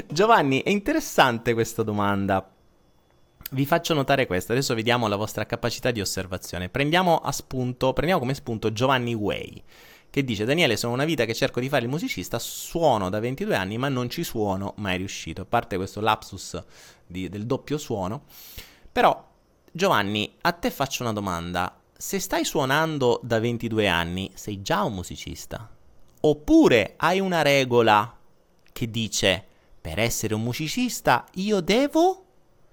Giovanni, 0.07 0.63
è 0.63 0.71
interessante 0.71 1.55
questa 1.55 1.83
domanda. 1.83 2.49
Vi 3.53 3.67
faccio 3.67 3.95
notare 3.95 4.27
questo, 4.27 4.53
adesso 4.53 4.75
vediamo 4.75 5.09
la 5.09 5.17
vostra 5.17 5.45
capacità 5.45 5.91
di 5.91 6.01
osservazione. 6.01 6.69
Prendiamo 6.69 7.19
a 7.19 7.33
spunto, 7.33 7.93
prendiamo 7.93 8.21
come 8.21 8.35
spunto 8.35 8.73
Giovanni 8.73 9.13
Way, 9.13 9.63
che 10.09 10.23
dice 10.23 10.45
Daniele 10.45 10.77
sono 10.77 10.93
una 10.93 11.05
vita 11.05 11.25
che 11.25 11.35
cerco 11.35 11.59
di 11.59 11.69
fare 11.69 11.85
il 11.85 11.91
musicista, 11.91 12.39
suono 12.39 13.09
da 13.11 13.19
22 13.19 13.57
anni 13.57 13.77
ma 13.77 13.89
non 13.89 14.09
ci 14.09 14.23
suono 14.23 14.75
mai 14.77 14.99
riuscito. 14.99 15.43
A 15.43 15.47
parte 15.47 15.77
questo 15.77 16.01
lapsus 16.01 16.63
di, 17.07 17.29
del 17.29 17.47
doppio 17.47 17.77
suono. 17.77 18.23
Però 18.93 19.29
Giovanni, 19.73 20.37
a 20.43 20.53
te 20.53 20.71
faccio 20.71 21.03
una 21.03 21.13
domanda. 21.13 21.77
Se 21.97 22.21
stai 22.21 22.45
suonando 22.45 23.21
da 23.23 23.41
22 23.41 23.89
anni, 23.89 24.31
sei 24.35 24.63
già 24.63 24.85
un 24.85 24.95
musicista? 24.95 25.69
Oppure 26.21 26.95
hai 26.97 27.19
una 27.19 27.43
regola 27.43 28.17
che 28.81 28.91
dice 28.91 29.45
per 29.79 29.99
essere 29.99 30.33
un 30.33 30.43
musicista 30.43 31.27
io 31.35 31.61
devo... 31.61 32.25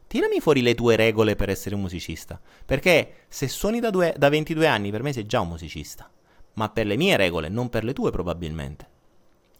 Tirami 0.08 0.39
fuori 0.39 0.62
le 0.62 0.74
tue 0.74 0.95
regole 0.95 1.36
per 1.36 1.49
essere 1.49 1.76
un 1.76 1.82
musicista. 1.82 2.39
Perché 2.66 3.26
se 3.28 3.49
suoni 3.49 3.82
da, 3.82 3.89
due, 3.89 4.16
da 4.18 4.30
22 4.30 4.66
anni 4.66 4.89
per 4.89 5.03
me 5.03 5.12
sei 5.12 5.26
già 5.26 5.41
un 5.41 5.49
musicista. 5.49 6.10
Ma 6.53 6.70
per 6.70 6.86
le 6.86 6.95
mie 6.95 7.18
regole, 7.18 7.49
non 7.49 7.68
per 7.68 7.84
le 7.84 7.91
tue 7.91 8.10
probabilmente. 8.10 8.88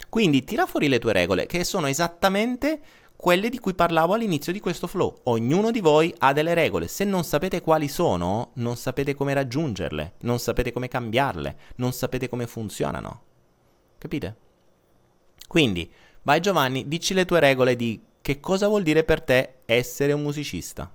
Quindi 0.08 0.46
tira 0.46 0.66
fuori 0.66 0.88
le 0.88 1.00
tue 1.00 1.12
regole, 1.12 1.48
che 1.48 1.66
sono 1.66 1.88
esattamente 1.88 2.80
quelle 3.18 3.50
di 3.50 3.60
cui 3.60 3.74
parlavo 3.74 4.14
all'inizio 4.14 4.54
di 4.54 4.62
questo 4.62 4.88
flow. 4.88 5.20
Ognuno 5.24 5.70
di 5.70 5.82
voi 5.82 6.16
ha 6.20 6.32
delle 6.32 6.54
regole. 6.54 6.88
Se 6.88 7.04
non 7.04 7.26
sapete 7.26 7.60
quali 7.60 7.90
sono, 7.90 8.52
non 8.54 8.78
sapete 8.78 9.16
come 9.16 9.34
raggiungerle, 9.34 10.14
non 10.22 10.40
sapete 10.40 10.72
come 10.72 10.88
cambiarle, 10.88 11.58
non 11.76 11.92
sapete 11.92 12.30
come 12.30 12.48
funzionano. 12.48 13.22
Capite? 13.98 14.38
Quindi, 15.46 15.92
Vai 16.28 16.42
Giovanni, 16.42 16.90
dici 16.90 17.14
le 17.14 17.24
tue 17.24 17.40
regole 17.40 17.78
di 17.78 18.02
che 18.22 18.42
cosa 18.42 18.68
vuol 18.68 18.84
dire 18.84 19.06
per 19.06 19.22
te 19.22 19.60
essere 19.64 20.12
un 20.12 20.24
musicista. 20.24 20.92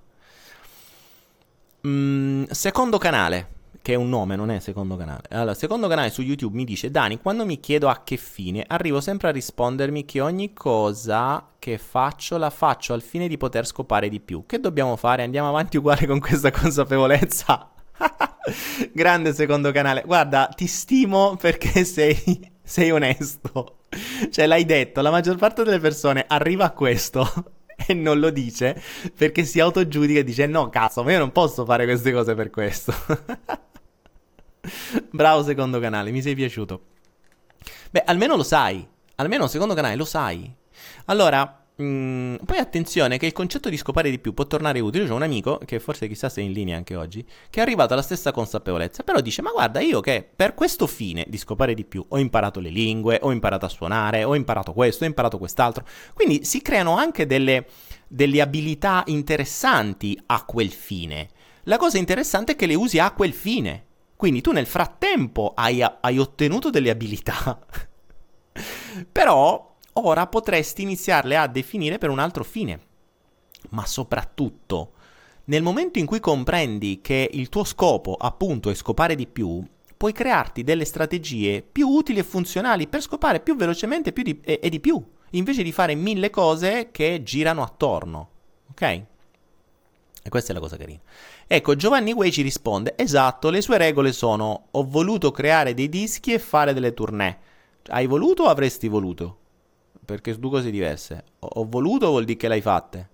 Mm, 1.87 2.43
secondo 2.51 2.99
canale, 2.99 3.47
che 3.81 3.93
è 3.93 3.95
un 3.95 4.09
nome, 4.09 4.35
non 4.35 4.51
è 4.51 4.59
secondo 4.59 4.95
canale. 4.95 5.23
Allora, 5.31 5.55
secondo 5.55 5.87
canale 5.87 6.11
su 6.11 6.21
YouTube 6.21 6.55
mi 6.55 6.65
dice 6.65 6.91
Dani, 6.91 7.19
quando 7.19 7.47
mi 7.47 7.59
chiedo 7.59 7.89
a 7.89 8.03
che 8.03 8.15
fine, 8.15 8.63
arrivo 8.67 9.01
sempre 9.01 9.29
a 9.29 9.31
rispondermi 9.31 10.05
che 10.05 10.21
ogni 10.21 10.53
cosa 10.53 11.43
che 11.57 11.79
faccio 11.79 12.37
la 12.37 12.51
faccio 12.51 12.93
al 12.93 13.01
fine 13.01 13.27
di 13.27 13.37
poter 13.37 13.65
scopare 13.65 14.09
di 14.09 14.19
più. 14.19 14.45
Che 14.45 14.59
dobbiamo 14.59 14.95
fare? 14.97 15.23
Andiamo 15.23 15.49
avanti 15.49 15.77
uguale 15.77 16.05
con 16.05 16.19
questa 16.19 16.51
consapevolezza? 16.53 17.71
Grande 18.93 19.33
secondo 19.33 19.71
canale. 19.71 20.03
Guarda, 20.05 20.51
ti 20.55 20.67
stimo 20.67 21.37
perché 21.37 21.85
sei, 21.85 22.52
sei 22.63 22.91
onesto. 22.91 23.79
Cioè, 24.31 24.47
l'hai 24.47 24.65
detto, 24.65 25.01
la 25.01 25.11
maggior 25.11 25.37
parte 25.37 25.63
delle 25.63 25.77
persone 25.77 26.25
arriva 26.27 26.65
a 26.65 26.71
questo 26.71 27.31
e 27.75 27.93
non 27.93 28.19
lo 28.19 28.31
dice 28.31 28.81
perché 29.15 29.43
si 29.43 29.59
autogiudica 29.59 30.21
e 30.21 30.23
dice 30.23 30.47
no, 30.47 30.69
cazzo, 30.69 31.03
ma 31.03 31.11
io 31.11 31.19
non 31.19 31.31
posso 31.31 31.63
fare 31.63 31.85
queste 31.85 32.11
cose 32.11 32.33
per 32.33 32.49
questo. 32.49 32.91
Bravo 35.11 35.43
secondo 35.43 35.79
canale, 35.79 36.09
mi 36.09 36.23
sei 36.23 36.33
piaciuto. 36.33 36.85
Beh, 37.91 38.01
almeno 38.05 38.35
lo 38.35 38.43
sai. 38.43 38.87
Almeno 39.15 39.45
secondo 39.45 39.75
canale 39.75 39.95
lo 39.95 40.05
sai. 40.05 40.51
Allora, 41.05 41.62
Mm, 41.81 42.35
poi 42.45 42.59
attenzione 42.59 43.17
che 43.17 43.25
il 43.25 43.31
concetto 43.31 43.67
di 43.67 43.77
scopare 43.77 44.11
di 44.11 44.19
più 44.19 44.33
può 44.33 44.45
tornare 44.45 44.79
utile. 44.79 45.09
Ho 45.09 45.15
un 45.15 45.23
amico, 45.23 45.59
che 45.65 45.79
forse 45.79 46.07
chissà 46.07 46.29
se 46.29 46.41
è 46.41 46.43
in 46.43 46.51
linea 46.51 46.77
anche 46.77 46.95
oggi, 46.95 47.25
che 47.49 47.59
è 47.59 47.63
arrivato 47.63 47.93
alla 47.93 48.03
stessa 48.03 48.31
consapevolezza, 48.31 49.01
però 49.01 49.19
dice, 49.21 49.41
ma 49.41 49.49
guarda, 49.51 49.79
io 49.79 49.99
che 49.99 50.27
per 50.35 50.53
questo 50.53 50.85
fine 50.85 51.25
di 51.27 51.37
scopare 51.37 51.73
di 51.73 51.83
più 51.83 52.05
ho 52.07 52.17
imparato 52.19 52.59
le 52.59 52.69
lingue, 52.69 53.17
ho 53.21 53.31
imparato 53.31 53.65
a 53.65 53.69
suonare, 53.69 54.23
ho 54.23 54.35
imparato 54.35 54.73
questo, 54.73 55.03
ho 55.03 55.07
imparato 55.07 55.39
quest'altro. 55.39 55.85
Quindi 56.13 56.45
si 56.45 56.61
creano 56.61 56.95
anche 56.95 57.25
delle, 57.25 57.65
delle 58.07 58.41
abilità 58.41 59.01
interessanti 59.07 60.19
a 60.27 60.45
quel 60.45 60.71
fine. 60.71 61.29
La 61.63 61.77
cosa 61.77 61.97
interessante 61.97 62.51
è 62.51 62.55
che 62.55 62.67
le 62.67 62.75
usi 62.75 62.99
a 62.99 63.11
quel 63.11 63.33
fine. 63.33 63.85
Quindi 64.15 64.41
tu 64.41 64.51
nel 64.51 64.67
frattempo 64.67 65.53
hai, 65.55 65.81
hai 65.81 66.19
ottenuto 66.19 66.69
delle 66.69 66.91
abilità. 66.91 67.59
però 69.11 69.72
ora 69.93 70.27
potresti 70.27 70.81
iniziarle 70.81 71.35
a 71.37 71.47
definire 71.47 71.97
per 71.97 72.09
un 72.09 72.19
altro 72.19 72.43
fine. 72.43 72.79
Ma 73.69 73.85
soprattutto, 73.85 74.93
nel 75.45 75.61
momento 75.63 75.99
in 75.99 76.05
cui 76.05 76.19
comprendi 76.19 76.99
che 77.01 77.29
il 77.31 77.49
tuo 77.49 77.63
scopo, 77.63 78.15
appunto, 78.15 78.69
è 78.69 78.73
scopare 78.73 79.15
di 79.15 79.27
più, 79.27 79.63
puoi 79.97 80.11
crearti 80.11 80.63
delle 80.63 80.85
strategie 80.85 81.61
più 81.61 81.87
utili 81.87 82.19
e 82.19 82.23
funzionali 82.23 82.87
per 82.87 83.01
scopare 83.01 83.39
più 83.39 83.55
velocemente 83.55 84.11
più 84.11 84.23
di, 84.23 84.39
e, 84.43 84.59
e 84.61 84.69
di 84.69 84.79
più, 84.79 85.01
invece 85.31 85.63
di 85.63 85.71
fare 85.71 85.95
mille 85.95 86.29
cose 86.29 86.89
che 86.91 87.23
girano 87.23 87.63
attorno. 87.63 88.29
Ok? 88.71 88.81
E 90.25 90.29
questa 90.29 90.51
è 90.51 90.53
la 90.53 90.61
cosa 90.61 90.77
carina. 90.77 90.99
Ecco, 91.45 91.75
Giovanni 91.75 92.13
Way 92.13 92.31
ci 92.31 92.41
risponde: 92.41 92.93
Esatto, 92.97 93.49
le 93.49 93.61
sue 93.61 93.77
regole 93.77 94.13
sono: 94.13 94.67
ho 94.71 94.83
voluto 94.85 95.31
creare 95.31 95.73
dei 95.73 95.89
dischi 95.89 96.31
e 96.31 96.39
fare 96.39 96.73
delle 96.73 96.93
tournée. 96.93 97.37
Hai 97.87 98.07
voluto 98.07 98.43
o 98.43 98.47
avresti 98.47 98.87
voluto? 98.87 99.39
Perché 100.05 100.31
sono 100.31 100.47
due 100.47 100.57
cose 100.57 100.71
diverse. 100.71 101.23
Ho, 101.39 101.47
ho 101.53 101.65
voluto 101.67 102.09
vuol 102.09 102.25
dire 102.25 102.37
che 102.37 102.47
l'hai 102.47 102.61
fatte. 102.61 103.09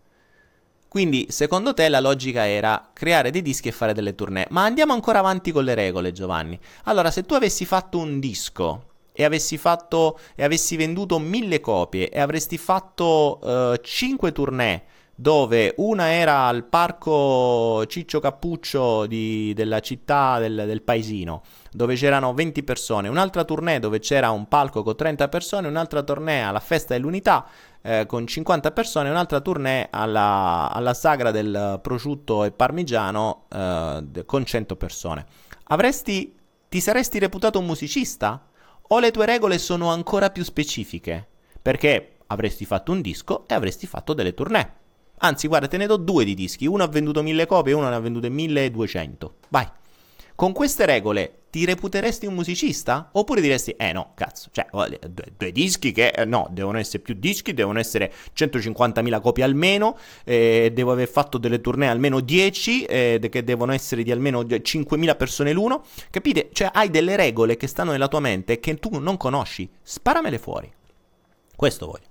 Quindi, 0.87 1.27
secondo 1.29 1.73
te, 1.73 1.87
la 1.87 1.99
logica 1.99 2.47
era 2.47 2.89
creare 2.91 3.29
dei 3.29 3.43
dischi 3.43 3.67
e 3.67 3.71
fare 3.71 3.93
delle 3.93 4.15
tournée. 4.15 4.47
Ma 4.49 4.63
andiamo 4.63 4.93
ancora 4.93 5.19
avanti 5.19 5.51
con 5.51 5.63
le 5.63 5.75
regole, 5.75 6.11
Giovanni. 6.11 6.59
Allora, 6.85 7.11
se 7.11 7.25
tu 7.25 7.35
avessi 7.35 7.63
fatto 7.65 7.99
un 7.99 8.19
disco 8.19 8.85
e 9.11 9.23
avessi, 9.23 9.57
fatto, 9.57 10.17
e 10.33 10.43
avessi 10.43 10.75
venduto 10.77 11.19
mille 11.19 11.59
copie 11.59 12.09
e 12.09 12.19
avresti 12.19 12.57
fatto 12.57 13.39
uh, 13.41 13.75
cinque 13.83 14.31
tournée 14.31 14.83
dove 15.19 15.73
una 15.79 16.13
era 16.13 16.45
al 16.45 16.63
parco 16.63 17.85
Ciccio 17.87 18.21
Cappuccio 18.21 19.05
di, 19.05 19.51
della 19.53 19.81
città 19.81 20.39
del, 20.39 20.63
del, 20.65 20.81
paesino, 20.81 21.41
dove 21.73 21.95
c'erano 21.95 22.33
20 22.33 22.63
persone, 22.63 23.09
un'altra 23.09 23.43
tournée 23.43 23.79
dove 23.79 23.99
c'era 23.99 24.29
un 24.29 24.47
palco 24.47 24.81
con 24.81 24.95
30 24.95 25.27
persone, 25.27 25.67
un'altra 25.67 26.03
tournée 26.03 26.41
alla 26.41 26.61
festa 26.61 26.93
dell'unità 26.93 27.45
eh, 27.81 28.05
con 28.07 28.25
50 28.25 28.71
persone, 28.71 29.09
un'altra 29.09 29.41
tournée 29.41 29.89
alla, 29.91 30.71
alla 30.71 30.93
sagra 30.93 31.31
del 31.31 31.79
prosciutto 31.81 32.45
e 32.45 32.51
parmigiano 32.51 33.47
eh, 33.49 34.23
con 34.25 34.45
100 34.45 34.75
persone. 34.77 35.25
Avresti, 35.65 36.33
ti 36.69 36.79
saresti 36.79 37.19
reputato 37.19 37.59
un 37.59 37.65
musicista? 37.65 38.45
O 38.91 38.99
le 38.99 39.11
tue 39.11 39.25
regole 39.25 39.57
sono 39.57 39.89
ancora 39.89 40.29
più 40.29 40.45
specifiche? 40.45 41.27
Perché 41.61 42.19
avresti 42.27 42.63
fatto 42.63 42.93
un 42.93 43.01
disco 43.01 43.43
e 43.49 43.53
avresti 43.53 43.85
fatto 43.85 44.13
delle 44.13 44.33
tournée. 44.33 44.78
Anzi, 45.19 45.47
guarda, 45.47 45.67
te 45.67 45.77
ne 45.77 45.87
do 45.87 45.97
due 45.97 46.25
di 46.25 46.33
dischi. 46.33 46.65
Uno 46.65 46.83
ha 46.83 46.87
venduto 46.87 47.21
1000 47.21 47.45
copie 47.45 47.73
e 47.73 47.75
uno 47.75 47.89
ne 47.89 47.95
ha 47.95 47.99
vendute 47.99 48.29
1200. 48.29 49.33
Vai. 49.49 49.67
Con 50.39 50.53
queste 50.53 50.85
regole 50.85 51.39
ti 51.49 51.65
reputeresti 51.65 52.25
un 52.25 52.33
musicista? 52.33 53.09
Oppure 53.11 53.41
diresti, 53.41 53.71
eh 53.71 53.91
no, 53.91 54.11
cazzo, 54.15 54.47
cioè, 54.53 54.67
due, 54.71 55.33
due 55.35 55.51
dischi 55.51 55.91
che, 55.91 56.09
eh, 56.09 56.23
no, 56.23 56.47
devono 56.49 56.77
essere 56.77 56.99
più 56.99 57.13
dischi, 57.15 57.53
devono 57.53 57.77
essere 57.77 58.13
150.000 58.33 59.19
copie 59.19 59.43
almeno, 59.43 59.97
eh, 60.23 60.71
devo 60.73 60.93
aver 60.93 61.09
fatto 61.09 61.37
delle 61.37 61.59
tournée 61.59 61.89
almeno 61.89 62.21
10, 62.21 62.85
eh, 62.85 63.27
che 63.29 63.43
devono 63.43 63.73
essere 63.73 64.01
di 64.01 64.11
almeno 64.11 64.41
5.000 64.43 65.17
persone 65.17 65.51
l'uno, 65.51 65.83
capite? 66.09 66.51
Cioè, 66.53 66.69
hai 66.71 66.89
delle 66.89 67.17
regole 67.17 67.57
che 67.57 67.67
stanno 67.67 67.91
nella 67.91 68.07
tua 68.07 68.21
mente 68.21 68.61
che 68.61 68.75
tu 68.75 68.97
non 68.97 69.17
conosci, 69.17 69.69
sparamele 69.81 70.37
fuori. 70.37 70.71
Questo 71.53 71.85
voglio. 71.87 72.08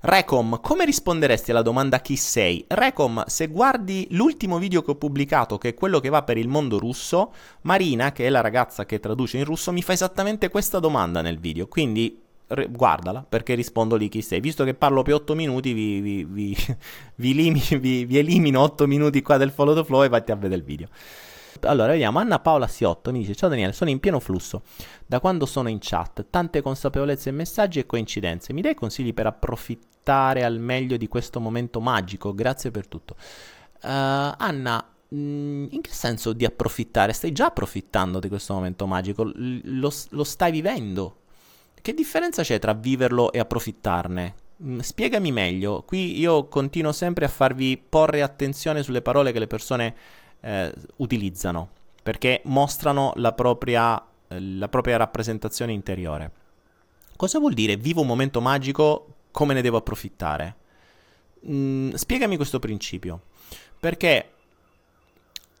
Recom, 0.00 0.60
come 0.60 0.84
risponderesti 0.84 1.50
alla 1.50 1.62
domanda 1.62 1.98
chi 1.98 2.14
sei? 2.14 2.64
Recom, 2.68 3.24
se 3.26 3.48
guardi 3.48 4.06
l'ultimo 4.10 4.58
video 4.58 4.80
che 4.80 4.92
ho 4.92 4.94
pubblicato, 4.94 5.58
che 5.58 5.70
è 5.70 5.74
quello 5.74 5.98
che 5.98 6.08
va 6.08 6.22
per 6.22 6.38
il 6.38 6.46
mondo 6.46 6.78
russo, 6.78 7.32
Marina, 7.62 8.12
che 8.12 8.26
è 8.26 8.28
la 8.28 8.40
ragazza 8.40 8.86
che 8.86 9.00
traduce 9.00 9.38
in 9.38 9.44
russo, 9.44 9.72
mi 9.72 9.82
fa 9.82 9.92
esattamente 9.92 10.50
questa 10.50 10.78
domanda 10.78 11.20
nel 11.20 11.40
video, 11.40 11.66
quindi 11.66 12.22
guardala 12.70 13.26
perché 13.28 13.56
rispondo 13.56 13.96
lì 13.96 14.08
chi 14.08 14.22
sei. 14.22 14.38
Visto 14.38 14.62
che 14.62 14.74
parlo 14.74 15.02
per 15.02 15.14
8 15.14 15.34
minuti, 15.34 15.72
vi, 15.72 16.00
vi, 16.00 16.24
vi, 16.24 16.56
vi 18.06 18.18
elimino 18.18 18.60
8 18.60 18.86
minuti 18.86 19.20
qua 19.20 19.36
del 19.36 19.50
follow 19.50 19.74
the 19.74 19.84
flow 19.84 20.04
e 20.04 20.08
vatti 20.08 20.30
a 20.30 20.36
vedere 20.36 20.60
il 20.60 20.64
video. 20.64 20.86
Allora, 21.66 21.92
vediamo. 21.92 22.18
Anna 22.18 22.38
Paola 22.38 22.66
Siotto 22.66 23.10
mi 23.10 23.20
dice: 23.20 23.34
Ciao 23.34 23.48
Daniele, 23.48 23.72
sono 23.72 23.90
in 23.90 24.00
pieno 24.00 24.20
flusso. 24.20 24.62
Da 25.06 25.20
quando 25.20 25.46
sono 25.46 25.68
in 25.68 25.78
chat, 25.80 26.26
tante 26.30 26.62
consapevolezze 26.62 27.28
e 27.28 27.32
messaggi 27.32 27.78
e 27.78 27.86
coincidenze. 27.86 28.52
Mi 28.52 28.60
dai 28.60 28.74
consigli 28.74 29.14
per 29.14 29.26
approfittare 29.26 30.44
al 30.44 30.58
meglio 30.58 30.96
di 30.96 31.08
questo 31.08 31.40
momento 31.40 31.80
magico? 31.80 32.34
Grazie 32.34 32.70
per 32.70 32.86
tutto. 32.86 33.16
Uh, 33.82 34.34
Anna, 34.36 34.84
mm, 35.14 35.66
in 35.70 35.80
che 35.80 35.90
senso 35.92 36.32
di 36.32 36.44
approfittare? 36.44 37.12
Stai 37.12 37.32
già 37.32 37.46
approfittando 37.46 38.18
di 38.18 38.28
questo 38.28 38.54
momento 38.54 38.86
magico? 38.86 39.30
Lo, 39.34 39.92
lo 40.10 40.24
stai 40.24 40.50
vivendo? 40.50 41.16
Che 41.80 41.94
differenza 41.94 42.42
c'è 42.42 42.58
tra 42.58 42.74
viverlo 42.74 43.32
e 43.32 43.38
approfittarne? 43.38 44.34
Mm, 44.62 44.78
spiegami 44.80 45.30
meglio. 45.30 45.82
Qui 45.86 46.18
io 46.18 46.48
continuo 46.48 46.92
sempre 46.92 47.24
a 47.24 47.28
farvi 47.28 47.78
porre 47.78 48.22
attenzione 48.22 48.82
sulle 48.82 49.02
parole 49.02 49.30
che 49.32 49.38
le 49.38 49.46
persone 49.46 49.94
eh, 50.40 50.72
utilizzano, 50.96 51.70
perché 52.02 52.40
mostrano 52.44 53.12
la 53.16 53.32
propria, 53.32 54.02
eh, 54.28 54.40
la 54.40 54.68
propria 54.68 54.96
rappresentazione 54.96 55.72
interiore. 55.72 56.32
Cosa 57.16 57.38
vuol 57.38 57.54
dire 57.54 57.76
vivo 57.76 58.02
un 58.02 58.06
momento 58.06 58.40
magico, 58.40 59.14
come 59.30 59.54
ne 59.54 59.62
devo 59.62 59.76
approfittare? 59.76 60.56
Mm, 61.48 61.90
spiegami 61.92 62.36
questo 62.36 62.58
principio, 62.58 63.22
perché 63.78 64.32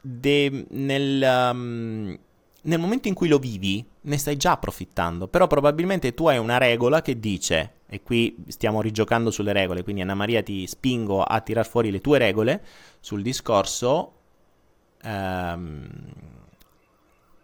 de- 0.00 0.66
nel, 0.70 1.50
um, 1.52 2.18
nel 2.62 2.78
momento 2.78 3.08
in 3.08 3.14
cui 3.14 3.28
lo 3.28 3.38
vivi 3.38 3.84
ne 4.02 4.18
stai 4.18 4.36
già 4.36 4.52
approfittando, 4.52 5.28
però 5.28 5.46
probabilmente 5.46 6.14
tu 6.14 6.26
hai 6.28 6.38
una 6.38 6.58
regola 6.58 7.02
che 7.02 7.18
dice, 7.18 7.72
e 7.88 8.02
qui 8.02 8.36
stiamo 8.48 8.80
rigiocando 8.80 9.30
sulle 9.30 9.52
regole, 9.52 9.82
quindi 9.82 10.02
Anna 10.02 10.14
Maria 10.14 10.42
ti 10.42 10.66
spingo 10.66 11.22
a 11.22 11.40
tirar 11.40 11.66
fuori 11.66 11.90
le 11.90 12.00
tue 12.00 12.18
regole 12.18 12.64
sul 13.00 13.22
discorso, 13.22 14.12
ehm, 15.02 15.88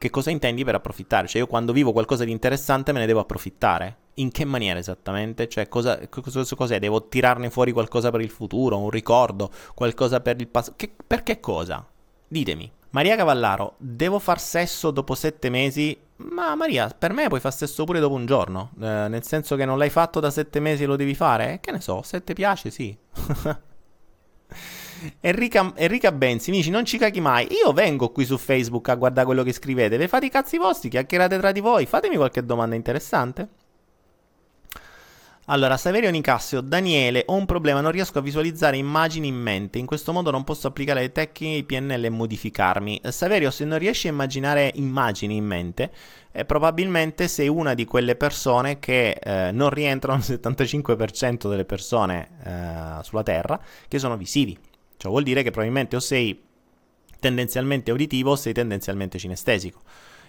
che 0.04 0.10
cosa 0.10 0.30
intendi 0.30 0.64
per 0.64 0.74
approfittare? 0.74 1.26
Cioè 1.26 1.40
io 1.40 1.46
quando 1.46 1.72
vivo 1.72 1.92
qualcosa 1.92 2.24
di 2.24 2.30
interessante 2.30 2.92
me 2.92 2.98
ne 2.98 3.06
devo 3.06 3.20
approfittare? 3.20 3.96
In 4.16 4.30
che 4.30 4.44
maniera 4.44 4.78
esattamente? 4.78 5.48
Cioè 5.48 5.68
cosa, 5.68 5.98
cosa, 6.08 6.44
cos'è? 6.54 6.78
Devo 6.78 7.08
tirarne 7.08 7.48
fuori 7.48 7.72
qualcosa 7.72 8.10
per 8.10 8.20
il 8.20 8.28
futuro, 8.28 8.78
un 8.78 8.90
ricordo, 8.90 9.50
qualcosa 9.74 10.20
per 10.20 10.38
il 10.40 10.48
passato? 10.48 10.76
per 11.06 11.22
che 11.22 11.40
cosa? 11.40 11.86
Ditemi. 12.28 12.70
Maria 12.90 13.16
Cavallaro, 13.16 13.74
devo 13.78 14.18
far 14.18 14.38
sesso 14.38 14.90
dopo 14.90 15.14
sette 15.14 15.48
mesi? 15.48 15.98
Ma 16.16 16.54
Maria, 16.54 16.88
per 16.96 17.12
me 17.12 17.26
puoi 17.28 17.40
far 17.40 17.52
sesso 17.52 17.84
pure 17.84 17.98
dopo 17.98 18.14
un 18.14 18.26
giorno. 18.26 18.72
Eh, 18.80 19.08
nel 19.08 19.24
senso 19.24 19.56
che 19.56 19.64
non 19.64 19.78
l'hai 19.78 19.90
fatto 19.90 20.20
da 20.20 20.30
sette 20.30 20.60
mesi 20.60 20.84
e 20.84 20.86
lo 20.86 20.96
devi 20.96 21.14
fare? 21.14 21.60
Che 21.60 21.72
ne 21.72 21.80
so, 21.80 22.02
se 22.02 22.22
ti 22.22 22.34
piace, 22.34 22.70
sì. 22.70 22.96
Enrica, 25.20 25.72
Enrica 25.76 26.12
Benzi 26.12 26.50
mi 26.50 26.58
dice 26.58 26.70
non 26.70 26.84
ci 26.84 26.98
caghi 26.98 27.20
mai. 27.20 27.46
Io 27.50 27.72
vengo 27.72 28.10
qui 28.10 28.24
su 28.24 28.38
Facebook 28.38 28.88
a 28.88 28.94
guardare 28.94 29.26
quello 29.26 29.42
che 29.42 29.52
scrivete. 29.52 29.98
Vi 29.98 30.08
fate 30.08 30.26
i 30.26 30.30
cazzi 30.30 30.58
vostri, 30.58 30.88
chiacchierate 30.88 31.38
tra 31.38 31.52
di 31.52 31.60
voi. 31.60 31.86
Fatemi 31.86 32.16
qualche 32.16 32.44
domanda 32.44 32.74
interessante. 32.76 33.48
Allora, 35.48 35.76
Saverio 35.76 36.10
Nicassio, 36.10 36.62
Daniele, 36.62 37.24
ho 37.26 37.34
un 37.34 37.44
problema, 37.44 37.82
non 37.82 37.90
riesco 37.90 38.18
a 38.18 38.22
visualizzare 38.22 38.78
immagini 38.78 39.28
in 39.28 39.34
mente, 39.34 39.76
in 39.76 39.84
questo 39.84 40.10
modo 40.10 40.30
non 40.30 40.42
posso 40.42 40.68
applicare 40.68 41.02
le 41.02 41.12
tecniche 41.12 41.64
PNL 41.64 42.02
e 42.02 42.08
modificarmi. 42.08 43.02
Saverio, 43.08 43.50
se 43.50 43.66
non 43.66 43.78
riesci 43.78 44.08
a 44.08 44.10
immaginare 44.10 44.72
immagini 44.76 45.36
in 45.36 45.44
mente, 45.44 45.92
eh, 46.32 46.46
probabilmente 46.46 47.28
sei 47.28 47.48
una 47.48 47.74
di 47.74 47.84
quelle 47.84 48.16
persone 48.16 48.78
che 48.78 49.10
eh, 49.10 49.50
non 49.52 49.68
rientrano 49.68 50.22
nel 50.26 50.40
75% 50.40 51.50
delle 51.50 51.66
persone 51.66 52.28
eh, 52.42 53.02
sulla 53.02 53.22
Terra 53.22 53.60
che 53.86 53.98
sono 53.98 54.16
visivi. 54.16 54.58
Ciò 54.96 55.08
vuol 55.08 55.22
dire 55.22 55.42
che 55.42 55.50
probabilmente 55.50 55.96
o 55.96 56.00
sei 56.00 56.42
tendenzialmente 57.20 57.90
uditivo, 57.90 58.36
sei 58.36 58.52
tendenzialmente 58.52 59.18
cinestesico. 59.18 59.80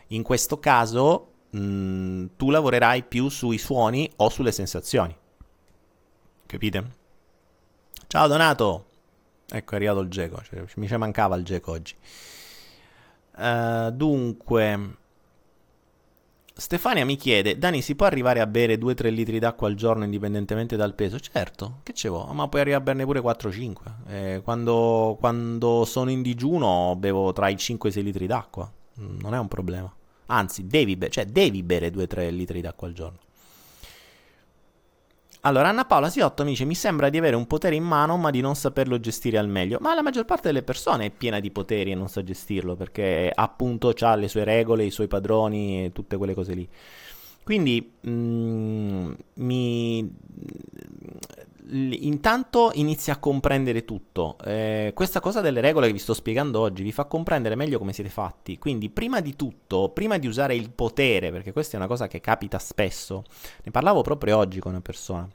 In 0.08 0.24
questo 0.24 0.60
caso 0.60 1.32
mh, 1.50 1.60
mm, 1.60 2.26
tu 2.38 2.50
lavorerai 2.50 3.04
più 3.04 3.30
sui 3.30 3.58
suoni 3.58 4.10
o 4.18 4.30
sulle 4.30 4.52
sensazioni. 4.52 5.16
Capite? 6.46 6.96
Ciao 8.08 8.28
Donato! 8.28 8.86
Ecco 9.48 9.74
è 9.74 9.76
arrivato 9.76 10.00
il 10.00 10.10
geco, 10.10 10.42
cioè, 10.42 10.64
mi 10.76 10.88
mancava 10.98 11.36
il 11.36 11.44
geco 11.44 11.72
oggi. 11.72 11.96
Uh, 13.38 13.92
dunque, 13.92 14.98
Stefania 16.58 17.04
mi 17.04 17.18
chiede, 17.18 17.58
Dani 17.58 17.82
si 17.82 17.96
può 17.96 18.06
arrivare 18.06 18.40
a 18.40 18.48
bere 18.48 18.78
2-3 18.78 19.12
litri 19.12 19.40
d'acqua 19.40 19.68
al 19.68 19.76
giorno 19.76 20.06
indipendentemente 20.06 20.78
dal 20.78 20.96
peso? 20.96 21.20
Certo, 21.20 21.80
che 21.84 21.92
ce 21.92 22.08
vuoi, 22.08 22.34
ma 22.34 22.48
puoi 22.48 22.62
arrivare 22.62 22.82
a 22.82 22.86
berne 22.86 23.04
pure 23.04 23.20
4-5. 23.20 23.76
Eh, 24.08 24.42
quando, 24.42 25.18
quando, 25.20 25.84
sono 25.84 26.12
in 26.12 26.22
digiuno 26.22 26.96
bevo 26.98 27.34
tra 27.34 27.50
i 27.50 27.58
5 27.58 27.90
e 27.90 27.92
i 27.92 27.96
6 27.96 28.04
litri 28.04 28.26
d'acqua, 28.26 28.72
mm, 29.02 29.20
non 29.20 29.34
è 29.34 29.38
un 29.38 29.50
problema. 29.50 29.94
Anzi, 30.28 30.66
devi, 30.66 30.96
be- 30.96 31.10
cioè, 31.10 31.26
devi 31.26 31.62
bere 31.62 31.92
2-3 31.92 32.30
litri 32.30 32.62
d'acqua 32.62 32.88
al 32.88 32.94
giorno. 32.94 33.18
Allora, 35.46 35.70
Anna 35.70 35.86
Paola 35.86 36.10
Siotto 36.10 36.44
mi 36.44 36.52
dice: 36.52 36.66
Mi 36.66 36.74
sembra 36.74 37.10
di 37.10 37.20
avere 37.20 37.36
un 37.36 37.46
potere 37.46 37.76
in 37.76 37.84
mano, 37.84 38.18
ma 38.18 38.32
di 38.32 38.42
non 38.42 38.56
saperlo 38.56 39.00
gestire 39.00 39.38
al 39.38 39.48
meglio. 39.48 39.78
Ma 39.80 39.94
la 39.94 40.02
maggior 40.02 40.26
parte 40.26 40.48
delle 40.48 40.64
persone 40.64 41.06
è 41.06 41.12
piena 41.12 41.40
di 41.40 41.52
poteri 41.52 41.92
e 41.92 41.96
non 41.96 42.10
sa 42.10 42.24
gestirlo 42.24 42.76
perché 42.76 43.32
appunto 43.34 43.94
ha 44.00 44.16
le 44.16 44.28
sue 44.28 44.44
regole, 44.44 44.86
i 44.86 44.92
suoi 44.92 45.08
padroni 45.08 45.86
e 45.86 45.92
tutte 45.92 46.18
quelle 46.18 46.34
cose 46.34 46.54
lì. 46.56 46.68
Quindi 47.44 47.94
mm, 48.08 49.12
mi 49.36 50.16
intanto 51.70 52.72
inizia 52.74 53.14
a 53.14 53.18
comprendere 53.18 53.86
tutto. 53.86 54.38
Eh, 54.44 54.92
questa 54.94 55.20
cosa 55.20 55.42
delle 55.42 55.62
regole 55.62 55.88
che 55.88 55.94
vi 55.94 56.00
sto 56.00 56.14
spiegando 56.14 56.60
oggi 56.60 56.84
vi 56.84 56.92
fa 56.92 57.06
comprendere 57.06 57.56
meglio 57.56 57.78
come 57.80 57.94
siete 57.94 58.10
fatti. 58.10 58.58
Quindi, 58.58 58.90
prima 58.90 59.22
di 59.22 59.36
tutto, 59.36 59.90
prima 59.90 60.18
di 60.18 60.28
usare 60.28 60.56
il 60.56 60.70
potere, 60.70 61.32
perché 61.32 61.52
questa 61.52 61.74
è 61.74 61.78
una 61.78 61.88
cosa 61.88 62.08
che 62.08 62.22
capita 62.22 62.60
spesso, 62.60 63.24
ne 63.64 63.72
parlavo 63.72 64.02
proprio 64.02 64.38
oggi 64.38 64.60
con 64.60 64.72
una 64.72 64.82
persona. 64.82 65.28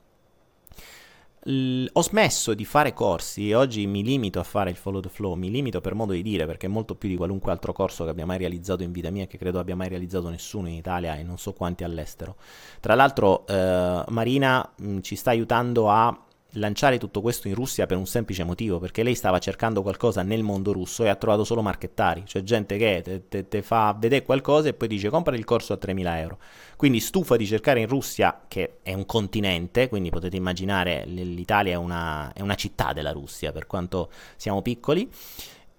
Ho 1.42 2.02
smesso 2.02 2.52
di 2.52 2.66
fare 2.66 2.92
corsi 2.92 3.48
e 3.48 3.54
oggi 3.54 3.86
mi 3.86 4.02
limito 4.02 4.40
a 4.40 4.42
fare 4.42 4.68
il 4.68 4.76
follow 4.76 5.00
the 5.00 5.08
flow, 5.08 5.32
mi 5.36 5.50
limito 5.50 5.80
per 5.80 5.94
modo 5.94 6.12
di 6.12 6.20
dire 6.20 6.44
perché 6.44 6.66
è 6.66 6.68
molto 6.68 6.94
più 6.96 7.08
di 7.08 7.16
qualunque 7.16 7.50
altro 7.50 7.72
corso 7.72 8.04
che 8.04 8.10
abbia 8.10 8.26
mai 8.26 8.36
realizzato 8.36 8.82
in 8.82 8.92
vita 8.92 9.08
mia 9.08 9.26
che 9.26 9.38
credo 9.38 9.58
abbia 9.58 9.74
mai 9.74 9.88
realizzato 9.88 10.28
nessuno 10.28 10.68
in 10.68 10.74
Italia 10.74 11.16
e 11.16 11.22
non 11.22 11.38
so 11.38 11.54
quanti 11.54 11.82
all'estero. 11.82 12.36
Tra 12.78 12.94
l'altro 12.94 13.46
eh, 13.46 14.04
Marina 14.08 14.70
mh, 14.76 14.98
ci 15.00 15.16
sta 15.16 15.30
aiutando 15.30 15.88
a 15.88 16.14
lanciare 16.54 16.98
tutto 16.98 17.20
questo 17.20 17.48
in 17.48 17.54
Russia 17.54 17.86
per 17.86 17.96
un 17.96 18.06
semplice 18.06 18.44
motivo, 18.44 18.78
perché 18.78 19.02
lei 19.02 19.14
stava 19.14 19.38
cercando 19.38 19.82
qualcosa 19.82 20.22
nel 20.22 20.42
mondo 20.42 20.72
russo 20.72 21.04
e 21.04 21.08
ha 21.08 21.14
trovato 21.14 21.44
solo 21.44 21.62
marchettari, 21.62 22.22
cioè 22.26 22.42
gente 22.42 22.76
che 22.76 23.46
ti 23.48 23.62
fa 23.62 23.94
vedere 23.98 24.24
qualcosa 24.24 24.68
e 24.68 24.74
poi 24.74 24.88
dice 24.88 25.08
compra 25.10 25.36
il 25.36 25.44
corso 25.44 25.72
a 25.72 25.78
3.000 25.80 26.16
euro. 26.16 26.38
Quindi 26.76 27.00
stufa 27.00 27.36
di 27.36 27.46
cercare 27.46 27.80
in 27.80 27.86
Russia, 27.86 28.42
che 28.48 28.78
è 28.82 28.94
un 28.94 29.06
continente, 29.06 29.88
quindi 29.88 30.10
potete 30.10 30.36
immaginare 30.36 31.04
l'Italia 31.06 31.72
è 31.72 31.76
una, 31.76 32.32
è 32.32 32.40
una 32.40 32.54
città 32.54 32.92
della 32.92 33.12
Russia 33.12 33.52
per 33.52 33.66
quanto 33.66 34.10
siamo 34.36 34.62
piccoli, 34.62 35.08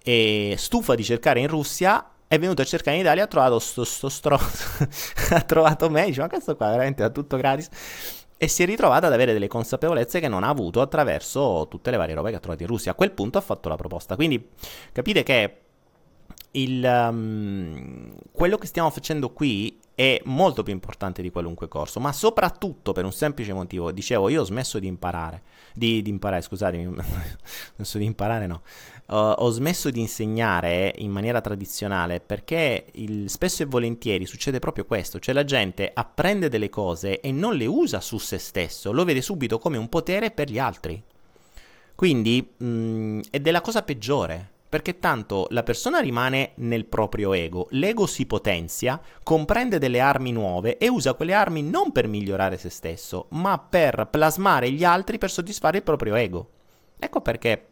e 0.03 0.55
stufa 0.57 0.95
di 0.95 1.03
cercare 1.03 1.39
in 1.39 1.47
Russia 1.47 2.05
è 2.27 2.39
venuto 2.39 2.61
a 2.61 2.65
cercare 2.65 2.95
in 2.95 3.01
Italia, 3.01 3.25
ha 3.25 3.27
trovato 3.27 3.59
sto, 3.59 3.83
sto 3.83 4.07
stronzo, 4.07 4.87
ha 5.35 5.41
trovato 5.41 5.89
me, 5.89 6.05
dice 6.05 6.21
ma 6.21 6.29
questo 6.29 6.55
qua 6.55 6.69
veramente 6.69 7.03
è 7.03 7.11
tutto 7.11 7.35
gratis 7.35 7.69
e 8.43 8.47
si 8.47 8.63
è 8.63 8.65
ritrovata 8.65 9.05
ad 9.05 9.13
avere 9.13 9.33
delle 9.33 9.47
consapevolezze 9.47 10.19
che 10.19 10.27
non 10.27 10.43
ha 10.43 10.49
avuto 10.49 10.81
attraverso 10.81 11.67
tutte 11.69 11.91
le 11.91 11.97
varie 11.97 12.15
robe 12.15 12.31
che 12.31 12.37
ha 12.37 12.39
trovato 12.39 12.63
in 12.63 12.69
Russia. 12.69 12.93
A 12.93 12.95
quel 12.95 13.11
punto 13.11 13.37
ha 13.37 13.41
fatto 13.41 13.69
la 13.69 13.75
proposta. 13.75 14.15
Quindi 14.15 14.49
capite 14.91 15.21
che 15.21 15.57
il, 16.53 16.83
um, 16.83 18.11
quello 18.31 18.57
che 18.57 18.65
stiamo 18.65 18.89
facendo 18.89 19.29
qui 19.29 19.79
è 19.93 20.19
molto 20.25 20.63
più 20.63 20.73
importante 20.73 21.21
di 21.21 21.29
qualunque 21.29 21.67
corso, 21.67 21.99
ma 21.99 22.11
soprattutto 22.11 22.93
per 22.93 23.05
un 23.05 23.11
semplice 23.11 23.53
motivo. 23.53 23.91
Dicevo, 23.91 24.27
io 24.29 24.41
ho 24.41 24.45
smesso 24.45 24.79
di 24.79 24.87
imparare, 24.87 25.43
di, 25.75 26.01
di 26.01 26.09
imparare, 26.09 26.41
scusatemi, 26.41 26.87
ho 26.97 27.03
smesso 27.75 27.99
di 27.99 28.05
imparare 28.05 28.47
no, 28.47 28.63
ho 29.17 29.49
smesso 29.49 29.89
di 29.89 29.99
insegnare 29.99 30.93
in 30.97 31.11
maniera 31.11 31.41
tradizionale 31.41 32.19
perché 32.19 32.85
il, 32.93 33.29
spesso 33.29 33.63
e 33.63 33.65
volentieri 33.65 34.25
succede 34.25 34.59
proprio 34.59 34.85
questo, 34.85 35.19
cioè 35.19 35.33
la 35.33 35.43
gente 35.43 35.91
apprende 35.93 36.49
delle 36.49 36.69
cose 36.69 37.19
e 37.19 37.31
non 37.31 37.55
le 37.55 37.65
usa 37.65 37.99
su 37.99 38.17
se 38.17 38.37
stesso, 38.37 38.91
lo 38.91 39.03
vede 39.03 39.21
subito 39.21 39.59
come 39.59 39.77
un 39.77 39.89
potere 39.89 40.31
per 40.31 40.49
gli 40.49 40.59
altri. 40.59 41.01
Quindi 41.93 42.53
mh, 42.57 42.65
mm, 42.65 43.19
è 43.29 43.39
della 43.39 43.61
cosa 43.61 43.83
peggiore, 43.83 44.49
perché 44.71 44.99
tanto 44.99 45.47
la 45.49 45.63
persona 45.63 45.99
rimane 45.99 46.53
nel 46.55 46.85
proprio 46.85 47.33
ego, 47.33 47.67
l'ego 47.71 48.05
si 48.05 48.25
potenzia, 48.25 49.01
comprende 49.21 49.79
delle 49.79 49.99
armi 49.99 50.31
nuove 50.31 50.77
e 50.77 50.87
usa 50.87 51.13
quelle 51.13 51.33
armi 51.33 51.61
non 51.61 51.91
per 51.91 52.07
migliorare 52.07 52.57
se 52.57 52.69
stesso, 52.69 53.25
ma 53.31 53.59
per 53.59 54.07
plasmare 54.09 54.71
gli 54.71 54.85
altri 54.85 55.17
per 55.17 55.29
soddisfare 55.29 55.77
il 55.77 55.83
proprio 55.83 56.15
ego. 56.15 56.49
Ecco 56.97 57.19
perché 57.19 57.70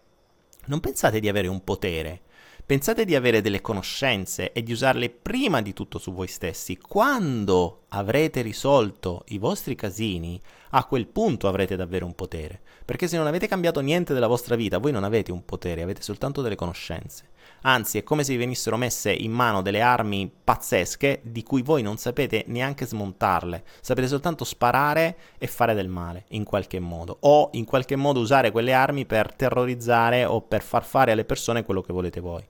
non 0.70 0.80
pensate 0.80 1.20
di 1.20 1.28
avere 1.28 1.48
un 1.48 1.64
potere, 1.64 2.22
pensate 2.64 3.04
di 3.04 3.16
avere 3.16 3.42
delle 3.42 3.60
conoscenze 3.60 4.52
e 4.52 4.62
di 4.62 4.72
usarle 4.72 5.10
prima 5.10 5.64
di 5.64 5.74
tutto 5.74 5.98
su 5.98 6.14
voi 6.14 6.28
stessi. 6.28 6.78
Quando 6.78 7.86
avrete 7.90 8.42
risolto 8.42 9.24
i 9.30 9.40
vostri 9.40 9.74
casini, 9.74 10.40
a 10.72 10.86
quel 10.86 11.08
punto 11.08 11.48
avrete 11.48 11.76
davvero 11.76 12.06
un 12.06 12.14
potere. 12.14 12.62
Perché 12.86 13.08
se 13.08 13.18
non 13.18 13.26
avete 13.26 13.48
cambiato 13.48 13.80
niente 13.82 14.14
della 14.14 14.28
vostra 14.28 14.56
vita, 14.56 14.78
voi 14.78 14.92
non 14.92 15.04
avete 15.04 15.32
un 15.32 15.44
potere, 15.44 15.82
avete 15.82 16.04
soltanto 16.04 16.44
delle 16.44 16.56
conoscenze. 16.56 17.30
Anzi, 17.62 17.98
è 17.98 18.04
come 18.04 18.24
se 18.24 18.34
vi 18.34 18.38
venissero 18.38 18.78
messe 18.78 19.12
in 19.12 19.32
mano 19.32 19.62
delle 19.62 19.82
armi 19.82 20.32
pazzesche 20.44 21.22
di 21.24 21.44
cui 21.44 21.62
voi 21.62 21.82
non 21.82 21.98
sapete 21.98 22.46
neanche 22.48 22.86
smontarle. 22.86 23.64
Sapete 23.82 24.08
soltanto 24.08 24.44
sparare 24.44 25.18
e 25.38 25.48
fare 25.48 25.74
del 25.74 25.90
male, 25.90 26.26
in 26.30 26.44
qualche 26.44 26.80
modo. 26.80 27.18
O 27.22 27.50
in 27.54 27.66
qualche 27.66 27.96
modo 27.96 28.20
usare 28.20 28.52
quelle 28.52 28.74
armi 28.74 29.06
per 29.06 29.34
terrorizzare 29.34 30.26
o 30.26 30.42
per 30.42 30.62
far 30.62 30.86
fare 30.86 31.12
alle 31.12 31.26
persone 31.26 31.64
quello 31.64 31.82
che 31.82 31.94
volete 31.94 32.20
voi. 32.20 32.44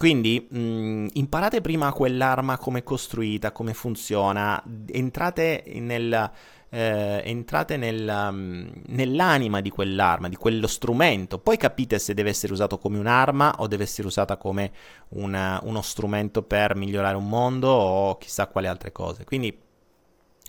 Quindi 0.00 0.46
mh, 0.48 0.58
mm, 0.58 1.06
imparate 1.12 1.60
prima 1.60 1.92
quell'arma 1.92 2.56
come 2.56 2.78
è 2.78 2.82
costruita, 2.82 3.52
come 3.52 3.74
funziona, 3.74 4.62
entrate 4.86 5.62
nel 5.74 6.30
eh, 6.70 7.22
entrate 7.24 7.76
nel, 7.76 8.08
um, 8.08 8.70
nell'anima 8.86 9.60
di 9.60 9.70
quell'arma, 9.70 10.28
di 10.28 10.36
quello 10.36 10.66
strumento, 10.66 11.38
poi 11.38 11.56
capite 11.56 11.98
se 11.98 12.14
deve 12.14 12.30
essere 12.30 12.52
usato 12.52 12.78
come 12.78 12.98
un'arma 12.98 13.56
o 13.58 13.66
deve 13.66 13.82
essere 13.82 14.06
usata 14.06 14.36
come 14.36 14.72
una, 15.10 15.60
uno 15.64 15.82
strumento 15.82 16.42
per 16.42 16.76
migliorare 16.76 17.16
un 17.16 17.28
mondo 17.28 17.68
o 17.68 18.18
chissà 18.18 18.46
quale 18.46 18.68
altre 18.68 18.92
cose. 18.92 19.24
Quindi 19.24 19.56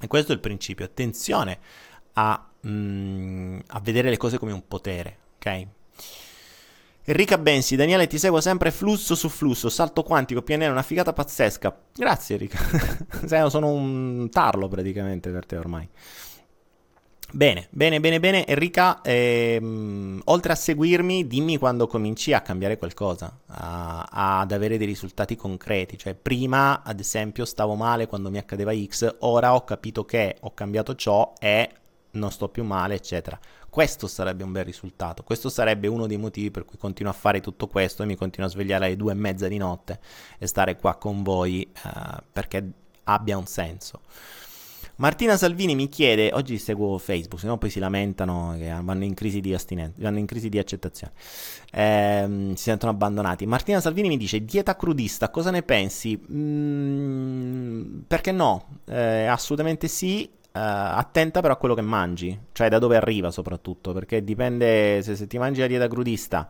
questo 0.07 0.31
è 0.31 0.35
il 0.35 0.41
principio, 0.41 0.85
attenzione 0.85 1.59
a, 2.13 2.49
mm, 2.67 3.59
a 3.67 3.79
vedere 3.79 4.09
le 4.09 4.17
cose 4.17 4.37
come 4.37 4.51
un 4.51 4.67
potere, 4.67 5.17
ok? 5.35 5.67
Enrica 7.03 7.39
Bensi, 7.39 7.75
Daniele 7.75 8.05
ti 8.05 8.19
seguo 8.19 8.41
sempre 8.41 8.69
flusso 8.69 9.15
su 9.15 9.27
flusso, 9.27 9.69
salto 9.69 10.03
quantico, 10.03 10.43
PNL, 10.43 10.69
una 10.69 10.83
figata 10.83 11.13
pazzesca. 11.13 11.75
Grazie 11.95 12.35
Enrica, 12.35 12.59
sono 13.49 13.69
un 13.69 14.29
tarlo 14.29 14.67
praticamente 14.67 15.31
per 15.31 15.45
te 15.47 15.55
ormai. 15.57 15.89
Bene, 17.33 17.67
bene, 17.71 17.99
bene, 18.01 18.19
bene. 18.19 18.45
Enrica, 18.45 19.01
ehm, 19.01 20.21
oltre 20.25 20.51
a 20.51 20.55
seguirmi, 20.55 21.25
dimmi 21.25 21.57
quando 21.57 21.87
cominci 21.87 22.33
a 22.33 22.41
cambiare 22.41 22.77
qualcosa, 22.77 23.39
a, 23.47 24.05
ad 24.41 24.51
avere 24.51 24.77
dei 24.77 24.85
risultati 24.85 25.35
concreti. 25.35 25.97
Cioè, 25.97 26.13
prima, 26.13 26.83
ad 26.83 26.99
esempio, 26.99 27.45
stavo 27.45 27.75
male 27.75 28.07
quando 28.07 28.29
mi 28.29 28.37
accadeva 28.37 28.73
X, 28.75 29.15
ora 29.19 29.55
ho 29.55 29.63
capito 29.63 30.03
che 30.03 30.37
ho 30.41 30.53
cambiato 30.53 30.93
ciò 30.95 31.33
e 31.39 31.69
non 32.11 32.31
sto 32.31 32.49
più 32.49 32.65
male, 32.65 32.95
eccetera. 32.95 33.39
Questo 33.71 34.07
sarebbe 34.07 34.43
un 34.43 34.51
bel 34.51 34.65
risultato. 34.65 35.23
Questo 35.23 35.47
sarebbe 35.47 35.87
uno 35.87 36.05
dei 36.05 36.17
motivi 36.17 36.51
per 36.51 36.65
cui 36.65 36.77
continuo 36.77 37.09
a 37.09 37.15
fare 37.15 37.39
tutto 37.39 37.67
questo 37.67 38.03
e 38.03 38.05
mi 38.05 38.17
continuo 38.17 38.49
a 38.49 38.51
svegliare 38.51 38.87
alle 38.87 38.97
due 38.97 39.13
e 39.13 39.15
mezza 39.15 39.47
di 39.47 39.55
notte 39.55 39.97
e 40.37 40.45
stare 40.45 40.75
qua 40.75 40.95
con 40.95 41.23
voi 41.23 41.65
uh, 41.85 42.21
perché 42.33 42.69
abbia 43.05 43.37
un 43.37 43.45
senso. 43.45 44.01
Martina 44.97 45.37
Salvini 45.37 45.73
mi 45.73 45.87
chiede, 45.87 46.31
oggi 46.33 46.57
seguo 46.57 46.97
Facebook, 46.97 47.39
se 47.39 47.47
no 47.47 47.57
poi 47.57 47.69
si 47.69 47.79
lamentano 47.79 48.55
che 48.57 48.77
vanno 48.83 49.05
in 49.05 49.13
crisi 49.13 49.39
di 49.39 49.55
vanno 49.95 50.19
in 50.19 50.25
crisi 50.25 50.49
di 50.49 50.59
accettazione, 50.59 51.13
eh, 51.71 52.51
si 52.55 52.63
sentono 52.63 52.91
abbandonati. 52.91 53.45
Martina 53.45 53.79
Salvini 53.79 54.09
mi 54.09 54.17
dice, 54.17 54.43
dieta 54.43 54.75
crudista, 54.75 55.29
cosa 55.29 55.49
ne 55.49 55.63
pensi? 55.63 56.21
Mm, 56.31 58.01
perché 58.05 58.33
no? 58.33 58.81
Eh, 58.85 59.25
assolutamente 59.27 59.87
sì, 59.87 60.29
attenta 60.59 61.41
però 61.41 61.53
a 61.53 61.57
quello 61.57 61.75
che 61.75 61.81
mangi, 61.81 62.37
cioè 62.51 62.69
da 62.69 62.79
dove 62.79 62.97
arriva 62.97 63.31
soprattutto, 63.31 63.93
perché 63.93 64.23
dipende 64.23 65.01
se, 65.01 65.15
se 65.15 65.27
ti 65.27 65.37
mangi 65.37 65.61
la 65.61 65.67
dieta 65.67 65.87
crudista 65.87 66.49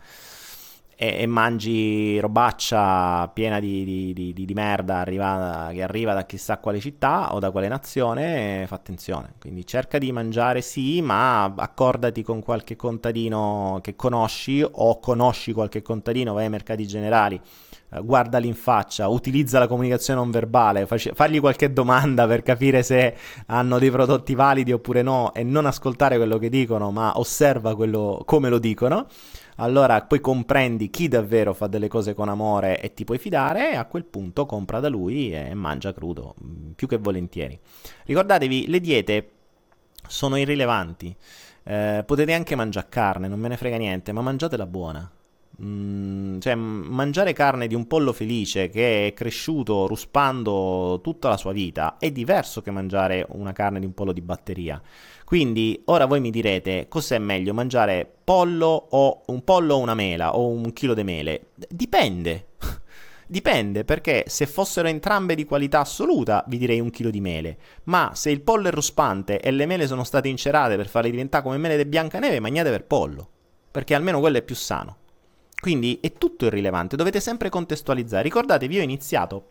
e, 0.96 1.22
e 1.22 1.26
mangi 1.26 2.20
robaccia 2.20 3.28
piena 3.30 3.60
di, 3.60 4.14
di, 4.14 4.34
di, 4.34 4.46
di 4.46 4.54
merda 4.54 4.98
arriva, 4.98 5.70
che 5.72 5.82
arriva 5.82 6.14
da 6.14 6.26
chissà 6.26 6.58
quale 6.58 6.80
città 6.80 7.34
o 7.34 7.40
da 7.40 7.50
quale 7.50 7.68
nazione, 7.68 8.66
fa 8.68 8.76
attenzione. 8.76 9.34
Quindi 9.40 9.66
cerca 9.66 9.98
di 9.98 10.12
mangiare 10.12 10.62
sì, 10.62 11.02
ma 11.02 11.44
accordati 11.44 12.22
con 12.22 12.42
qualche 12.44 12.76
contadino 12.76 13.80
che 13.82 13.96
conosci 13.96 14.64
o 14.64 15.00
conosci 15.00 15.54
qualche 15.54 15.82
contadino, 15.82 16.34
vai 16.34 16.44
ai 16.44 16.50
mercati 16.50 16.86
generali 16.86 17.36
eh, 17.36 17.71
guardali 18.04 18.48
in 18.48 18.56
faccia, 18.56 19.08
utilizza 19.08 19.60
la 19.60 19.68
comunicazione 19.68 20.20
non 20.20 20.32
verbale, 20.32 20.86
fac- 20.86 21.14
fagli 21.14 21.40
qualche 21.40 21.74
domanda 21.74 22.26
per 22.28 22.44
capire 22.44 22.84
se 22.84 23.16
hanno 23.48 23.80
dei 23.80 23.92
prodotti 23.92 24.36
validi 24.36 24.72
oppure 24.72 25.02
no 25.02 25.34
e 25.34 25.44
non 25.44 25.66
ascoltare 25.66 26.18
quello 26.18 26.38
che 26.38 26.50
dicono, 26.50 26.92
ma 26.92 27.18
osserva 27.18 27.76
quello, 27.76 28.22
come 28.26 28.50
lo 28.50 28.60
dicono 28.60 29.08
allora 29.62 30.02
poi 30.02 30.20
comprendi 30.20 30.90
chi 30.90 31.08
davvero 31.08 31.54
fa 31.54 31.68
delle 31.68 31.88
cose 31.88 32.14
con 32.14 32.30
amore 32.30 32.82
e 32.82 32.94
ti 32.94 33.04
puoi 33.04 33.20
fidare 33.20 33.72
e 33.72 33.76
a 33.76 33.86
quel 33.86 34.06
punto 34.06 34.46
compra 34.46 34.80
da 34.80 34.90
lui 34.90 35.32
e 35.34 35.54
mangia 35.54 35.94
crudo, 35.94 36.36
mm, 36.44 36.72
più 36.72 36.88
che 36.88 36.98
volentieri. 36.98 37.60
Ricordatevi, 38.06 38.68
le 38.68 38.80
diete 38.80 39.30
sono 40.08 40.36
irrilevanti, 40.36 41.16
eh, 41.64 42.04
potete 42.06 42.34
anche 42.34 42.56
mangiare 42.56 42.88
carne, 42.90 43.28
non 43.28 43.40
me 43.40 43.50
ne 43.50 43.58
frega 43.58 43.78
niente, 43.78 44.12
ma 44.12 44.22
mangiatela 44.22 44.66
buona. 44.66 45.10
Mm, 45.64 46.40
cioè, 46.40 46.56
mangiare 46.56 47.34
carne 47.34 47.68
di 47.68 47.76
un 47.76 47.86
pollo 47.86 48.14
felice 48.14 48.70
che 48.70 49.08
è 49.08 49.14
cresciuto 49.14 49.86
ruspando 49.86 51.00
tutta 51.04 51.30
la 51.30 51.38
sua 51.38 51.52
vita 51.52 51.98
è 52.00 52.10
diverso 52.10 52.62
che 52.62 52.72
mangiare 52.72 53.28
una 53.30 53.52
carne 53.52 53.80
di 53.80 53.86
un 53.86 53.94
pollo 53.94 54.12
di 54.12 54.22
batteria. 54.22 54.82
Quindi 55.24 55.82
ora 55.86 56.06
voi 56.06 56.20
mi 56.20 56.32
direte 56.32 56.88
cos'è 56.90 57.20
meglio 57.20 57.54
mangiare 57.54 58.12
pollo 58.24 58.88
o 58.90 59.22
un 59.28 59.44
pollo 59.44 59.76
o 59.76 59.80
una 59.80 59.94
mela 59.94 60.36
o 60.36 60.48
un 60.48 60.74
chilo 60.74 60.96
di 60.96 61.04
mele? 61.04 61.48
Dipende. 61.70 62.48
Dipende 63.28 63.86
perché 63.86 64.26
se 64.28 64.48
fossero 64.48 64.88
entrambe 64.88 65.36
di 65.36 65.46
qualità 65.46 65.82
assoluta 65.82 66.44
vi 66.48 66.58
direi 66.58 66.80
un 66.80 66.90
chilo 66.90 67.12
di 67.12 67.22
mele, 67.22 67.58
ma 67.84 68.12
se 68.16 68.32
il 68.32 68.42
pollo 68.42 68.68
è 68.68 68.72
ruspante 68.72 69.40
e 69.40 69.52
le 69.52 69.68
mele 69.68 69.86
sono 69.88 70.04
state 70.04 70.28
incerate 70.28 70.76
per 70.76 70.88
farle 70.88 71.12
diventare 71.12 71.44
come 71.44 71.58
mele 71.58 71.78
di 71.78 71.86
Biancaneve, 71.86 72.40
mangiate 72.40 72.72
per 72.72 72.84
pollo, 72.84 73.30
perché 73.70 73.94
almeno 73.94 74.20
quello 74.20 74.38
è 74.38 74.42
più 74.42 74.56
sano. 74.56 74.98
Quindi 75.62 76.00
è 76.02 76.14
tutto 76.14 76.48
irrilevante, 76.48 76.96
dovete 76.96 77.20
sempre 77.20 77.50
contestualizzare. 77.50 78.24
Ricordatevi, 78.24 78.74
io 78.76 78.82
ho 78.82 78.84
iniziato. 78.84 79.50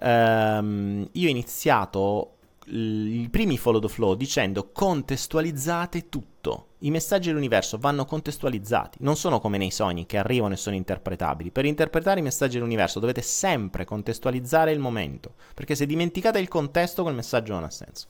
Um, 0.00 1.08
io 1.12 1.26
ho 1.26 1.30
iniziato 1.30 2.32
i 2.68 3.28
primi 3.30 3.56
follow 3.56 3.80
the 3.80 3.88
flow 3.88 4.14
dicendo 4.14 4.70
contestualizzate 4.72 6.08
tutto. 6.08 6.70
I 6.80 6.90
messaggi 6.90 7.28
dell'universo 7.28 7.78
vanno 7.78 8.04
contestualizzati, 8.04 8.98
non 9.02 9.16
sono 9.16 9.40
come 9.40 9.56
nei 9.56 9.70
sogni 9.70 10.04
che 10.04 10.18
arrivano 10.18 10.54
e 10.54 10.56
sono 10.56 10.74
interpretabili. 10.74 11.50
Per 11.50 11.64
interpretare 11.64 12.20
i 12.20 12.24
messaggi 12.24 12.54
dell'universo 12.54 12.98
dovete 12.98 13.22
sempre 13.22 13.84
contestualizzare 13.84 14.72
il 14.72 14.80
momento, 14.80 15.34
perché 15.54 15.74
se 15.76 15.86
dimenticate 15.86 16.40
il 16.40 16.48
contesto 16.48 17.02
quel 17.02 17.14
messaggio 17.14 17.52
non 17.54 17.64
ha 17.64 17.70
senso. 17.70 18.06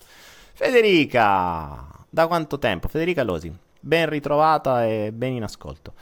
Federica, 0.54 1.86
da 2.08 2.26
quanto 2.26 2.58
tempo? 2.58 2.88
Federica 2.88 3.22
Losi, 3.22 3.54
ben 3.78 4.08
ritrovata 4.08 4.86
e 4.86 5.12
ben 5.12 5.34
in 5.34 5.42
ascolto. 5.42 5.92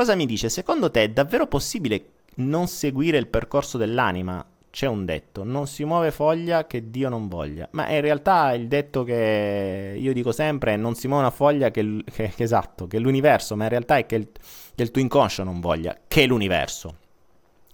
Cosa 0.00 0.14
mi 0.14 0.24
dice? 0.24 0.48
Secondo 0.48 0.90
te 0.90 1.02
è 1.02 1.08
davvero 1.10 1.46
possibile 1.46 2.04
non 2.36 2.68
seguire 2.68 3.18
il 3.18 3.26
percorso 3.26 3.76
dell'anima? 3.76 4.42
c'è 4.70 4.86
un 4.86 5.04
detto, 5.04 5.44
non 5.44 5.66
si 5.66 5.84
muove 5.84 6.10
foglia 6.10 6.66
che 6.66 6.88
Dio 6.90 7.10
non 7.10 7.28
voglia, 7.28 7.68
ma 7.72 7.90
in 7.90 8.00
realtà 8.00 8.54
il 8.54 8.66
detto 8.66 9.02
che 9.02 9.94
io 9.98 10.12
dico 10.14 10.32
sempre 10.32 10.72
è 10.72 10.76
non 10.76 10.94
si 10.94 11.06
muove 11.06 11.24
una 11.24 11.32
foglia 11.32 11.70
che, 11.70 12.02
che, 12.10 12.32
che 12.34 12.42
esatto, 12.42 12.86
che 12.86 12.98
l'universo, 12.98 13.56
ma 13.56 13.64
in 13.64 13.68
realtà 13.68 13.98
è 13.98 14.06
che 14.06 14.14
il, 14.14 14.28
che 14.74 14.82
il 14.82 14.90
tuo 14.90 15.02
inconscio 15.02 15.42
non 15.42 15.60
voglia, 15.60 15.94
che 16.08 16.24
l'universo. 16.24 16.96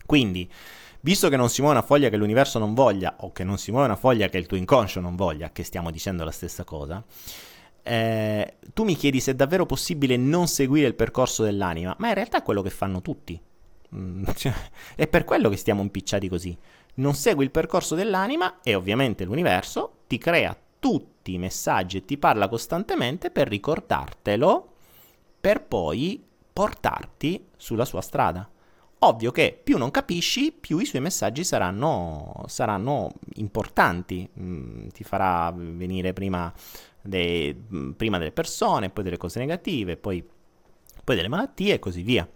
Quindi, 0.04 0.50
visto 1.02 1.28
che 1.28 1.36
non 1.36 1.48
si 1.48 1.60
muove 1.60 1.76
una 1.76 1.86
foglia 1.86 2.08
che 2.08 2.16
l'universo 2.16 2.58
non 2.58 2.74
voglia, 2.74 3.18
o 3.20 3.30
che 3.30 3.44
non 3.44 3.56
si 3.56 3.70
muove 3.70 3.86
una 3.86 3.94
foglia 3.94 4.28
che 4.28 4.38
il 4.38 4.46
tuo 4.46 4.56
inconscio 4.56 4.98
non 4.98 5.14
voglia, 5.14 5.52
che 5.52 5.62
stiamo 5.62 5.92
dicendo 5.92 6.24
la 6.24 6.32
stessa 6.32 6.64
cosa, 6.64 7.04
eh, 7.86 8.56
tu 8.74 8.84
mi 8.84 8.96
chiedi 8.96 9.20
se 9.20 9.32
è 9.32 9.34
davvero 9.34 9.66
possibile 9.66 10.16
non 10.16 10.48
seguire 10.48 10.86
il 10.86 10.94
percorso 10.94 11.42
dell'anima, 11.42 11.94
ma 11.98 12.08
in 12.08 12.14
realtà 12.14 12.38
è 12.38 12.42
quello 12.42 12.62
che 12.62 12.70
fanno 12.70 13.02
tutti. 13.02 13.40
Mm, 13.94 14.24
cioè, 14.34 14.52
è 14.94 15.06
per 15.06 15.24
quello 15.24 15.48
che 15.48 15.56
stiamo 15.56 15.82
impicciati 15.82 16.28
così 16.28 16.56
non 16.96 17.14
segui 17.14 17.44
il 17.44 17.50
percorso 17.50 17.94
dell'anima 17.94 18.60
e 18.62 18.74
ovviamente 18.74 19.24
l'universo 19.24 20.00
ti 20.06 20.18
crea 20.18 20.56
tutti 20.78 21.34
i 21.34 21.38
messaggi 21.38 21.98
e 21.98 22.04
ti 22.04 22.18
parla 22.18 22.48
costantemente 22.48 23.30
per 23.30 23.48
ricordartelo, 23.48 24.72
per 25.40 25.62
poi 25.62 26.22
portarti 26.52 27.48
sulla 27.56 27.84
sua 27.84 28.00
strada. 28.00 28.48
Ovvio 29.00 29.30
che 29.30 29.58
più 29.62 29.76
non 29.76 29.90
capisci, 29.90 30.52
più 30.52 30.78
i 30.78 30.86
suoi 30.86 31.02
messaggi 31.02 31.44
saranno, 31.44 32.44
saranno 32.46 33.12
importanti, 33.34 34.28
mm, 34.38 34.88
ti 34.88 35.04
farà 35.04 35.52
venire 35.54 36.12
prima, 36.14 36.52
de, 37.06 37.56
prima, 37.96 38.18
delle 38.18 38.32
persone, 38.32 38.90
poi 38.90 39.04
delle 39.04 39.16
cose 39.16 39.38
negative, 39.38 39.96
poi, 39.96 40.24
poi 41.04 41.16
delle 41.16 41.28
malattie 41.28 41.74
e 41.74 41.78
così 41.78 42.02
via. 42.02 42.28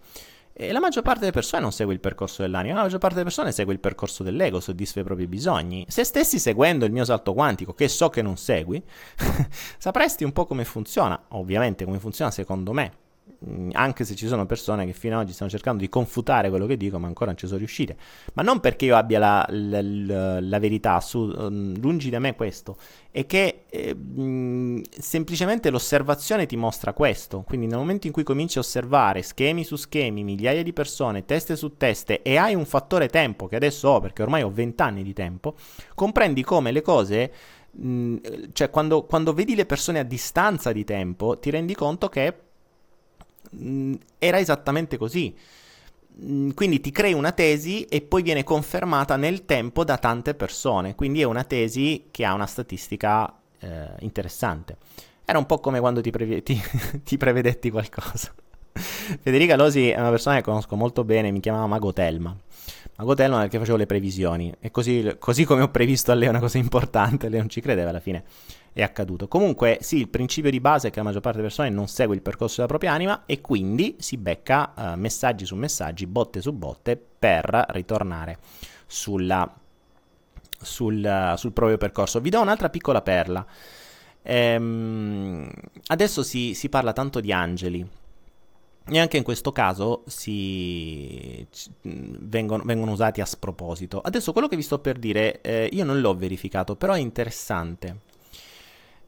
E 0.53 0.71
la 0.71 0.79
maggior 0.79 1.01
parte 1.01 1.21
delle 1.21 1.31
persone 1.31 1.61
non 1.61 1.71
segue 1.71 1.93
il 1.93 1.99
percorso 1.99 2.41
dell'anima, 2.41 2.75
la 2.75 2.81
maggior 2.83 2.99
parte 2.99 3.15
delle 3.15 3.27
persone 3.27 3.51
segue 3.51 3.73
il 3.73 3.79
percorso 3.79 4.21
dell'ego, 4.21 4.59
soddisfa 4.59 4.99
i 4.99 5.03
propri 5.03 5.25
bisogni. 5.27 5.85
Se 5.87 6.03
stessi 6.03 6.39
seguendo 6.39 6.85
il 6.85 6.91
mio 6.91 7.05
salto 7.05 7.33
quantico, 7.33 7.73
che 7.73 7.87
so 7.87 8.09
che 8.09 8.21
non 8.21 8.37
segui, 8.37 8.83
sapresti 9.77 10.23
un 10.23 10.33
po' 10.33 10.45
come 10.45 10.65
funziona, 10.65 11.19
ovviamente 11.29 11.85
come 11.85 11.99
funziona 11.99 12.31
secondo 12.31 12.73
me, 12.73 12.91
anche 13.71 14.05
se 14.05 14.13
ci 14.15 14.27
sono 14.27 14.45
persone 14.45 14.85
che 14.85 14.93
fino 14.93 15.15
ad 15.15 15.23
oggi 15.23 15.33
stanno 15.33 15.49
cercando 15.49 15.81
di 15.81 15.89
confutare 15.89 16.49
quello 16.49 16.67
che 16.67 16.77
dico, 16.77 16.99
ma 16.99 17.07
ancora 17.07 17.31
non 17.31 17.37
ci 17.37 17.47
sono 17.47 17.57
riuscite. 17.57 17.97
Ma 18.33 18.43
non 18.43 18.59
perché 18.59 18.85
io 18.85 18.95
abbia 18.95 19.17
la, 19.17 19.45
la, 19.49 19.81
la, 19.81 20.39
la 20.39 20.59
verità, 20.59 20.99
su, 20.99 21.19
um, 21.19 21.75
lungi 21.79 22.11
da 22.11 22.19
me 22.19 22.35
questo, 22.35 22.77
è 23.09 23.25
che 23.25 23.63
eh, 23.69 23.95
mm, 23.95 24.81
semplicemente 24.89 25.71
l'osservazione 25.71 26.45
ti 26.45 26.55
mostra 26.55 26.93
questo. 26.93 27.41
Quindi 27.41 27.65
nel 27.65 27.77
momento 27.77 28.05
in 28.05 28.13
cui 28.13 28.23
cominci 28.23 28.57
a 28.57 28.61
osservare 28.61 29.23
schemi 29.23 29.63
su 29.63 29.75
schemi, 29.75 30.23
migliaia 30.23 30.61
di 30.61 30.73
persone, 30.73 31.25
teste 31.25 31.55
su 31.55 31.77
teste, 31.77 32.21
e 32.21 32.37
hai 32.37 32.53
un 32.53 32.65
fattore 32.65 33.07
tempo, 33.07 33.47
che 33.47 33.55
adesso 33.55 33.89
ho 33.89 33.99
perché 33.99 34.21
ormai 34.21 34.43
ho 34.43 34.51
20 34.51 34.81
anni 34.83 35.03
di 35.03 35.13
tempo, 35.13 35.55
comprendi 35.95 36.43
come 36.43 36.71
le 36.71 36.81
cose... 36.81 37.33
Mm, 37.81 38.17
cioè, 38.51 38.69
quando, 38.69 39.05
quando 39.05 39.31
vedi 39.31 39.55
le 39.55 39.65
persone 39.65 39.99
a 39.99 40.03
distanza 40.03 40.73
di 40.73 40.83
tempo, 40.83 41.39
ti 41.39 41.49
rendi 41.49 41.73
conto 41.73 42.09
che 42.09 42.33
mm, 42.33 42.50
era 44.17 44.39
esattamente 44.39 44.97
così. 44.97 45.35
Mm, 46.23 46.51
quindi 46.51 46.81
ti 46.81 46.91
crei 46.91 47.13
una 47.13 47.31
tesi 47.31 47.85
e 47.85 48.01
poi 48.01 48.21
viene 48.21 48.43
confermata 48.43 49.15
nel 49.15 49.45
tempo 49.45 49.83
da 49.83 49.97
tante 49.97 50.33
persone, 50.33 50.95
quindi 50.95 51.21
è 51.21 51.23
una 51.23 51.43
tesi 51.43 52.07
che 52.11 52.25
ha 52.25 52.33
una 52.33 52.45
statistica 52.45 53.33
eh, 53.59 53.87
interessante. 53.99 54.77
Era 55.23 55.37
un 55.37 55.45
po' 55.45 55.59
come 55.59 55.79
quando 55.79 56.01
ti, 56.01 56.11
previ- 56.11 56.43
ti, 56.43 56.61
ti 57.03 57.17
prevedetti 57.17 57.69
qualcosa. 57.71 58.33
Federica 58.73 59.55
Losi 59.55 59.89
è 59.89 59.99
una 59.99 60.09
persona 60.09 60.37
che 60.37 60.43
conosco 60.43 60.75
molto 60.75 61.03
bene, 61.03 61.31
mi 61.31 61.39
chiamava 61.39 61.67
Mago 61.67 61.93
Telma. 61.93 62.35
Mago 62.97 63.13
Telma 63.15 63.39
perché 63.39 63.57
facevo 63.57 63.77
le 63.77 63.85
previsioni 63.85 64.53
e 64.59 64.69
così, 64.69 65.15
così 65.17 65.45
come 65.45 65.61
ho 65.61 65.69
previsto 65.69 66.11
a 66.11 66.15
lei 66.15 66.27
una 66.27 66.39
cosa 66.39 66.57
importante, 66.57 67.29
lei 67.29 67.39
non 67.39 67.49
ci 67.49 67.61
credeva 67.61 67.89
alla 67.89 67.99
fine 67.99 68.23
è 68.73 68.81
accaduto. 68.81 69.27
Comunque, 69.27 69.79
sì, 69.81 69.97
il 69.97 70.07
principio 70.07 70.49
di 70.49 70.61
base 70.61 70.87
è 70.87 70.91
che 70.91 70.97
la 70.97 71.03
maggior 71.03 71.21
parte 71.21 71.37
delle 71.37 71.49
persone 71.49 71.69
non 71.69 71.87
segue 71.87 72.15
il 72.15 72.21
percorso 72.21 72.55
della 72.57 72.67
propria 72.67 72.93
anima 72.93 73.23
e 73.25 73.41
quindi 73.41 73.95
si 73.99 74.17
becca 74.17 74.73
uh, 74.75 74.97
messaggi 74.97 75.45
su 75.45 75.55
messaggi, 75.55 76.07
botte 76.07 76.41
su 76.41 76.53
botte 76.53 76.97
per 77.19 77.65
ritornare 77.69 78.37
sulla, 78.85 79.53
sul, 80.61 81.31
uh, 81.33 81.35
sul 81.35 81.51
proprio 81.51 81.77
percorso. 81.77 82.21
Vi 82.21 82.29
do 82.29 82.41
un'altra 82.41 82.69
piccola 82.69 83.01
perla. 83.01 83.45
Ehm, 84.23 85.49
adesso 85.87 86.23
si, 86.23 86.53
si 86.53 86.69
parla 86.69 86.93
tanto 86.93 87.19
di 87.19 87.33
angeli. 87.33 87.87
E 88.83 88.99
anche 88.99 89.17
in 89.17 89.23
questo 89.23 89.51
caso 89.51 90.03
si... 90.07 91.45
vengono, 91.81 92.63
vengono, 92.65 92.91
usati 92.91 93.21
a 93.21 93.25
sproposito. 93.25 94.01
Adesso 94.01 94.31
quello 94.31 94.47
che 94.47 94.55
vi 94.55 94.63
sto 94.63 94.79
per 94.79 94.97
dire, 94.97 95.39
eh, 95.41 95.69
io 95.71 95.85
non 95.85 95.99
l'ho 96.01 96.15
verificato, 96.15 96.75
però 96.75 96.93
è 96.93 96.99
interessante. 96.99 98.09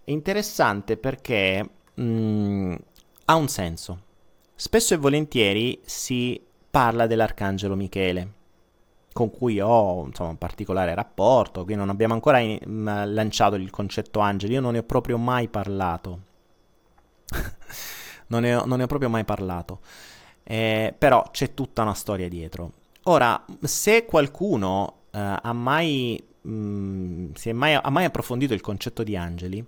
È 0.06 0.12
interessante 0.12 0.98
perché 0.98 1.70
mh, 1.94 2.04
mm, 2.04 2.76
ha 3.26 3.36
un 3.36 3.48
senso. 3.48 4.02
Spesso 4.54 4.94
e 4.94 4.98
volentieri 4.98 5.80
si 5.86 6.42
parla 6.70 7.08
dell'arcangelo 7.08 7.76
Michele, 7.76 8.32
con 9.14 9.32
cui 9.32 9.62
ho 9.62 10.06
insomma, 10.06 10.32
un 10.32 10.38
particolare 10.38 10.94
rapporto, 10.94 11.64
qui 11.64 11.76
non 11.76 11.90
abbiamo 11.90 12.14
ancora 12.16 12.40
in, 12.40 12.60
mh, 12.62 13.14
lanciato 13.14 13.56
il 13.56 13.70
concetto 13.70 14.20
angeli, 14.20 14.54
io 14.54 14.62
non 14.62 14.74
ne 14.74 14.80
ho 14.80 14.84
proprio 14.84 15.18
mai 15.18 15.48
parlato. 15.48 16.20
non, 18.28 18.42
ne 18.42 18.56
ho, 18.56 18.66
non, 18.66 18.80
ne 18.80 18.84
ho, 18.84 18.88
proprio 18.88 19.10
mai 19.10 19.24
parlato. 19.24 19.80
Eh, 20.44 20.94
però 20.98 21.24
c'è 21.32 21.54
tutta 21.54 21.82
una 21.84 21.94
storia 21.94 22.28
dietro. 22.28 22.72
Ora, 23.04 23.44
se 23.62 24.04
qualcuno 24.06 25.04
eh, 25.12 25.38
ha 25.42 25.54
mai, 25.54 26.22
mh, 26.42 27.32
mai, 27.54 27.74
ha 27.76 27.90
mai 27.90 28.04
approfondito 28.04 28.54
il 28.54 28.62
concetto 28.62 29.04
di 29.04 29.16
angeli, 29.16 29.66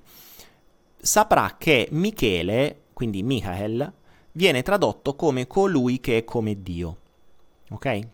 saprà 1.05 1.55
che 1.59 1.87
Michele, 1.91 2.85
quindi 2.91 3.21
Michael, 3.21 3.93
viene 4.31 4.63
tradotto 4.63 5.15
come 5.15 5.45
colui 5.45 5.99
che 5.99 6.17
è 6.17 6.23
come 6.23 6.63
Dio. 6.63 6.97
Ok? 7.69 8.07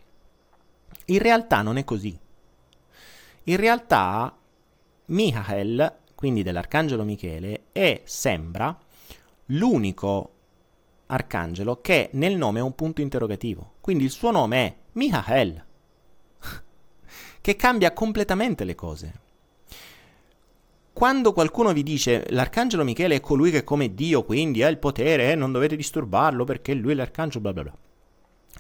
In 1.06 1.20
realtà 1.20 1.62
non 1.62 1.78
è 1.78 1.86
così. 1.86 2.20
In 3.44 3.56
realtà 3.56 4.38
Michael, 5.06 6.00
quindi 6.16 6.44
dell'arcangelo 6.44 7.06
Michele, 7.06 7.68
è, 7.72 8.02
sembra 8.04 8.78
l'unico 9.46 10.34
arcangelo 11.06 11.80
che 11.80 12.10
nel 12.14 12.36
nome 12.36 12.60
ha 12.60 12.66
un 12.66 12.76
punto 12.76 13.00
interrogativo. 13.00 13.76
Quindi 13.80 14.04
il 14.04 14.12
suo 14.12 14.32
nome 14.32 14.66
è 14.66 14.76
Michael, 14.94 15.66
che 17.40 17.56
cambia 17.56 17.94
completamente 17.94 18.66
le 18.66 18.76
cose. 18.76 19.21
Quando 20.94 21.34
qualcuno 21.34 21.72
vi 21.74 21.84
dice 21.84 22.26
l'arcangelo 22.30 22.84
Michele 22.84 23.16
è 23.16 23.20
colui 23.22 23.50
che 23.50 23.60
è 23.60 23.64
come 23.64 23.94
Dio, 23.94 24.24
quindi 24.24 24.62
ha 24.62 24.68
il 24.68 24.78
potere 24.78 25.32
eh, 25.32 25.36
non 25.36 25.52
dovete 25.52 25.76
disturbarlo 25.76 26.44
perché 26.44 26.74
lui 26.74 26.92
è 26.92 26.96
l'arcangelo, 26.96 27.42
bla 27.42 27.54
bla 27.54 27.64
bla. 27.64 27.78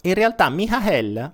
In 0.04 0.14
realtà 0.14 0.50
Michael 0.50 1.34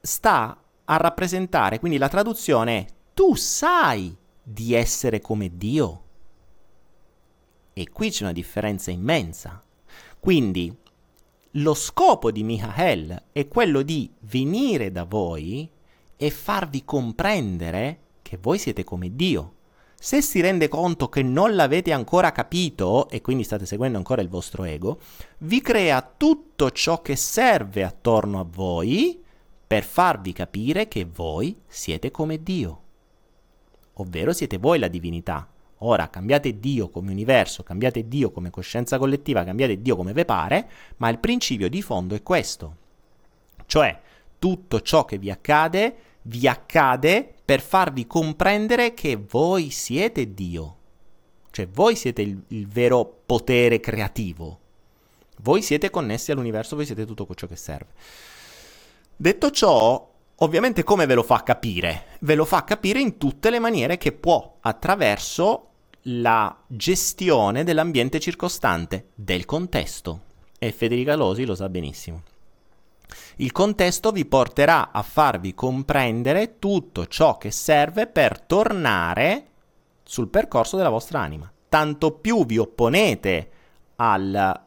sta 0.00 0.62
a 0.84 0.96
rappresentare, 0.96 1.78
quindi 1.78 1.98
la 1.98 2.08
traduzione 2.08 2.78
è 2.78 2.86
tu 3.12 3.34
sai 3.34 4.16
di 4.42 4.74
essere 4.74 5.20
come 5.20 5.56
Dio. 5.56 6.02
E 7.72 7.90
qui 7.90 8.10
c'è 8.10 8.22
una 8.22 8.32
differenza 8.32 8.90
immensa. 8.90 9.62
Quindi 10.18 10.74
lo 11.56 11.74
scopo 11.74 12.30
di 12.30 12.42
Michael 12.42 13.24
è 13.32 13.48
quello 13.48 13.82
di 13.82 14.10
venire 14.20 14.90
da 14.90 15.04
voi 15.04 15.68
e 16.16 16.30
farvi 16.30 16.84
comprendere 16.84 18.00
che 18.22 18.38
voi 18.40 18.58
siete 18.58 18.84
come 18.84 19.14
Dio. 19.14 19.54
Se 20.02 20.20
si 20.20 20.40
rende 20.40 20.66
conto 20.66 21.08
che 21.08 21.22
non 21.22 21.54
l'avete 21.54 21.92
ancora 21.92 22.32
capito 22.32 23.08
e 23.08 23.20
quindi 23.20 23.44
state 23.44 23.66
seguendo 23.66 23.98
ancora 23.98 24.20
il 24.20 24.28
vostro 24.28 24.64
ego, 24.64 24.98
vi 25.38 25.60
crea 25.60 26.02
tutto 26.16 26.72
ciò 26.72 27.00
che 27.00 27.14
serve 27.14 27.84
attorno 27.84 28.40
a 28.40 28.44
voi 28.44 29.22
per 29.64 29.84
farvi 29.84 30.32
capire 30.32 30.88
che 30.88 31.04
voi 31.04 31.56
siete 31.68 32.10
come 32.10 32.42
Dio. 32.42 32.80
Ovvero 33.92 34.32
siete 34.32 34.58
voi 34.58 34.80
la 34.80 34.88
divinità. 34.88 35.48
Ora 35.78 36.10
cambiate 36.10 36.58
Dio 36.58 36.88
come 36.88 37.12
universo, 37.12 37.62
cambiate 37.62 38.08
Dio 38.08 38.32
come 38.32 38.50
coscienza 38.50 38.98
collettiva, 38.98 39.44
cambiate 39.44 39.80
Dio 39.80 39.94
come 39.94 40.12
ve 40.12 40.24
pare, 40.24 40.68
ma 40.96 41.10
il 41.10 41.20
principio 41.20 41.68
di 41.68 41.80
fondo 41.80 42.16
è 42.16 42.24
questo. 42.24 42.76
Cioè, 43.66 44.00
tutto 44.40 44.80
ciò 44.80 45.04
che 45.04 45.18
vi 45.18 45.30
accade 45.30 45.94
vi 46.22 46.46
accade 46.46 47.34
per 47.44 47.60
farvi 47.60 48.06
comprendere 48.06 48.94
che 48.94 49.16
voi 49.16 49.70
siete 49.70 50.32
Dio. 50.34 50.76
Cioè 51.50 51.68
voi 51.68 51.96
siete 51.96 52.22
il, 52.22 52.42
il 52.48 52.66
vero 52.66 53.22
potere 53.26 53.80
creativo. 53.80 54.58
Voi 55.38 55.60
siete 55.60 55.90
connessi 55.90 56.30
all'universo, 56.30 56.76
voi 56.76 56.86
siete 56.86 57.04
tutto 57.04 57.26
ciò 57.34 57.46
che 57.46 57.56
serve. 57.56 57.90
Detto 59.16 59.50
ciò, 59.50 60.10
ovviamente 60.36 60.82
come 60.82 61.06
ve 61.06 61.14
lo 61.14 61.22
fa 61.22 61.42
capire? 61.42 62.06
Ve 62.20 62.34
lo 62.34 62.44
fa 62.44 62.64
capire 62.64 63.00
in 63.00 63.18
tutte 63.18 63.50
le 63.50 63.58
maniere 63.58 63.98
che 63.98 64.12
può, 64.12 64.58
attraverso 64.60 65.68
la 66.06 66.56
gestione 66.66 67.64
dell'ambiente 67.64 68.18
circostante, 68.18 69.08
del 69.14 69.44
contesto. 69.44 70.20
E 70.58 70.72
Federica 70.72 71.16
Losi 71.16 71.44
lo 71.44 71.54
sa 71.54 71.68
benissimo. 71.68 72.22
Il 73.36 73.52
contesto 73.52 74.10
vi 74.10 74.24
porterà 74.24 74.90
a 74.92 75.02
farvi 75.02 75.54
comprendere 75.54 76.58
tutto 76.58 77.06
ciò 77.06 77.38
che 77.38 77.50
serve 77.50 78.06
per 78.06 78.40
tornare 78.40 79.46
sul 80.02 80.28
percorso 80.28 80.76
della 80.76 80.88
vostra 80.88 81.20
anima. 81.20 81.50
Tanto 81.68 82.12
più 82.12 82.44
vi 82.44 82.58
opponete 82.58 83.50
al, 83.96 84.60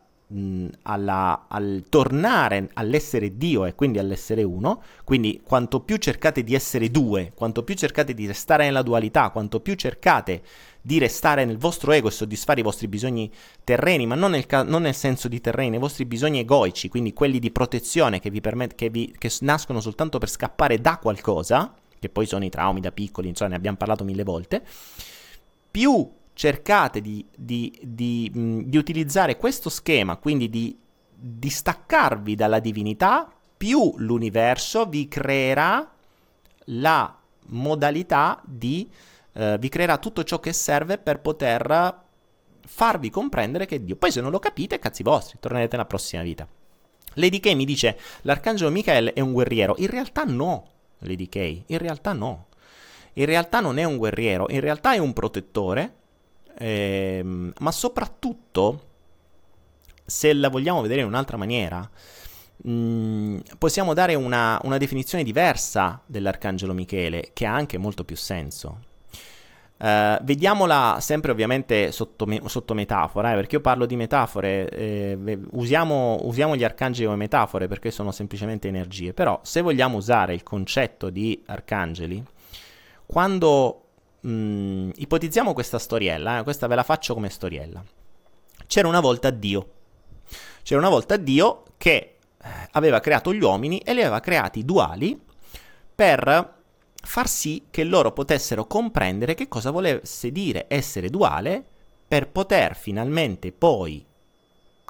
alla, 0.84 1.46
al 1.48 1.84
tornare 1.88 2.70
all'essere 2.74 3.38
Dio 3.38 3.66
e 3.66 3.76
quindi 3.76 4.00
all'essere 4.00 4.42
uno, 4.44 4.82
quindi 5.04 5.42
quanto 5.44 5.82
più 5.82 5.98
cercate 5.98 6.44
di 6.44 6.56
essere 6.56 6.90
due, 6.90 7.32
quanto 7.36 7.64
più 7.64 7.76
cercate 7.76 8.14
di 8.14 8.26
restare 8.26 8.66
nella 8.66 8.82
dualità, 8.82 9.30
quanto 9.30 9.60
più 9.60 9.76
cercate 9.76 10.42
di 10.82 10.98
restare 11.00 11.46
nel 11.46 11.58
vostro 11.58 11.92
ego 11.92 12.08
e 12.08 12.12
soddisfare 12.12 12.60
i 12.60 12.64
vostri 12.64 12.88
bisogni 12.88 13.32
terreni, 13.64 14.06
ma 14.06 14.16
non 14.16 14.32
nel, 14.32 14.46
ca- 14.46 14.64
non 14.64 14.84
nel 14.84 14.96
senso 14.96 15.28
di 15.28 15.42
terreni, 15.42 15.76
i 15.76 15.80
vostri 15.80 16.06
bisogni 16.06 16.40
egoici, 16.40 16.90
quindi 16.90 17.14
quelli 17.14 17.40
di 17.40 17.52
protezione 17.52 18.20
che, 18.20 18.30
vi 18.30 18.42
permet- 18.42 18.76
che, 18.76 18.92
che 18.92 19.32
nascono 19.42 19.80
soltanto 19.80 20.18
per 20.18 20.30
scappare 20.30 20.80
da 20.80 20.98
qualcosa, 20.98 21.74
che 22.00 22.10
poi 22.10 22.26
sono 22.26 22.46
i 22.46 22.50
traumi 22.50 22.82
da 22.82 22.92
piccoli, 22.92 23.30
insomma 23.30 23.52
ne 23.52 23.56
abbiamo 23.56 23.78
parlato 23.78 24.04
mille 24.04 24.24
volte, 24.24 24.64
più 25.72 26.08
cercate 26.36 27.02
di, 27.02 27.26
di, 27.36 27.76
di, 27.82 28.30
di 28.66 28.78
utilizzare 28.78 29.38
questo 29.38 29.70
schema, 29.70 30.18
quindi 30.18 30.50
di 30.50 30.78
distaccarvi 31.12 32.36
dalla 32.36 32.60
divinità, 32.60 33.32
più 33.58 33.96
l'universo 33.98 34.86
vi 34.86 35.08
creerà 35.08 35.92
la 36.66 37.18
modalità 37.48 38.42
di 38.46 38.88
eh, 39.34 39.58
vi 39.60 39.70
creerà 39.70 39.98
tutto 39.98 40.24
ciò 40.24 40.40
che 40.40 40.54
serve 40.54 40.98
per 40.98 41.20
poter 41.20 42.04
farvi 42.66 43.10
comprendere 43.10 43.66
che 43.66 43.76
è 43.76 43.80
Dio. 43.80 43.96
Poi 43.96 44.12
se 44.12 44.22
non 44.22 44.32
lo 44.32 44.40
capite, 44.40 44.80
cazzi 44.80 45.04
vostri, 45.04 45.38
tornerete 45.40 45.76
nella 45.76 45.88
prossima 45.88 46.24
vita. 46.24 46.48
Lady 47.16 47.40
Kay 47.40 47.56
mi 47.56 47.66
dice, 47.66 47.98
l'arcangelo 48.22 48.72
Michael 48.72 49.14
è 49.14 49.20
un 49.20 49.32
guerriero. 49.32 49.76
In 49.78 49.90
realtà 49.90 50.24
no, 50.24 50.68
Lady 51.00 51.30
Kay, 51.30 51.64
in 51.68 51.78
realtà 51.78 52.14
no. 52.14 52.48
In 53.14 53.26
realtà 53.26 53.62
non 53.62 53.78
è 53.78 53.84
un 53.84 53.98
guerriero, 53.98 54.48
in 54.50 54.60
realtà 54.60 54.94
è 54.94 54.98
un 54.98 55.14
protettore, 55.14 55.94
ehm, 56.58 57.54
ma 57.60 57.72
soprattutto, 57.72 58.82
se 60.06 60.34
la 60.34 60.50
vogliamo 60.50 60.82
vedere 60.82 61.02
in 61.02 61.08
un'altra 61.08 61.38
maniera, 61.38 61.88
mm, 62.68 63.40
possiamo 63.58 63.94
dare 63.94 64.16
una, 64.16 64.60
una 64.64 64.78
definizione 64.78 65.24
diversa 65.24 66.02
dell'arcangelo 66.06 66.74
Michele, 66.74 67.32
che 67.34 67.46
ha 67.46 67.54
anche 67.54 67.78
molto 67.78 68.04
più 68.04 68.16
senso. 68.16 68.94
Uh, 69.78 70.24
vediamola 70.24 71.00
sempre 71.02 71.32
ovviamente 71.32 71.92
sotto, 71.92 72.26
me- 72.26 72.42
sotto 72.46 72.74
metafora, 72.74 73.34
eh, 73.34 73.36
perché 73.36 73.56
io 73.56 73.62
parlo 73.62 73.86
di 73.86 73.98
metafore, 73.98 74.70
eh, 74.70 75.40
usiamo, 75.52 76.20
usiamo, 76.22 76.56
gli 76.56 76.64
arcangeli 76.64 77.06
come 77.06 77.18
metafore 77.18 77.68
perché 77.68 77.92
sono 77.92 78.12
semplicemente 78.12 78.70
energie, 78.70 79.14
però 79.14 79.38
se 79.44 79.60
vogliamo 79.60 79.98
usare 79.98 80.34
il 80.34 80.44
concetto 80.44 81.10
di 81.10 81.44
arcangeli, 81.48 82.24
quando 83.06 83.85
mh, 84.26 84.30
mm, 84.30 84.90
ipotizziamo 84.96 85.54
questa 85.54 85.80
storiella, 85.80 86.40
eh, 86.40 86.44
questa 86.44 86.68
ve 86.68 86.76
la 86.76 86.84
faccio 86.84 87.14
come 87.14 87.30
storiella, 87.30 87.84
c'era 88.68 88.88
una 88.88 89.00
volta 89.00 89.30
Dio, 89.30 89.70
c'era 90.64 90.80
una 90.80 90.90
volta 90.90 91.18
Dio 91.18 91.64
che 91.78 92.18
eh, 92.42 92.50
aveva 92.72 93.00
creato 93.00 93.34
gli 93.34 93.42
uomini 93.42 93.80
e 93.80 93.94
li 93.94 94.02
aveva 94.02 94.20
creati 94.20 94.66
duali 94.66 95.20
per 95.96 96.54
far 97.06 97.28
sì 97.28 97.68
che 97.70 97.84
loro 97.84 98.12
potessero 98.12 98.66
comprendere 98.66 99.36
che 99.36 99.48
cosa 99.48 99.70
volesse 99.70 100.32
dire 100.32 100.66
essere 100.68 101.10
duale 101.10 101.64
per 102.08 102.30
poter 102.30 102.76
finalmente 102.76 103.52
poi 103.52 104.06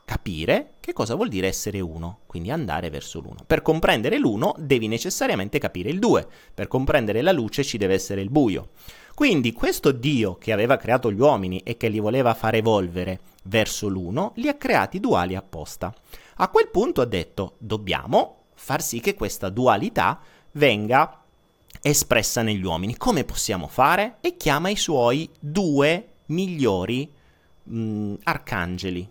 capire 0.06 0.74
che 0.80 0.94
cosa 0.94 1.16
vuol 1.16 1.30
dire 1.30 1.48
essere 1.48 1.80
uno, 1.80 2.20
quindi 2.28 2.52
andare 2.52 2.90
verso 2.92 3.20
l'uno. 3.20 3.44
Per 3.46 3.64
comprendere 3.64 4.20
l'uno 4.20 4.54
devi 4.60 4.88
necessariamente 4.88 5.58
capire 5.58 5.90
il 5.90 5.98
due, 5.98 6.28
per 6.54 6.68
comprendere 6.68 7.22
la 7.22 7.32
luce 7.32 7.64
ci 7.64 7.78
deve 7.78 7.96
essere 7.96 8.22
il 8.22 8.30
buio. 8.30 8.70
Quindi 9.16 9.54
questo 9.54 9.94
Dio 9.94 10.36
che 10.36 10.52
aveva 10.52 10.76
creato 10.76 11.10
gli 11.10 11.22
uomini 11.22 11.60
e 11.60 11.78
che 11.78 11.88
li 11.88 12.00
voleva 12.00 12.34
far 12.34 12.56
evolvere 12.56 13.22
verso 13.44 13.88
l'uno, 13.88 14.34
li 14.36 14.50
ha 14.50 14.56
creati 14.56 15.00
duali 15.00 15.36
apposta. 15.36 15.94
A 16.36 16.50
quel 16.50 16.68
punto 16.68 17.00
ha 17.00 17.06
detto 17.06 17.56
dobbiamo 17.58 18.48
far 18.56 18.82
sì 18.82 19.00
che 19.00 19.14
questa 19.14 19.48
dualità 19.48 20.20
venga 20.52 21.24
espressa 21.82 22.42
negli 22.42 22.66
uomini. 22.66 22.98
Come 22.98 23.24
possiamo 23.24 23.68
fare? 23.68 24.18
E 24.20 24.36
chiama 24.36 24.68
i 24.68 24.76
suoi 24.76 25.30
due 25.40 26.08
migliori 26.26 27.10
mh, 27.64 27.80
mm, 27.80 28.14
arcangeli. 28.24 29.10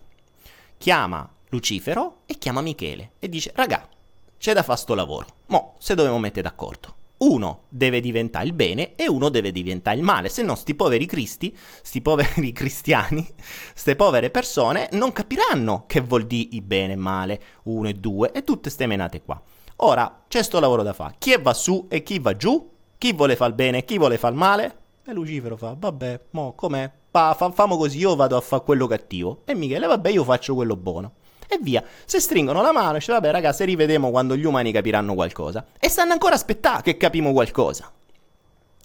Chiama 0.77 1.27
Lucifero 1.49 2.17
e 2.27 2.37
chiama 2.37 2.61
Michele 2.61 3.13
e 3.17 3.27
dice, 3.27 3.51
raga, 3.55 3.89
c'è 4.37 4.53
da 4.53 4.61
fare 4.61 4.77
sto 4.77 4.93
lavoro. 4.93 5.25
Mo, 5.47 5.73
se 5.79 5.95
dobbiamo 5.95 6.19
mettere 6.19 6.43
d'accordo. 6.43 6.94
Uno 7.17 7.63
deve 7.69 8.01
diventare 8.01 8.45
il 8.45 8.53
bene 8.53 8.95
e 8.95 9.07
uno 9.07 9.29
deve 9.29 9.51
diventare 9.51 9.95
il 9.95 10.03
male, 10.03 10.27
se 10.27 10.43
no 10.43 10.55
sti 10.55 10.75
poveri 10.75 11.05
cristi, 11.05 11.55
sti 11.55 12.01
poveri 12.01 12.51
cristiani, 12.53 13.25
ste 13.73 13.95
povere 13.95 14.29
persone 14.29 14.89
non 14.91 15.13
capiranno 15.13 15.85
che 15.87 16.01
vuol 16.01 16.25
dire 16.25 16.49
il 16.51 16.61
bene 16.61 16.93
e 16.93 16.97
male, 16.97 17.41
uno 17.63 17.87
e 17.87 17.93
due, 17.93 18.31
e 18.31 18.43
tutte 18.43 18.69
ste 18.69 18.85
menate 18.85 19.21
qua. 19.21 19.41
Ora 19.77 20.23
c'è 20.27 20.43
sto 20.43 20.59
lavoro 20.59 20.83
da 20.83 20.93
fare. 20.93 21.15
Chi 21.17 21.37
va 21.41 21.53
su 21.53 21.87
e 21.89 22.03
chi 22.03 22.19
va 22.19 22.35
giù? 22.35 22.71
Chi 22.97 23.13
vuole 23.13 23.35
fare 23.35 23.49
il 23.49 23.55
bene 23.55 23.77
e 23.79 23.85
chi 23.85 23.97
vuole 23.97 24.17
fare 24.17 24.33
il 24.33 24.39
male? 24.39 24.77
E 25.05 25.13
Lucifero 25.13 25.55
fa, 25.55 25.75
vabbè, 25.77 26.21
mo 26.31 26.53
com'è? 26.53 26.91
Pa, 27.11 27.33
fa, 27.37 27.51
famo 27.51 27.77
così, 27.77 27.99
io 27.99 28.15
vado 28.15 28.35
a 28.35 28.41
fare 28.41 28.63
quello 28.63 28.87
cattivo. 28.87 29.43
E 29.45 29.53
Michele, 29.53 29.87
vabbè, 29.87 30.09
io 30.09 30.23
faccio 30.23 30.55
quello 30.55 30.75
buono. 30.75 31.13
E 31.47 31.59
via. 31.61 31.83
Se 32.05 32.19
stringono 32.19 32.61
la 32.61 32.71
mano, 32.71 32.93
dice, 32.93 33.11
vabbè, 33.11 33.31
ragazzi, 33.31 33.65
rivedemo 33.65 34.11
quando 34.11 34.35
gli 34.35 34.45
umani 34.45 34.71
capiranno 34.71 35.13
qualcosa. 35.13 35.65
E 35.79 35.89
stanno 35.89 36.13
ancora 36.13 36.33
a 36.33 36.37
aspettare 36.37 36.81
che 36.81 36.97
capimo 36.97 37.31
qualcosa. 37.31 37.91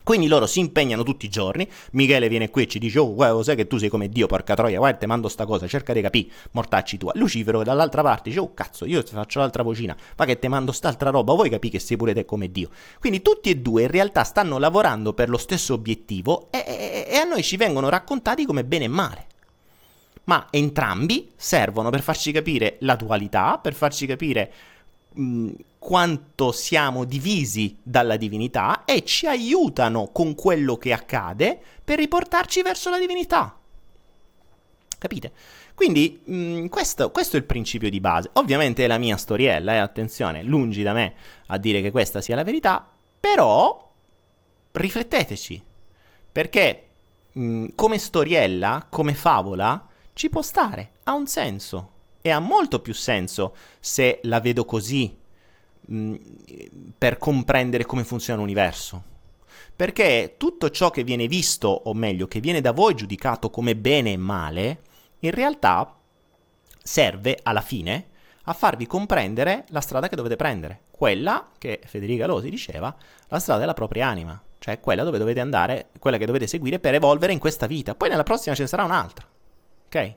Quindi 0.03 0.29
loro 0.29 0.47
si 0.47 0.59
impegnano 0.61 1.03
tutti 1.03 1.27
i 1.27 1.29
giorni. 1.29 1.69
Michele 1.93 2.29
viene 2.29 2.51
qui 2.51 2.65
e 2.65 2.67
ci 2.67 2.79
dice: 2.79 2.99
Oh, 2.99 3.15
guarda, 3.15 3.43
sai 3.43 3.55
che 3.55 3.67
tu 3.67 3.77
sei 3.77 3.89
come 3.89 4.09
Dio, 4.09 4.27
porca 4.27 4.55
troia, 4.55 4.79
guarda, 4.79 4.99
ti 4.99 5.07
mando 5.07 5.29
sta 5.29 5.45
cosa, 5.45 5.69
cerca 5.69 5.93
di 5.93 6.01
capire, 6.01 6.31
mortacci 6.53 6.97
tua. 6.97 7.13
Lucifero 7.15 7.63
dall'altra 7.63 8.03
parte 8.03 8.31
dice: 8.31 8.41
Oh, 8.41 8.53
cazzo, 8.53 8.87
io 8.87 9.05
ti 9.05 9.13
faccio 9.13 9.39
l'altra 9.39 9.63
vocina, 9.63 9.97
ma 10.17 10.25
che 10.25 10.39
ti 10.39 10.49
mando 10.49 10.73
st'altra 10.73 11.11
roba, 11.11 11.35
vuoi 11.35 11.51
capire 11.51 11.75
che 11.75 11.79
sei 11.79 11.97
pure 11.97 12.15
te 12.15 12.25
come 12.25 12.51
Dio. 12.51 12.71
Quindi 12.99 13.23
tutti 13.23 13.51
e 13.51 13.59
due 13.59 13.83
in 13.83 13.89
realtà 13.89 14.25
stanno 14.25 14.59
lavorando 14.59 15.13
per 15.13 15.29
lo 15.29 15.39
stesso 15.39 15.75
obiettivo 15.75 16.49
e, 16.51 16.65
e, 16.67 17.07
e 17.09 17.17
a 17.17 17.25
noi 17.25 17.43
ci 17.43 17.57
vengono 17.57 17.89
raccontati 17.89 18.47
come 18.47 18.65
bene 18.65 18.87
e 18.87 18.89
male. 18.89 19.27
Ma 20.25 20.47
entrambi 20.51 21.33
servono 21.37 21.91
per 21.91 22.03
farci 22.03 22.33
capire 22.33 22.77
la 22.81 22.97
dualità, 22.97 23.59
per 23.59 23.75
farci 23.75 24.07
capire 24.07 24.53
mh, 25.13 25.51
quanto 25.79 26.53
siamo 26.53 27.05
divisi 27.05 27.77
dalla 27.83 28.17
divinità 28.17 28.85
e 28.85 29.05
ci 29.05 29.27
aiutano 29.27 30.09
con 30.13 30.35
quello 30.35 30.77
che 30.77 30.93
accade 30.93 31.59
per 31.83 31.99
riportarci 31.99 32.63
verso 32.63 32.91
la 32.91 32.99
divinità. 32.99 33.59
Capite? 34.99 35.33
Quindi 35.75 36.21
mh, 36.23 36.67
questo, 36.67 37.11
questo, 37.11 37.37
è 37.37 37.39
il 37.39 37.47
principio 37.47 37.89
di 37.89 38.01
base. 38.01 38.29
Ovviamente 38.35 38.85
è 38.85 38.87
la 38.87 38.99
mia 38.99 39.17
storiella, 39.17 39.73
eh, 39.73 39.79
attenzione, 39.79 40.43
lungi 40.43 40.83
da 40.83 40.93
me 40.93 41.15
a 41.47 41.57
dire 41.57 41.81
che 41.81 41.91
questa 41.91 42.21
sia 42.21 42.37
la 42.37 42.45
verità, 42.45 42.87
però 43.19 43.91
rifletteteci, 44.73 45.63
perché 46.31 46.89
mh, 47.33 47.69
come 47.75 47.99
storiella, 47.99 48.89
come 48.91 49.15
favola, 49.15 49.89
ci 50.21 50.29
può 50.29 50.43
stare, 50.43 50.91
ha 51.05 51.15
un 51.15 51.27
senso 51.27 51.93
e 52.21 52.29
ha 52.29 52.41
molto 52.41 52.81
più 52.81 52.93
senso 52.93 53.57
se 53.81 54.21
la 54.25 54.39
vedo 54.39 54.67
così 54.67 55.17
mh, 55.81 56.15
per 56.99 57.17
comprendere 57.17 57.87
come 57.87 58.05
funziona 58.05 58.39
l'universo. 58.39 59.03
Perché 59.75 60.35
tutto 60.37 60.69
ciò 60.69 60.91
che 60.91 61.05
viene 61.05 61.27
visto, 61.27 61.69
o 61.69 61.95
meglio, 61.95 62.29
che 62.29 62.41
viene 62.41 62.61
da 62.61 62.73
voi 62.73 62.95
giudicato 62.95 63.49
come 63.49 63.75
bene 63.75 64.13
e 64.13 64.19
male, 64.19 64.83
in 65.21 65.31
realtà 65.31 65.97
serve 66.83 67.39
alla 67.43 67.63
fine 67.63 68.09
a 68.43 68.53
farvi 68.53 68.87
comprendere 68.87 69.65
la 69.69 69.81
strada 69.81 70.11
che 70.11 70.17
dovete 70.17 70.37
prendere, 70.37 70.83
quella 70.91 71.49
che 71.57 71.81
Federica 71.87 72.27
Losi 72.27 72.51
diceva, 72.51 72.95
la 73.29 73.39
strada 73.39 73.61
della 73.61 73.73
propria 73.73 74.09
anima, 74.09 74.39
cioè 74.59 74.81
quella 74.81 75.03
dove 75.03 75.17
dovete 75.17 75.41
andare, 75.41 75.89
quella 75.99 76.19
che 76.19 76.27
dovete 76.27 76.47
seguire 76.47 76.79
per 76.79 76.93
evolvere 76.93 77.33
in 77.33 77.39
questa 77.39 77.67
vita. 77.67 77.95
Poi 77.95 78.11
nella 78.11 78.23
prossima 78.23 78.55
ce 78.55 78.63
ne 78.65 78.69
sarà 78.69 78.85
un'altra. 78.85 79.27
Ok? 79.93 80.15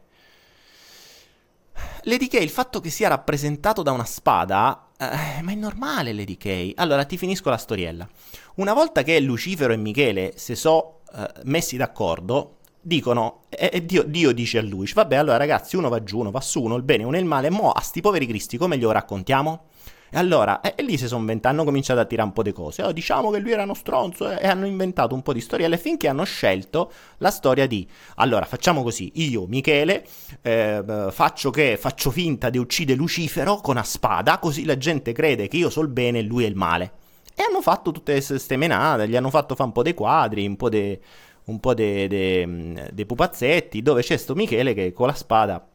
Lady 2.03 2.27
Kay, 2.27 2.43
il 2.43 2.49
fatto 2.49 2.79
che 2.79 2.91
sia 2.91 3.07
rappresentato 3.07 3.81
da 3.81 3.91
una 3.91 4.05
spada, 4.05 4.89
eh, 4.97 5.41
ma 5.41 5.51
è 5.51 5.55
normale 5.55 6.13
Lady 6.13 6.37
Kay. 6.37 6.73
Allora 6.75 7.05
ti 7.05 7.17
finisco 7.17 7.49
la 7.49 7.57
storiella. 7.57 8.07
Una 8.55 8.73
volta 8.73 9.01
che 9.01 9.19
Lucifero 9.19 9.73
e 9.73 9.77
Michele 9.77 10.33
si 10.35 10.55
sono 10.55 10.99
eh, 11.15 11.27
messi 11.45 11.75
d'accordo, 11.75 12.57
dicono, 12.79 13.45
e, 13.49 13.71
e 13.73 13.83
Dio, 13.83 14.03
Dio, 14.03 14.31
dice 14.31 14.59
a 14.59 14.61
lui, 14.61 14.87
vabbè 14.93 15.15
allora 15.15 15.37
ragazzi, 15.37 15.75
uno 15.75 15.89
va 15.89 16.03
giù, 16.03 16.19
uno 16.19 16.29
va 16.29 16.41
su, 16.41 16.61
uno 16.61 16.75
il 16.75 16.83
bene, 16.83 17.03
uno 17.03 17.17
il 17.17 17.25
male, 17.25 17.49
mo 17.49 17.71
a 17.71 17.81
sti 17.81 18.01
poveri 18.01 18.27
cristi 18.27 18.57
come 18.57 18.77
glielo 18.77 18.91
raccontiamo? 18.91 19.69
E 20.15 20.19
allora, 20.19 20.61
e, 20.61 20.75
e 20.77 20.83
lì 20.83 20.95
si 20.95 21.07
sono 21.07 21.25
vent'anni, 21.25 21.55
hanno 21.55 21.65
cominciato 21.65 21.99
a 21.99 22.05
tirare 22.05 22.27
un 22.27 22.35
po' 22.35 22.43
di 22.43 22.51
cose. 22.51 22.83
Oh, 22.83 22.91
diciamo 22.91 23.31
che 23.31 23.39
lui 23.39 23.51
era 23.51 23.63
uno 23.63 23.73
stronzo 23.73 24.29
e, 24.29 24.37
e 24.41 24.47
hanno 24.47 24.67
inventato 24.67 25.15
un 25.15 25.23
po' 25.23 25.33
di 25.33 25.41
storielle 25.41 25.79
finché 25.79 26.07
hanno 26.07 26.23
scelto 26.23 26.91
la 27.17 27.31
storia 27.31 27.65
di 27.65 27.87
allora 28.17 28.45
facciamo 28.45 28.83
così, 28.83 29.11
io, 29.15 29.47
Michele, 29.47 30.05
eh, 30.43 31.07
faccio 31.09 31.49
che 31.49 31.77
faccio 31.77 32.11
finta 32.11 32.51
di 32.51 32.59
uccidere 32.59 32.95
Lucifero 32.95 33.55
con 33.55 33.73
una 33.73 33.83
spada, 33.83 34.37
così 34.37 34.65
la 34.65 34.77
gente 34.77 35.13
crede 35.13 35.47
che 35.47 35.57
io 35.57 35.71
so 35.71 35.81
il 35.81 35.87
bene 35.87 36.19
e 36.19 36.21
lui 36.21 36.43
è 36.43 36.47
il 36.47 36.55
male. 36.55 36.91
E 37.33 37.41
hanno 37.41 37.63
fatto 37.63 37.91
tutte 37.91 38.23
queste 38.23 38.55
menate, 38.55 39.07
gli 39.07 39.15
hanno 39.15 39.31
fatto 39.31 39.55
fare 39.55 39.69
un 39.69 39.73
po' 39.73 39.81
dei 39.81 39.95
quadri, 39.95 40.45
un 40.45 40.55
po' 40.55 40.69
dei 40.69 40.99
un 41.45 41.59
po' 41.59 41.73
dei 41.73 43.05
pupazzetti 43.05 43.81
dove 43.81 44.01
c'è 44.01 44.15
sto 44.15 44.33
Michele 44.35 44.73
che 44.73 44.93
con 44.93 45.07
la 45.07 45.13
spada 45.13 45.67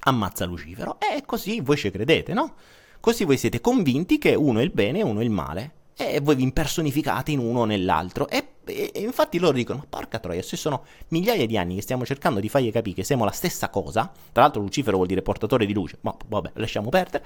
ammazza 0.00 0.44
Lucifero 0.44 0.98
e 1.00 1.22
così 1.24 1.60
voi 1.60 1.76
ci 1.76 1.90
credete, 1.90 2.34
no? 2.34 2.54
Così 3.00 3.24
voi 3.24 3.36
siete 3.36 3.60
convinti 3.60 4.18
che 4.18 4.34
uno 4.34 4.60
è 4.60 4.62
il 4.62 4.70
bene 4.70 5.00
e 5.00 5.02
uno 5.02 5.20
è 5.20 5.24
il 5.24 5.30
male. 5.30 5.72
E 5.96 6.20
voi 6.20 6.36
vi 6.36 6.44
impersonificate 6.44 7.32
in 7.32 7.40
uno 7.40 7.60
o 7.60 7.64
nell'altro. 7.64 8.28
E, 8.28 8.54
e, 8.64 8.90
e, 8.94 9.00
infatti 9.00 9.38
loro 9.38 9.56
dicono: 9.56 9.84
porca 9.88 10.18
troia, 10.18 10.42
se 10.42 10.56
sono 10.56 10.84
migliaia 11.08 11.46
di 11.46 11.58
anni 11.58 11.74
che 11.74 11.82
stiamo 11.82 12.04
cercando 12.04 12.38
di 12.38 12.48
fargli 12.48 12.70
capire 12.70 12.96
che 12.96 13.04
siamo 13.04 13.24
la 13.24 13.32
stessa 13.32 13.68
cosa. 13.68 14.10
Tra 14.32 14.42
l'altro, 14.42 14.60
Lucifero 14.60 14.96
vuol 14.96 15.08
dire 15.08 15.22
portatore 15.22 15.66
di 15.66 15.72
luce. 15.72 15.98
Ma 16.02 16.14
vabbè, 16.26 16.52
lasciamo 16.54 16.88
perdere. 16.88 17.24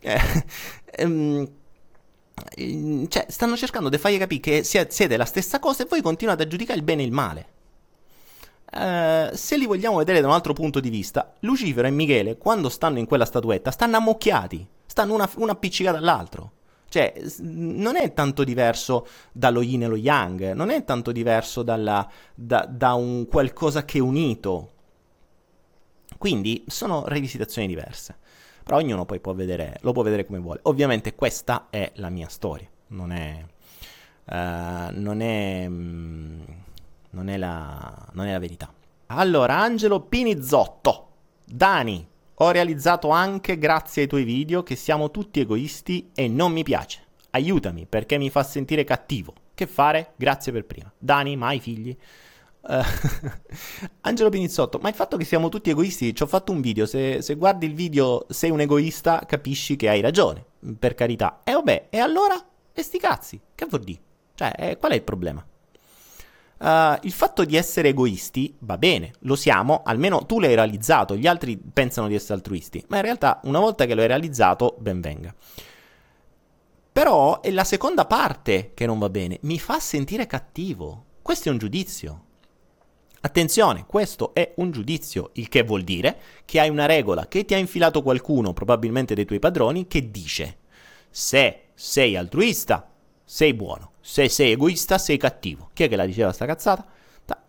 Eh, 0.00 0.20
ehm, 0.92 1.48
cioè, 3.08 3.26
stanno 3.28 3.56
cercando 3.56 3.88
di 3.88 3.98
fargli 3.98 4.18
capire 4.18 4.40
che 4.40 4.64
siete 4.64 5.16
la 5.16 5.24
stessa 5.24 5.58
cosa 5.58 5.84
e 5.84 5.86
voi 5.88 6.02
continuate 6.02 6.42
a 6.42 6.46
giudicare 6.46 6.78
il 6.78 6.84
bene 6.84 7.02
e 7.02 7.06
il 7.06 7.12
male. 7.12 7.46
Uh, 8.72 9.34
se 9.34 9.58
li 9.58 9.66
vogliamo 9.66 9.98
vedere 9.98 10.20
da 10.20 10.28
un 10.28 10.32
altro 10.32 10.54
punto 10.54 10.80
di 10.80 10.88
vista, 10.88 11.34
Lucifero 11.40 11.86
e 11.86 11.90
Michele, 11.90 12.38
quando 12.38 12.68
stanno 12.68 12.98
in 12.98 13.06
quella 13.06 13.26
statuetta, 13.26 13.70
stanno 13.70 13.98
ammocchiati 13.98 14.66
stanno 14.92 15.14
una, 15.14 15.28
una 15.36 15.52
appiccicata 15.52 15.96
all'altro. 15.96 16.52
Cioè, 16.88 17.14
non 17.40 17.96
è 17.96 18.12
tanto 18.12 18.44
diverso 18.44 19.06
dallo 19.32 19.62
yin 19.62 19.84
e 19.84 19.86
lo 19.86 19.96
yang, 19.96 20.52
non 20.52 20.68
è 20.68 20.84
tanto 20.84 21.10
diverso 21.10 21.62
dalla, 21.62 22.06
da, 22.34 22.66
da, 22.68 22.92
un 22.92 23.26
qualcosa 23.26 23.86
che 23.86 23.96
è 23.96 24.02
unito. 24.02 24.70
Quindi 26.18 26.64
sono 26.68 27.04
rivisitazioni 27.06 27.66
diverse. 27.66 28.18
Però 28.62 28.76
ognuno 28.76 29.06
poi 29.06 29.20
può 29.20 29.32
vedere, 29.32 29.78
lo 29.80 29.92
può 29.92 30.02
vedere 30.02 30.26
come 30.26 30.38
vuole. 30.38 30.60
Ovviamente 30.64 31.14
questa 31.14 31.68
è 31.70 31.90
la 31.94 32.10
mia 32.10 32.28
storia, 32.28 32.68
non 32.88 33.10
è, 33.10 33.42
uh, 34.26 35.00
non 35.00 35.22
è, 35.22 35.66
mm, 35.66 36.42
non 37.12 37.28
è, 37.28 37.36
la, 37.36 38.08
non 38.12 38.26
è 38.26 38.32
la 38.32 38.38
verità. 38.38 38.72
Allora, 39.06 39.58
Angelo 39.58 40.00
Pinizzotto, 40.00 41.08
Dani, 41.44 42.06
ho 42.34 42.50
realizzato 42.50 43.10
anche, 43.10 43.58
grazie 43.58 44.02
ai 44.02 44.08
tuoi 44.08 44.24
video, 44.24 44.62
che 44.62 44.74
siamo 44.74 45.10
tutti 45.10 45.40
egoisti 45.40 46.10
e 46.14 46.28
non 46.28 46.52
mi 46.52 46.62
piace. 46.62 47.00
Aiutami 47.30 47.86
perché 47.86 48.18
mi 48.18 48.30
fa 48.30 48.42
sentire 48.42 48.84
cattivo. 48.84 49.34
Che 49.54 49.66
fare? 49.66 50.12
Grazie 50.16 50.52
per 50.52 50.64
prima. 50.64 50.92
Dani, 50.98 51.36
mai 51.36 51.60
figli? 51.60 51.96
Uh, 52.62 52.80
Angelo 54.02 54.28
Pinizzotto, 54.28 54.78
ma 54.78 54.88
il 54.88 54.94
fatto 54.94 55.16
che 55.16 55.24
siamo 55.24 55.48
tutti 55.48 55.70
egoisti, 55.70 56.14
ci 56.14 56.22
ho 56.22 56.26
fatto 56.26 56.52
un 56.52 56.60
video, 56.60 56.86
se, 56.86 57.20
se, 57.20 57.34
guardi 57.34 57.66
il 57.66 57.74
video 57.74 58.24
sei 58.28 58.50
un 58.50 58.60
egoista 58.60 59.24
capisci 59.26 59.74
che 59.76 59.88
hai 59.88 60.00
ragione, 60.00 60.44
per 60.78 60.94
carità. 60.94 61.40
E 61.44 61.52
vabbè, 61.52 61.88
e 61.90 61.98
allora? 61.98 62.34
E 62.72 62.82
sti 62.82 62.98
cazzi, 62.98 63.40
che 63.54 63.66
vuol 63.66 63.82
dire? 63.82 64.00
Cioè, 64.34 64.52
eh, 64.56 64.76
qual 64.78 64.92
è 64.92 64.94
il 64.94 65.02
problema? 65.02 65.44
Uh, 66.62 66.96
il 67.02 67.10
fatto 67.10 67.44
di 67.44 67.56
essere 67.56 67.88
egoisti 67.88 68.54
va 68.60 68.78
bene, 68.78 69.14
lo 69.22 69.34
siamo, 69.34 69.82
almeno 69.84 70.24
tu 70.26 70.38
l'hai 70.38 70.54
realizzato, 70.54 71.16
gli 71.16 71.26
altri 71.26 71.56
pensano 71.58 72.06
di 72.06 72.14
essere 72.14 72.34
altruisti, 72.34 72.84
ma 72.86 72.98
in 72.98 73.02
realtà 73.02 73.40
una 73.44 73.58
volta 73.58 73.84
che 73.84 73.96
lo 73.96 74.00
hai 74.00 74.06
realizzato, 74.06 74.76
ben 74.78 75.00
venga. 75.00 75.34
Però 76.92 77.40
è 77.40 77.50
la 77.50 77.64
seconda 77.64 78.06
parte 78.06 78.70
che 78.74 78.86
non 78.86 79.00
va 79.00 79.10
bene, 79.10 79.38
mi 79.42 79.58
fa 79.58 79.80
sentire 79.80 80.28
cattivo. 80.28 81.06
Questo 81.20 81.48
è 81.48 81.52
un 81.52 81.58
giudizio. 81.58 82.24
Attenzione, 83.22 83.84
questo 83.84 84.32
è 84.32 84.52
un 84.58 84.70
giudizio, 84.70 85.30
il 85.32 85.48
che 85.48 85.64
vuol 85.64 85.82
dire 85.82 86.16
che 86.44 86.60
hai 86.60 86.68
una 86.68 86.86
regola 86.86 87.26
che 87.26 87.44
ti 87.44 87.54
ha 87.54 87.58
infilato 87.58 88.02
qualcuno, 88.02 88.52
probabilmente 88.52 89.14
dei 89.14 89.24
tuoi 89.24 89.40
padroni, 89.40 89.88
che 89.88 90.12
dice 90.12 90.58
se 91.10 91.70
sei 91.74 92.16
altruista, 92.16 92.88
sei 93.24 93.52
buono. 93.52 93.91
Se 94.02 94.28
sei 94.28 94.52
egoista, 94.52 94.98
sei 94.98 95.16
cattivo. 95.16 95.70
Chi 95.72 95.84
è 95.84 95.88
che 95.88 95.96
la 95.96 96.04
diceva 96.04 96.32
sta 96.32 96.44
cazzata? 96.44 96.84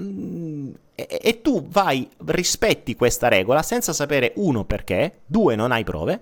Mm, 0.02 0.72
e, 0.96 1.20
e, 1.22 1.42
tu 1.42 1.68
vai, 1.68 2.08
rispetti 2.26 2.96
questa 2.96 3.28
regola 3.28 3.64
senza 3.64 3.92
sapere 3.92 4.34
uno 4.36 4.64
perché, 4.64 5.22
due 5.26 5.56
non 5.56 5.72
hai 5.72 5.84
prove, 5.84 6.22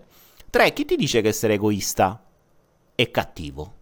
tre 0.49 0.71
chi 0.73 0.85
ti 0.85 0.95
dice 0.95 1.21
che 1.21 1.27
essere 1.27 1.55
egoista 1.55 2.23
è 2.95 3.11
cattivo? 3.11 3.73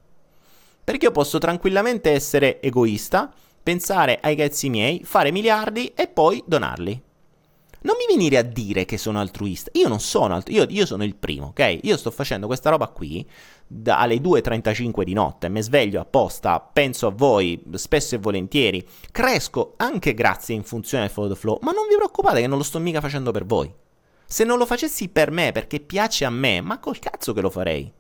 Perché 0.83 1.05
io 1.05 1.11
posso 1.11 1.37
tranquillamente 1.37 2.11
essere 2.11 2.61
egoista, 2.61 3.31
pensare 3.61 4.19
ai 4.21 4.35
cazzi 4.35 4.69
miei, 4.69 5.03
fare 5.03 5.31
miliardi 5.31 5.93
e 5.95 6.07
poi 6.07 6.43
donarli. 6.45 7.03
Non 7.81 7.95
mi 7.97 8.13
venire 8.13 8.37
a 8.37 8.41
dire 8.41 8.83
che 8.83 8.97
sono 8.97 9.19
altruista. 9.19 9.71
Io 9.73 9.87
non 9.87 9.99
sono 9.99 10.35
altruista. 10.35 10.63
Io, 10.63 10.79
io, 10.79 10.85
sono 10.85 11.03
il 11.03 11.15
primo, 11.15 11.47
ok? 11.47 11.79
Io 11.83 11.95
sto 11.95 12.11
facendo 12.11 12.45
questa 12.47 12.69
roba 12.69 12.87
qui 12.87 13.25
da, 13.65 13.99
alle 13.99 14.15
2.35 14.15 15.03
di 15.03 15.13
notte. 15.13 15.47
Mi 15.47 15.61
sveglio 15.61 16.01
apposta, 16.01 16.59
penso 16.59 17.07
a 17.07 17.11
voi 17.11 17.63
spesso 17.73 18.15
e 18.15 18.17
volentieri. 18.17 18.85
Cresco 19.11 19.75
anche 19.77 20.13
grazie 20.13 20.55
in 20.55 20.63
funzione 20.63 21.05
del 21.05 21.13
follow 21.13 21.31
the 21.31 21.39
flow. 21.39 21.59
Ma 21.61 21.71
non 21.71 21.87
vi 21.87 21.95
preoccupate 21.95 22.41
che 22.41 22.47
non 22.47 22.57
lo 22.57 22.63
sto 22.63 22.79
mica 22.79 22.99
facendo 22.99 23.31
per 23.31 23.45
voi. 23.45 23.73
Se 24.25 24.43
non 24.43 24.57
lo 24.57 24.65
facessi 24.65 25.07
per 25.07 25.31
me, 25.31 25.51
perché 25.51 25.79
piace 25.79 26.25
a 26.25 26.29
me, 26.29 26.61
ma 26.61 26.79
col 26.79 26.99
cazzo 26.99 27.33
che 27.33 27.41
lo 27.41 27.49
farei. 27.49 27.91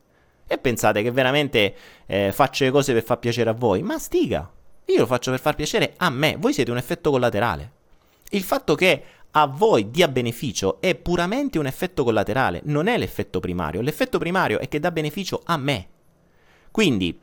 E 0.45 0.57
pensate 0.57 1.01
che 1.01 1.11
veramente 1.11 1.75
eh, 2.05 2.31
faccio 2.33 2.65
le 2.65 2.71
cose 2.71 2.91
per 2.91 3.03
far 3.03 3.19
piacere 3.19 3.49
a 3.49 3.53
voi? 3.53 3.81
Ma 3.81 3.97
stiga. 3.97 4.51
Io 4.85 4.99
lo 4.99 5.05
faccio 5.05 5.31
per 5.31 5.39
far 5.39 5.55
piacere 5.55 5.93
a 5.97 6.09
me. 6.09 6.35
Voi 6.37 6.53
siete 6.53 6.71
un 6.71 6.77
effetto 6.77 7.11
collaterale. 7.11 7.71
Il 8.31 8.43
fatto 8.43 8.75
che 8.75 9.03
a 9.31 9.45
voi 9.47 9.91
dia 9.91 10.07
beneficio 10.07 10.81
è 10.81 10.95
puramente 10.95 11.59
un 11.59 11.67
effetto 11.67 12.03
collaterale, 12.03 12.61
non 12.65 12.87
è 12.87 12.97
l'effetto 12.97 13.39
primario. 13.39 13.81
L'effetto 13.81 14.17
primario 14.17 14.59
è 14.59 14.67
che 14.67 14.79
dà 14.79 14.91
beneficio 14.91 15.41
a 15.45 15.57
me. 15.57 15.87
Quindi, 16.71 17.19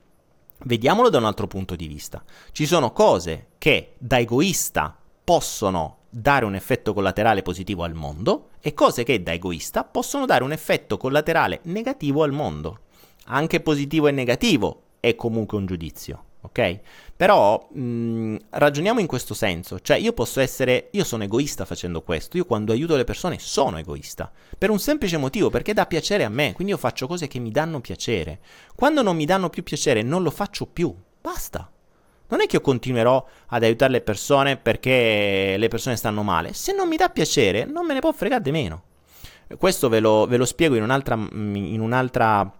Vediamolo 0.64 1.11
da 1.11 1.18
un 1.18 1.24
altro 1.24 1.46
punto 1.46 1.76
di 1.76 1.86
vista. 1.86 2.22
Ci 2.50 2.66
sono 2.66 2.92
cose 2.92 3.48
che 3.59 3.94
da 3.98 4.18
egoista 4.18 4.96
possono 5.22 5.98
dare 6.09 6.44
un 6.44 6.54
effetto 6.54 6.94
collaterale 6.94 7.42
positivo 7.42 7.82
al 7.82 7.92
mondo 7.92 8.50
e 8.61 8.72
cose 8.72 9.02
che 9.02 9.22
da 9.22 9.32
egoista 9.32 9.84
possono 9.84 10.24
dare 10.24 10.44
un 10.44 10.52
effetto 10.52 10.96
collaterale 10.96 11.61
negativo 11.64 12.22
al 12.22 12.32
mondo. 12.32 12.80
Anche 13.26 13.61
positivo 13.61 14.07
e 14.07 14.12
negativo 14.12 14.82
è 14.98 15.14
comunque 15.14 15.59
un 15.59 15.66
giudizio 15.66 16.26
ok? 16.47 16.80
Però 17.16 17.68
mh, 17.72 17.80
mm, 17.80 18.36
ragioniamo 18.51 19.01
in 19.01 19.07
questo 19.07 19.34
senso, 19.34 19.80
cioè 19.80 19.97
io 19.97 20.12
posso 20.12 20.40
essere, 20.40 20.88
io 20.92 21.05
sono 21.05 21.24
egoista 21.24 21.64
facendo 21.64 22.03
questo, 22.03 22.36
io 22.36 22.44
quando 22.44 22.72
aiuto 22.72 22.97
le 22.97 23.05
persone 23.05 23.38
sono 23.38 23.78
egoista, 23.78 24.30
per 24.57 24.70
un 24.70 24.78
semplice 24.78 25.16
motivo, 25.16 25.51
perché 25.51 25.72
dà 25.72 25.86
piacere 25.86 26.24
a 26.24 26.28
me, 26.28 26.53
quindi 26.53 26.72
io 26.72 26.78
faccio 26.78 27.07
cose 27.07 27.26
che 27.26 27.38
mi 27.38 27.51
danno 27.51 27.80
piacere. 27.80 28.40
Quando 28.74 29.03
non 29.03 29.16
mi 29.16 29.24
danno 29.24 29.51
più 29.51 29.62
piacere 29.62 30.03
non 30.03 30.22
lo 30.22 30.30
faccio 30.30 30.66
più, 30.66 30.94
basta. 31.20 31.70
Non 32.28 32.40
è 32.40 32.47
che 32.47 32.57
io 32.57 32.62
continuerò 32.62 33.24
ad 33.47 33.62
aiutare 33.62 33.92
le 33.92 34.01
persone 34.01 34.57
perché 34.57 35.55
le 35.57 35.68
persone 35.68 35.97
stanno 35.97 36.22
male, 36.22 36.53
se 36.53 36.72
non 36.74 36.88
mi 36.88 36.97
dà 36.97 37.09
piacere 37.09 37.64
non 37.64 37.86
me 37.86 37.94
ne 37.94 38.01
può 38.01 38.12
fregare 38.12 38.42
di 38.42 38.51
meno. 38.51 38.82
Questo 39.59 39.88
ve 39.88 40.01
lo, 40.01 40.26
ve 40.26 40.36
lo 40.36 40.44
spiego 40.44 40.74
in 40.74 40.82
un'altra, 40.82 41.14
in 41.14 41.80
un'altra 41.80 42.53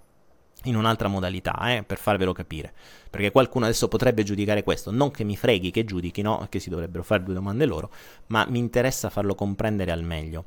in 0.65 0.77
un'altra 0.77 1.09
modalità, 1.09 1.75
eh, 1.75 1.83
per 1.83 1.99
farvelo 1.99 2.33
capire. 2.33 2.73
Perché 3.11 3.31
qualcuno 3.31 3.67
adesso 3.67 3.89
potrebbe 3.89 4.23
giudicare 4.23 4.63
questo, 4.63 4.91
non 4.91 5.11
che 5.11 5.25
mi 5.25 5.37
freghi 5.37 5.71
che 5.71 5.85
giudichino, 5.85 6.47
che 6.49 6.59
si 6.59 6.71
dovrebbero 6.71 7.03
fare 7.03 7.23
due 7.23 7.35
domande 7.35 7.67
loro, 7.67 7.91
ma 8.29 8.47
mi 8.49 8.59
interessa 8.59 9.11
farlo 9.11 9.35
comprendere 9.35 9.93
al 9.93 10.03
meglio. 10.03 10.45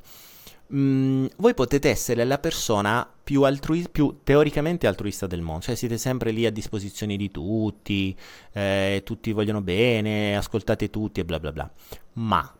Mm, 0.72 1.26
voi 1.38 1.52
potete 1.54 1.90
essere 1.90 2.24
la 2.24 2.38
persona 2.38 3.08
più, 3.24 3.42
altrui- 3.42 3.88
più, 3.90 4.20
teoricamente 4.22 4.86
altruista 4.86 5.26
del 5.26 5.40
mondo, 5.40 5.62
cioè 5.62 5.74
siete 5.74 5.98
sempre 5.98 6.30
lì 6.30 6.46
a 6.46 6.52
disposizione 6.52 7.16
di 7.16 7.30
tutti, 7.32 8.16
eh, 8.52 9.02
tutti 9.04 9.32
vogliono 9.32 9.62
bene, 9.62 10.36
ascoltate 10.36 10.88
tutti 10.88 11.18
e 11.20 11.24
bla 11.24 11.40
bla 11.40 11.50
bla. 11.50 11.70
Ma 12.14 12.54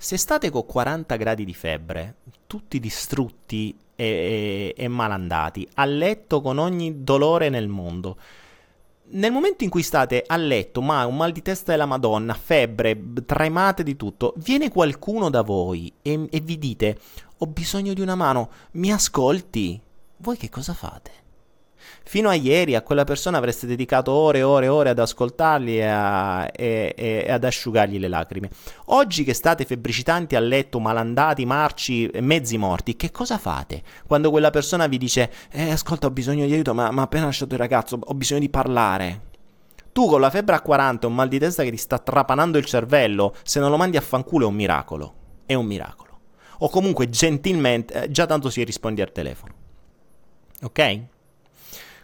se 0.00 0.16
state 0.16 0.48
con 0.50 0.64
40 0.64 1.16
gradi 1.16 1.44
di 1.44 1.54
febbre, 1.54 2.18
tutti 2.46 2.78
distrutti 2.78 3.76
e, 3.96 4.74
e, 4.74 4.74
e 4.76 4.88
malandati, 4.88 5.68
a 5.74 5.84
letto 5.84 6.40
con 6.40 6.58
ogni 6.58 7.02
dolore 7.02 7.48
nel 7.48 7.66
mondo, 7.66 8.16
nel 9.10 9.32
momento 9.32 9.64
in 9.64 9.70
cui 9.70 9.82
state 9.82 10.22
a 10.24 10.36
letto, 10.36 10.82
ma 10.82 11.04
un 11.04 11.16
mal 11.16 11.32
di 11.32 11.42
testa 11.42 11.72
della 11.72 11.86
Madonna, 11.86 12.34
febbre, 12.34 12.96
tremate 13.26 13.82
di 13.82 13.96
tutto, 13.96 14.34
viene 14.36 14.70
qualcuno 14.70 15.30
da 15.30 15.42
voi 15.42 15.92
e, 16.00 16.28
e, 16.30 16.40
vi 16.40 16.58
dite: 16.58 16.98
Ho 17.38 17.46
bisogno 17.46 17.92
di 17.92 18.00
una 18.00 18.14
mano, 18.14 18.50
mi 18.72 18.92
ascolti? 18.92 19.80
Voi 20.18 20.36
che 20.36 20.48
cosa 20.48 20.74
fate? 20.74 21.10
Fino 22.04 22.28
a 22.28 22.34
ieri 22.34 22.74
a 22.74 22.82
quella 22.82 23.04
persona 23.04 23.38
avreste 23.38 23.66
dedicato 23.66 24.12
ore 24.12 24.38
e 24.38 24.42
ore 24.42 24.66
e 24.66 24.68
ore 24.68 24.90
ad 24.90 24.98
ascoltarli 24.98 25.78
e, 25.78 25.84
a, 25.84 26.48
e, 26.54 26.94
e, 26.96 27.30
ad 27.30 27.44
asciugargli 27.44 27.98
le 27.98 28.08
lacrime. 28.08 28.50
Oggi 28.86 29.24
che 29.24 29.34
state 29.34 29.64
febbricitanti 29.64 30.36
a 30.36 30.40
letto, 30.40 30.80
malandati, 30.80 31.44
marci, 31.44 32.10
mezzi 32.20 32.56
morti, 32.56 32.96
che 32.96 33.10
cosa 33.10 33.38
fate? 33.38 33.82
Quando 34.06 34.30
quella 34.30 34.50
persona 34.50 34.86
vi 34.86 34.98
dice, 34.98 35.30
eh, 35.50 35.70
ascolta, 35.70 36.06
ho 36.06 36.10
bisogno 36.10 36.46
di 36.46 36.52
aiuto, 36.52 36.74
ma, 36.74 36.90
ma 36.90 37.02
appena 37.02 37.26
lasciato 37.26 37.54
il 37.54 37.60
ragazzo, 37.60 37.98
ho 38.02 38.14
bisogno 38.14 38.40
di 38.40 38.48
parlare. 38.48 39.26
Tu 39.92 40.06
con 40.06 40.20
la 40.20 40.30
febbre 40.30 40.54
a 40.54 40.60
40 40.60 41.06
e 41.06 41.10
un 41.10 41.16
mal 41.16 41.28
di 41.28 41.38
testa 41.38 41.64
che 41.64 41.70
ti 41.70 41.76
sta 41.76 41.98
trapanando 41.98 42.56
il 42.56 42.64
cervello, 42.64 43.34
se 43.42 43.58
non 43.58 43.70
lo 43.70 43.76
mandi 43.76 43.96
a 43.96 44.00
fanculo 44.00 44.46
è 44.46 44.48
un 44.48 44.54
miracolo. 44.54 45.14
È 45.44 45.54
un 45.54 45.66
miracolo. 45.66 46.18
O 46.58 46.68
comunque 46.68 47.08
gentilmente, 47.08 48.04
eh, 48.04 48.10
già 48.10 48.26
tanto 48.26 48.50
si 48.50 48.62
rispondi 48.64 49.00
al 49.00 49.12
telefono. 49.12 49.54
Ok? 50.62 51.00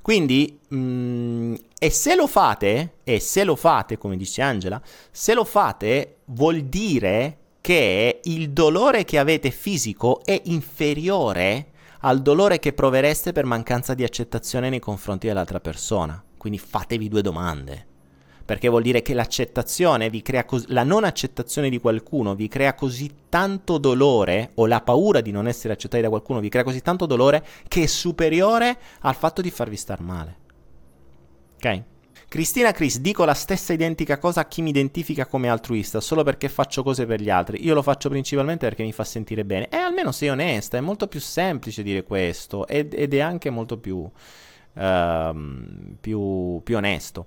Quindi, 0.05 0.59
mh, 0.69 0.77
mm, 0.77 1.55
e 1.79 1.89
se 1.89 2.15
lo 2.15 2.27
fate, 2.27 2.97
e 3.05 3.21
se 3.21 3.43
lo 3.43 3.57
fate, 3.57 3.97
come 3.97 4.19
dice 4.19 4.43
Angela, 4.43 4.79
se 5.11 5.33
lo 5.33 5.45
fate 5.45 6.17
vuol 6.27 6.65
dire 6.65 7.39
che 7.63 8.21
il 8.25 8.51
dolore 8.51 9.05
che 9.05 9.19
avete 9.19 9.51
fisico 9.51 10.23
è 10.23 10.39
inferiore 10.45 11.69
al 12.01 12.21
dolore 12.21 12.59
che 12.59 12.75
provereste 12.75 13.33
per 13.33 13.47
mancanza 13.47 13.95
di 13.95 14.05
accettazione 14.05 14.69
nei 14.69 14.79
confronti 14.79 15.27
dell'altra 15.27 15.61
persona. 15.61 16.23
Quindi 16.37 16.59
fatevi 16.59 17.09
due 17.09 17.23
domande 17.23 17.87
perché 18.45 18.69
vuol 18.69 18.83
dire 18.83 19.03
che 19.03 19.15
l'accettazione 19.15 20.11
vi 20.11 20.23
crea 20.23 20.45
cos- 20.45 20.67
la 20.69 20.83
non 20.83 21.05
accettazione 21.05 21.71
di 21.71 21.79
qualcuno 21.79 22.35
vi 22.35 22.49
crea 22.49 22.75
così 22.75 23.11
tanto 23.29 23.79
dolore 23.79 24.51
o 24.55 24.67
la 24.67 24.81
paura 24.81 25.21
di 25.21 25.31
non 25.31 25.49
essere 25.49 25.73
accettati 25.73 26.03
da 26.03 26.09
qualcuno 26.09 26.41
vi 26.41 26.49
crea 26.49 26.63
così 26.63 26.81
tanto 26.81 27.07
dolore 27.07 27.45
che 27.67 27.83
è 27.83 27.87
superiore 27.87 28.77
al 29.01 29.15
fatto 29.15 29.41
di 29.41 29.51
farvi 29.51 29.77
star 29.77 30.01
male. 30.01 30.37
Ok? 31.57 31.83
Cristina 32.35 32.73
Chris, 32.73 32.99
dico 32.99 33.25
la 33.25 33.33
stessa 33.33 33.73
identica 33.73 34.19
cosa 34.19 34.41
a 34.41 34.49
chi 34.49 34.61
mi 34.61 34.71
identifica 34.71 35.25
come 35.25 35.49
altruista, 35.49 36.01
solo 36.01 36.25
perché 36.25 36.49
faccio 36.49 36.83
cose 36.83 37.07
per 37.07 37.21
gli 37.21 37.31
altri. 37.31 37.65
Io 37.65 37.75
lo 37.75 37.83
faccio 37.83 38.09
principalmente 38.09 38.67
perché 38.67 38.83
mi 38.83 38.93
fa 38.93 39.05
sentire 39.05 39.45
bene. 39.45 39.69
E 39.69 39.77
almeno 39.77 40.11
sei 40.11 40.31
onesta, 40.31 40.77
è 40.77 40.81
molto 40.81 41.07
più 41.07 41.21
semplice 41.21 41.85
dire 41.85 42.03
questo 42.03 42.67
ed, 42.67 42.93
ed 42.93 43.15
è 43.15 43.21
anche 43.21 43.51
molto 43.51 43.79
più 43.79 44.11
Uh, 44.75 45.95
più, 46.01 46.61
più, 46.65 46.77
onesto. 46.77 47.27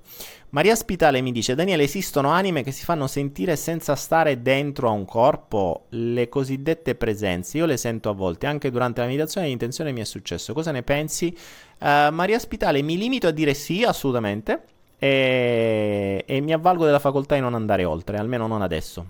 Maria 0.50 0.76
Spitale 0.76 1.22
mi 1.22 1.32
dice: 1.32 1.56
Daniele, 1.56 1.84
esistono 1.84 2.30
anime 2.30 2.62
che 2.62 2.72
si 2.72 2.84
fanno 2.84 3.08
sentire 3.08 3.56
senza 3.56 3.96
stare 3.96 4.42
dentro 4.42 4.90
a 4.90 4.92
un 4.92 5.06
corpo? 5.06 5.86
Le 5.90 6.28
cosiddette 6.28 6.96
presenze. 6.96 7.58
Io 7.58 7.66
le 7.66 7.78
sento 7.78 8.10
a 8.10 8.14
volte, 8.14 8.48
anche 8.48 8.70
durante 8.70 9.00
la 9.00 9.08
meditazione 9.08 9.48
l'intenzione 9.48 9.94
mi 9.94 10.02
è 10.02 10.06
successo. 10.06 10.54
Cosa 10.54 10.72
ne 10.72 10.84
pensi? 10.84 11.34
Uh, 11.80 12.12
Maria 12.12 12.38
Spitale, 12.38 12.82
mi 12.82 12.98
limito 12.98 13.28
a 13.28 13.32
dire 13.32 13.54
sì, 13.54 13.84
assolutamente. 13.84 14.64
E, 15.00 16.24
e 16.26 16.42
mi 16.42 16.54
avvalgo 16.54 16.86
della 16.86 17.00
facoltà 17.00 17.36
di 17.36 17.42
non 17.42 17.54
andare 17.54 17.86
oltre, 17.86 18.18
almeno 18.18 18.48
non 18.48 18.62
adesso. 18.62 19.06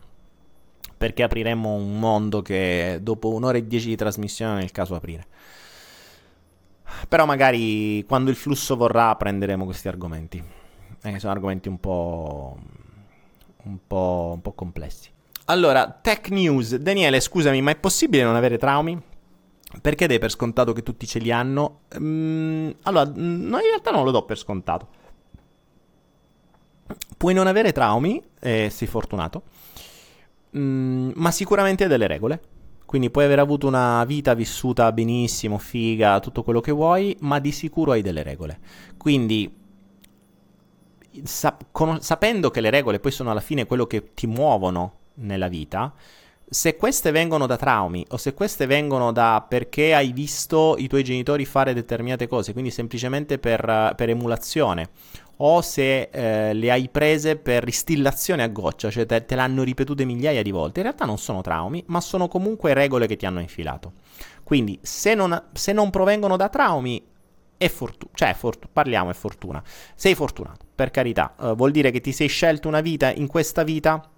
Perché 0.97 1.23
apriremmo 1.23 1.73
un 1.73 1.99
mondo 1.99 2.41
che 2.41 2.99
dopo 3.01 3.29
un'ora 3.29 3.57
e 3.57 3.67
dieci 3.67 3.87
di 3.87 3.95
trasmissione 3.95 4.63
il 4.63 4.71
caso 4.71 4.95
aprire. 4.95 5.25
Però 7.07 7.25
magari 7.25 8.03
quando 8.05 8.29
il 8.29 8.35
flusso 8.35 8.75
vorrà 8.75 9.15
prenderemo 9.15 9.65
questi 9.65 9.87
argomenti. 9.87 10.43
Eh, 11.03 11.19
sono 11.19 11.31
argomenti 11.31 11.67
un 11.67 11.79
po', 11.79 12.57
un 13.63 13.77
po', 13.85 14.31
un 14.33 14.41
po' 14.41 14.53
complessi. 14.53 15.09
Allora, 15.45 15.89
tech 15.89 16.29
news. 16.29 16.75
Daniele, 16.75 17.19
scusami, 17.19 17.61
ma 17.61 17.71
è 17.71 17.75
possibile 17.75 18.23
non 18.23 18.35
avere 18.35 18.57
traumi? 18.57 19.01
Perché 19.81 20.07
dai 20.07 20.19
per 20.19 20.31
scontato 20.31 20.73
che 20.73 20.83
tutti 20.83 21.05
ce 21.05 21.19
li 21.19 21.31
hanno? 21.31 21.81
Mm, 21.97 22.71
allora, 22.83 23.09
no, 23.13 23.57
in 23.57 23.65
realtà 23.65 23.91
non 23.91 24.03
lo 24.03 24.11
do 24.11 24.23
per 24.23 24.37
scontato. 24.37 24.87
Puoi 27.17 27.33
non 27.33 27.47
avere 27.47 27.71
traumi, 27.71 28.21
e 28.39 28.69
sei 28.69 28.87
fortunato, 28.87 29.43
mm, 30.57 31.11
ma 31.15 31.31
sicuramente 31.31 31.83
hai 31.83 31.89
delle 31.89 32.07
regole. 32.07 32.41
Quindi 32.87 33.09
puoi 33.09 33.25
aver 33.25 33.39
avuto 33.39 33.67
una 33.67 34.01
vita 34.05 34.33
vissuta 34.33 34.93
benissimo, 34.93 35.57
figa, 35.57 36.21
tutto 36.21 36.41
quello 36.41 36.61
che 36.61 36.71
vuoi, 36.71 37.17
ma 37.19 37.37
di 37.39 37.51
sicuro 37.51 37.91
hai 37.91 38.01
delle 38.01 38.23
regole. 38.23 38.59
Quindi, 38.95 39.53
sa- 41.23 41.57
con- 41.71 41.99
sapendo 42.01 42.49
che 42.49 42.61
le 42.61 42.69
regole 42.69 43.01
poi 43.01 43.11
sono 43.11 43.29
alla 43.29 43.41
fine 43.41 43.65
quello 43.65 43.85
che 43.87 44.13
ti 44.13 44.25
muovono 44.25 44.99
nella 45.15 45.49
vita, 45.49 45.93
se 46.49 46.77
queste 46.77 47.11
vengono 47.11 47.45
da 47.45 47.57
traumi 47.57 48.05
o 48.11 48.15
se 48.15 48.33
queste 48.33 48.67
vengono 48.67 49.11
da 49.11 49.45
perché 49.45 49.93
hai 49.93 50.13
visto 50.13 50.75
i 50.77 50.87
tuoi 50.87 51.03
genitori 51.03 51.43
fare 51.43 51.73
determinate 51.73 52.25
cose, 52.27 52.53
quindi 52.53 52.71
semplicemente 52.71 53.37
per, 53.37 53.93
per 53.97 54.09
emulazione, 54.09 54.91
o 55.37 55.61
se 55.61 56.09
eh, 56.11 56.53
le 56.53 56.71
hai 56.71 56.89
prese 56.89 57.35
per 57.35 57.67
istillazione 57.67 58.43
a 58.43 58.47
goccia, 58.47 58.89
cioè 58.89 59.05
te, 59.05 59.25
te, 59.25 59.35
l'hanno 59.35 59.63
ripetute 59.63 60.05
migliaia 60.05 60.41
di 60.41 60.51
volte, 60.51 60.79
in 60.79 60.85
realtà 60.85 61.05
non 61.05 61.17
sono 61.17 61.41
traumi, 61.41 61.83
ma 61.87 62.01
sono 62.01 62.27
comunque 62.27 62.73
regole 62.73 63.07
che 63.07 63.15
ti 63.15 63.25
hanno 63.25 63.39
infilato. 63.39 63.93
Quindi 64.43 64.79
se 64.81 65.13
non, 65.13 65.49
se 65.53 65.73
non 65.73 65.89
provengono 65.89 66.37
da 66.37 66.49
traumi, 66.49 67.03
è 67.57 67.67
fortuna, 67.69 68.11
cioè 68.13 68.33
fortu- 68.33 68.69
parliamo 68.71 69.09
è 69.09 69.13
fortuna. 69.13 69.61
Sei 69.95 70.15
fortunato, 70.15 70.65
per 70.73 70.91
carità, 70.91 71.35
uh, 71.37 71.55
vuol 71.55 71.71
dire 71.71 71.91
che 71.91 72.01
ti 72.01 72.11
sei 72.11 72.27
scelto 72.27 72.67
una 72.67 72.81
vita 72.81 73.11
in 73.11 73.27
questa 73.27 73.63
vita 73.63 74.09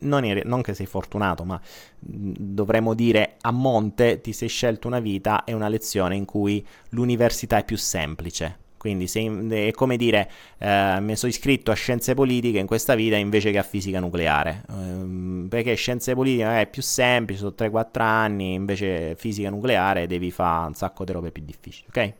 non, 0.00 0.24
eri, 0.24 0.42
non, 0.44 0.60
che 0.60 0.74
sei 0.74 0.86
fortunato, 0.86 1.44
ma 1.44 1.60
dovremmo 1.98 2.94
dire 2.94 3.36
a 3.40 3.50
monte 3.50 4.20
ti 4.20 4.32
sei 4.32 4.48
scelto 4.48 4.86
una 4.86 5.00
vita 5.00 5.44
e 5.44 5.52
una 5.54 5.68
lezione 5.68 6.16
in 6.16 6.24
cui 6.24 6.66
l'università 6.90 7.58
è 7.58 7.64
più 7.64 7.76
semplice. 7.76 8.58
Quindi 8.82 9.06
sei, 9.06 9.28
è 9.68 9.70
come 9.70 9.96
dire, 9.96 10.28
eh, 10.58 10.98
mi 10.98 11.14
sono 11.14 11.30
iscritto 11.30 11.70
a 11.70 11.74
scienze 11.74 12.14
politiche 12.14 12.58
in 12.58 12.66
questa 12.66 12.96
vita 12.96 13.14
invece 13.14 13.52
che 13.52 13.58
a 13.58 13.62
fisica 13.62 14.00
nucleare. 14.00 14.64
Eh, 14.68 15.46
perché 15.48 15.74
scienze 15.74 16.14
politiche 16.14 16.62
è 16.62 16.66
più 16.66 16.82
semplice, 16.82 17.38
sono 17.38 17.54
3-4 17.56 18.00
anni, 18.00 18.54
invece 18.54 19.14
fisica 19.14 19.50
nucleare 19.50 20.08
devi 20.08 20.32
fare 20.32 20.66
un 20.66 20.74
sacco 20.74 21.04
di 21.04 21.12
robe 21.12 21.30
più 21.30 21.44
difficili, 21.44 21.86
ok? 21.90 22.14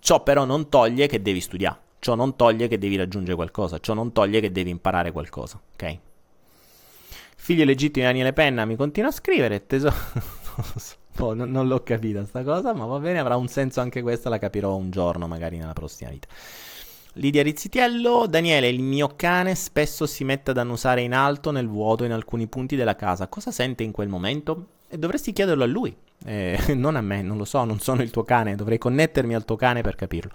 Ciò 0.00 0.22
però 0.22 0.44
non 0.44 0.68
toglie 0.68 1.06
che 1.06 1.22
devi 1.22 1.40
studiare, 1.40 1.78
ciò 1.98 2.14
non 2.14 2.36
toglie 2.36 2.68
che 2.68 2.76
devi 2.76 2.96
raggiungere 2.96 3.34
qualcosa, 3.34 3.78
ciò 3.78 3.94
non 3.94 4.12
toglie 4.12 4.40
che 4.40 4.52
devi 4.52 4.68
imparare 4.68 5.12
qualcosa, 5.12 5.58
ok? 5.72 5.98
Figlio 7.36 7.64
legittimo 7.64 8.04
di 8.04 8.10
Daniele 8.12 8.34
Penna 8.34 8.66
mi 8.66 8.76
continua 8.76 9.08
a 9.08 9.12
scrivere, 9.12 9.64
tesoro... 9.64 9.94
oh, 11.18 11.34
non, 11.34 11.50
non, 11.50 11.68
l'ho 11.68 11.82
capita 11.82 12.24
sta 12.24 12.42
cosa, 12.42 12.72
ma 12.72 12.86
va 12.86 12.98
bene, 12.98 13.18
avrà 13.18 13.36
un 13.36 13.48
senso 13.48 13.80
anche 13.80 14.02
questa, 14.02 14.28
la 14.28 14.38
capirò 14.38 14.74
un 14.76 14.90
giorno, 14.90 15.26
magari 15.26 15.58
nella 15.58 15.72
prossima 15.72 16.10
vita. 16.10 16.28
Lidia 17.14 17.42
Rizzitiello, 17.42 18.26
Daniele, 18.28 18.68
il 18.68 18.80
mio 18.80 19.12
cane 19.16 19.54
spesso 19.56 20.06
si 20.06 20.22
mette 20.22 20.52
ad 20.52 20.58
annusare 20.58 21.02
in 21.02 21.12
alto 21.12 21.50
nel 21.50 21.68
vuoto 21.68 22.04
in 22.04 22.12
alcuni 22.12 22.46
punti 22.46 22.76
della 22.76 22.94
casa. 22.94 23.26
Cosa 23.26 23.50
sente 23.50 23.82
in 23.82 23.90
quel 23.90 24.08
momento? 24.08 24.66
E 24.88 24.96
dovresti 24.96 25.32
chiederlo 25.32 25.64
a 25.64 25.66
lui, 25.66 25.94
eh, 26.24 26.58
non 26.74 26.96
a 26.96 27.00
me, 27.00 27.22
non 27.22 27.36
lo 27.36 27.44
so, 27.44 27.64
non 27.64 27.80
sono 27.80 28.02
il 28.02 28.10
tuo 28.10 28.22
cane, 28.22 28.54
dovrei 28.54 28.78
connettermi 28.78 29.34
al 29.34 29.44
tuo 29.44 29.56
cane 29.56 29.82
per 29.82 29.96
capirlo. 29.96 30.32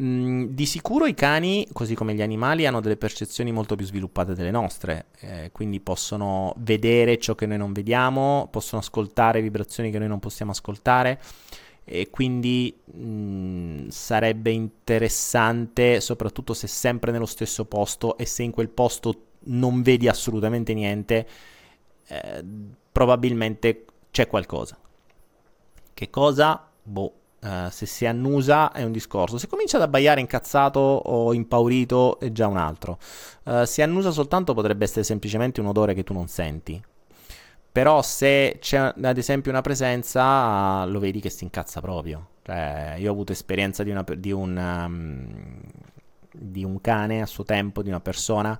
Mm, 0.00 0.44
di 0.50 0.64
sicuro 0.64 1.04
i 1.04 1.12
cani, 1.12 1.66
così 1.72 1.94
come 1.94 2.14
gli 2.14 2.22
animali, 2.22 2.64
hanno 2.64 2.80
delle 2.80 2.96
percezioni 2.96 3.52
molto 3.52 3.76
più 3.76 3.84
sviluppate 3.84 4.34
delle 4.34 4.50
nostre, 4.50 5.06
eh, 5.20 5.50
quindi 5.52 5.78
possono 5.80 6.54
vedere 6.58 7.18
ciò 7.18 7.34
che 7.34 7.44
noi 7.44 7.58
non 7.58 7.72
vediamo, 7.72 8.48
possono 8.50 8.80
ascoltare 8.80 9.42
vibrazioni 9.42 9.90
che 9.90 9.98
noi 9.98 10.08
non 10.08 10.18
possiamo 10.18 10.52
ascoltare 10.52 11.20
e 11.84 12.08
quindi 12.08 12.74
mh, 12.82 13.02
mm, 13.02 13.88
sarebbe 13.88 14.50
interessante, 14.52 16.00
soprattutto 16.00 16.54
se 16.54 16.66
sempre 16.66 17.12
nello 17.12 17.26
stesso 17.26 17.66
posto 17.66 18.16
e 18.16 18.24
se 18.24 18.42
in 18.42 18.52
quel 18.52 18.70
posto 18.70 19.24
non 19.44 19.82
vedi 19.82 20.08
assolutamente 20.08 20.72
niente, 20.72 21.26
eh, 22.06 22.44
probabilmente 22.90 23.84
c'è 24.10 24.26
qualcosa. 24.26 24.78
Che 25.92 26.10
cosa? 26.10 26.68
Boh, 26.82 27.19
Uh, 27.42 27.70
se 27.70 27.86
si 27.86 28.04
annusa 28.04 28.70
è 28.70 28.82
un 28.82 28.92
discorso, 28.92 29.38
se 29.38 29.46
comincia 29.46 29.78
ad 29.78 29.84
abbaiare 29.84 30.20
incazzato 30.20 30.78
o 30.78 31.32
impaurito 31.32 32.20
è 32.20 32.32
già 32.32 32.46
un 32.46 32.58
altro. 32.58 32.98
Uh, 33.44 33.64
se 33.64 33.82
annusa 33.82 34.10
soltanto 34.10 34.52
potrebbe 34.52 34.84
essere 34.84 35.04
semplicemente 35.04 35.60
un 35.60 35.66
odore 35.66 35.94
che 35.94 36.04
tu 36.04 36.12
non 36.12 36.28
senti. 36.28 36.82
Però 37.72 38.02
se 38.02 38.58
c'è 38.60 38.92
ad 39.00 39.16
esempio 39.16 39.50
una 39.50 39.62
presenza, 39.62 40.84
lo 40.84 40.98
vedi 40.98 41.20
che 41.20 41.30
si 41.30 41.44
incazza 41.44 41.80
proprio. 41.80 42.28
Cioè, 42.42 42.96
io 42.98 43.08
ho 43.08 43.12
avuto 43.12 43.32
esperienza 43.32 43.82
di, 43.84 43.90
una, 43.90 44.04
di, 44.16 44.32
un, 44.32 44.56
um, 44.56 45.60
di 46.32 46.64
un 46.64 46.80
cane 46.80 47.22
a 47.22 47.26
suo 47.26 47.44
tempo, 47.44 47.82
di 47.82 47.88
una 47.88 48.00
persona 48.00 48.58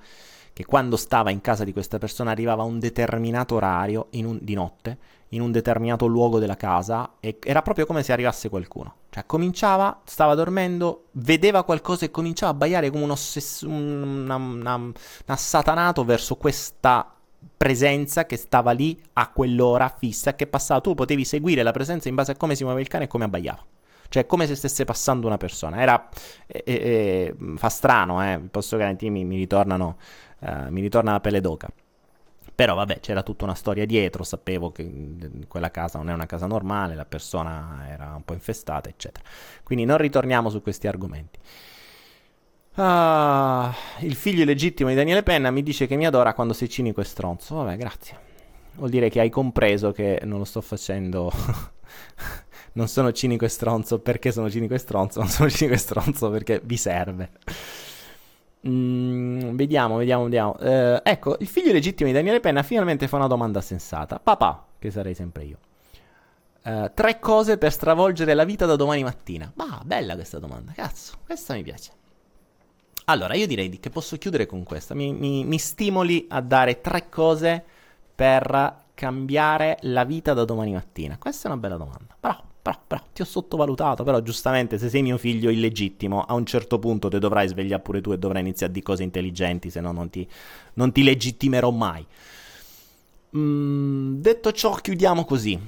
che 0.52 0.64
quando 0.64 0.96
stava 0.96 1.30
in 1.30 1.40
casa 1.40 1.64
di 1.64 1.72
questa 1.72 1.98
persona 1.98 2.30
arrivava 2.30 2.62
a 2.62 2.66
un 2.66 2.78
determinato 2.78 3.54
orario 3.56 4.08
un, 4.12 4.38
di 4.40 4.54
notte, 4.54 4.98
in 5.30 5.40
un 5.40 5.52
determinato 5.52 6.06
luogo 6.06 6.38
della 6.38 6.56
casa, 6.56 7.14
e 7.20 7.38
era 7.42 7.62
proprio 7.62 7.86
come 7.86 8.02
se 8.02 8.12
arrivasse 8.12 8.48
qualcuno. 8.48 8.94
Cioè 9.10 9.26
cominciava, 9.26 10.00
stava 10.04 10.34
dormendo, 10.34 11.06
vedeva 11.12 11.64
qualcosa 11.64 12.04
e 12.04 12.10
cominciava 12.10 12.52
a 12.52 12.54
baiare 12.54 12.90
come 12.90 13.04
un, 13.04 13.10
ossess- 13.10 13.62
un, 13.62 14.28
un 14.28 14.92
assatanato 15.26 16.04
verso 16.04 16.36
questa 16.36 17.14
presenza 17.56 18.26
che 18.26 18.36
stava 18.36 18.72
lì 18.72 19.00
a 19.14 19.30
quell'ora 19.30 19.94
fissa 19.96 20.34
che 20.34 20.46
passava. 20.46 20.80
Tu 20.80 20.94
potevi 20.94 21.24
seguire 21.24 21.62
la 21.62 21.72
presenza 21.72 22.08
in 22.08 22.14
base 22.14 22.32
a 22.32 22.36
come 22.36 22.54
si 22.54 22.62
muoveva 22.62 22.82
il 22.82 22.88
cane 22.88 23.04
e 23.04 23.08
come 23.08 23.24
abbaiava. 23.24 23.64
Cioè, 24.08 24.26
come 24.26 24.46
se 24.48 24.56
stesse 24.56 24.84
passando 24.84 25.28
una 25.28 25.36
persona. 25.36 25.80
Era. 25.80 26.08
Eh, 26.46 26.62
eh, 26.64 27.34
fa 27.56 27.68
strano, 27.68 28.22
eh. 28.24 28.40
Posso 28.50 28.76
garantirmi, 28.76 29.24
mi 29.24 29.36
ritornano. 29.36 29.96
Uh, 30.40 30.70
mi 30.70 30.80
ritorna 30.80 31.12
la 31.12 31.20
pelle 31.20 31.40
d'oca. 31.40 31.68
Però 32.60 32.74
vabbè, 32.74 33.00
c'era 33.00 33.22
tutta 33.22 33.44
una 33.44 33.54
storia 33.54 33.86
dietro, 33.86 34.22
sapevo 34.22 34.70
che 34.70 34.86
quella 35.48 35.70
casa 35.70 35.96
non 35.96 36.10
è 36.10 36.12
una 36.12 36.26
casa 36.26 36.44
normale, 36.44 36.94
la 36.94 37.06
persona 37.06 37.86
era 37.88 38.12
un 38.14 38.22
po' 38.22 38.34
infestata, 38.34 38.90
eccetera. 38.90 39.26
Quindi 39.62 39.86
non 39.86 39.96
ritorniamo 39.96 40.50
su 40.50 40.60
questi 40.60 40.86
argomenti. 40.86 41.38
Ah, 42.74 43.74
il 44.00 44.14
figlio 44.14 44.42
illegittimo 44.42 44.90
di 44.90 44.94
Daniele 44.94 45.22
Penna 45.22 45.50
mi 45.50 45.62
dice 45.62 45.86
che 45.86 45.96
mi 45.96 46.04
adora 46.04 46.34
quando 46.34 46.52
sei 46.52 46.68
cinico 46.68 47.00
e 47.00 47.04
stronzo. 47.04 47.54
Vabbè, 47.54 47.78
grazie. 47.78 48.18
Vuol 48.74 48.90
dire 48.90 49.08
che 49.08 49.20
hai 49.20 49.30
compreso 49.30 49.92
che 49.92 50.20
non 50.24 50.36
lo 50.36 50.44
sto 50.44 50.60
facendo. 50.60 51.32
non 52.72 52.88
sono 52.88 53.10
cinico 53.12 53.46
e 53.46 53.48
stronzo 53.48 54.00
perché 54.00 54.32
sono 54.32 54.50
cinico 54.50 54.74
e 54.74 54.78
stronzo, 54.78 55.20
non 55.20 55.30
sono 55.30 55.48
cinico 55.48 55.76
e 55.76 55.78
stronzo 55.78 56.28
perché 56.28 56.60
vi 56.62 56.76
serve. 56.76 57.30
Mm, 58.68 59.54
vediamo, 59.56 59.96
vediamo, 59.96 60.24
vediamo. 60.24 60.58
Eh, 60.58 61.00
ecco, 61.02 61.36
il 61.40 61.46
figlio 61.46 61.70
illegittimo 61.70 62.08
di 62.08 62.14
Daniele 62.14 62.40
Penna 62.40 62.62
finalmente 62.62 63.08
fa 63.08 63.16
una 63.16 63.26
domanda 63.26 63.60
sensata. 63.60 64.18
Papà, 64.18 64.66
che 64.78 64.90
sarei 64.90 65.14
sempre 65.14 65.44
io. 65.44 65.58
Uh, 66.62 66.90
tre 66.92 67.18
cose 67.18 67.56
per 67.56 67.72
stravolgere 67.72 68.34
la 68.34 68.44
vita 68.44 68.66
da 68.66 68.76
domani 68.76 69.02
mattina. 69.02 69.50
Ma 69.54 69.80
bella 69.82 70.14
questa 70.14 70.38
domanda, 70.38 70.72
cazzo, 70.72 71.14
questa 71.24 71.54
mi 71.54 71.62
piace. 71.62 71.92
Allora, 73.06 73.34
io 73.34 73.46
direi 73.46 73.80
che 73.80 73.90
posso 73.90 74.18
chiudere 74.18 74.44
con 74.46 74.62
questa. 74.62 74.94
Mi, 74.94 75.12
mi, 75.12 75.44
mi 75.44 75.58
stimoli 75.58 76.26
a 76.28 76.40
dare 76.42 76.80
tre 76.80 77.08
cose 77.08 77.64
per 78.14 78.84
cambiare 78.92 79.78
la 79.82 80.04
vita 80.04 80.34
da 80.34 80.44
domani 80.44 80.72
mattina. 80.72 81.16
Questa 81.16 81.48
è 81.48 81.50
una 81.50 81.60
bella 81.60 81.76
domanda. 81.76 82.14
Bravo, 82.20 82.42
bravo, 82.62 82.80
bravo. 82.86 83.04
Ti 83.12 83.22
ho 83.22 83.24
sottovalutato, 83.24 84.04
però 84.04 84.20
giustamente 84.20 84.78
se 84.78 84.88
sei 84.88 85.02
mio 85.02 85.18
figlio 85.18 85.50
illegittimo, 85.50 86.22
a 86.22 86.34
un 86.34 86.44
certo 86.46 86.78
punto 86.78 87.08
te 87.08 87.18
dovrai 87.18 87.48
svegliare 87.48 87.82
pure 87.82 88.00
tu 88.00 88.12
e 88.12 88.18
dovrai 88.18 88.42
iniziare 88.42 88.72
dire 88.72 88.84
cose 88.84 89.02
intelligenti, 89.02 89.70
se 89.70 89.80
no 89.80 89.92
non 89.92 90.10
ti, 90.10 90.28
non 90.74 90.92
ti 90.92 91.02
legittimerò 91.02 91.70
mai. 91.70 92.06
Mm, 93.36 94.20
detto 94.20 94.52
ciò, 94.52 94.74
chiudiamo 94.74 95.24
così. 95.24 95.58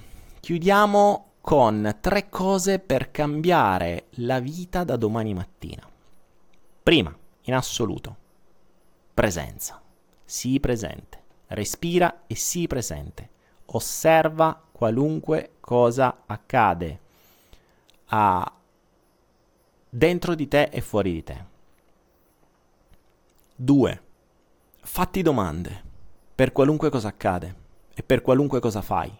Chiudiamo 0.41 1.27
con 1.41 1.99
tre 2.01 2.29
cose 2.29 2.79
per 2.79 3.11
cambiare 3.11 4.07
la 4.17 4.41
vita 4.41 4.85
da 4.85 4.97
domani 4.97 5.35
mattina. 5.35 5.89
Prima, 6.83 7.17
in 7.43 7.55
assoluto. 7.55 8.17
Presenza. 9.15 9.81
Sii 10.25 10.59
presente. 10.61 11.21
Respira 11.49 12.23
e 12.27 12.35
sii 12.35 12.67
presente. 12.67 13.29
Osserva 13.67 14.69
qualunque 14.83 15.53
cosa 15.61 16.23
accade 16.27 16.99
a 18.07 18.53
dentro 19.89 20.35
di 20.35 20.49
te 20.49 20.65
e 20.73 20.81
fuori 20.81 21.13
di 21.13 21.23
te. 21.23 21.45
2. 23.55 24.03
Fatti 24.81 25.23
domande 25.23 25.83
per 26.35 26.51
qualunque 26.51 26.91
cosa 26.91 27.07
accade 27.07 27.55
e 27.95 28.03
per 28.03 28.23
qualunque 28.23 28.59
cosa 28.59 28.83
fai. 28.83 29.17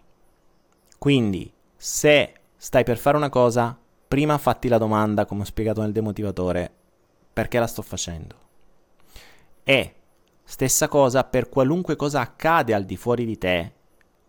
Quindi, 0.97 1.49
se 1.77 2.33
stai 2.57 2.83
per 2.83 2.97
fare 2.97 3.15
una 3.15 3.29
cosa, 3.29 3.79
prima 4.05 4.37
fatti 4.37 4.67
la 4.67 4.77
domanda, 4.77 5.25
come 5.25 5.43
ho 5.43 5.45
spiegato 5.45 5.79
nel 5.79 5.93
demotivatore, 5.93 6.69
perché 7.31 7.57
la 7.57 7.67
sto 7.67 7.83
facendo. 7.83 8.35
E 9.63 9.95
stessa 10.43 10.89
cosa 10.89 11.23
per 11.23 11.47
qualunque 11.47 11.95
cosa 11.95 12.19
accade 12.19 12.73
al 12.73 12.83
di 12.83 12.97
fuori 12.97 13.23
di 13.23 13.37
te, 13.37 13.71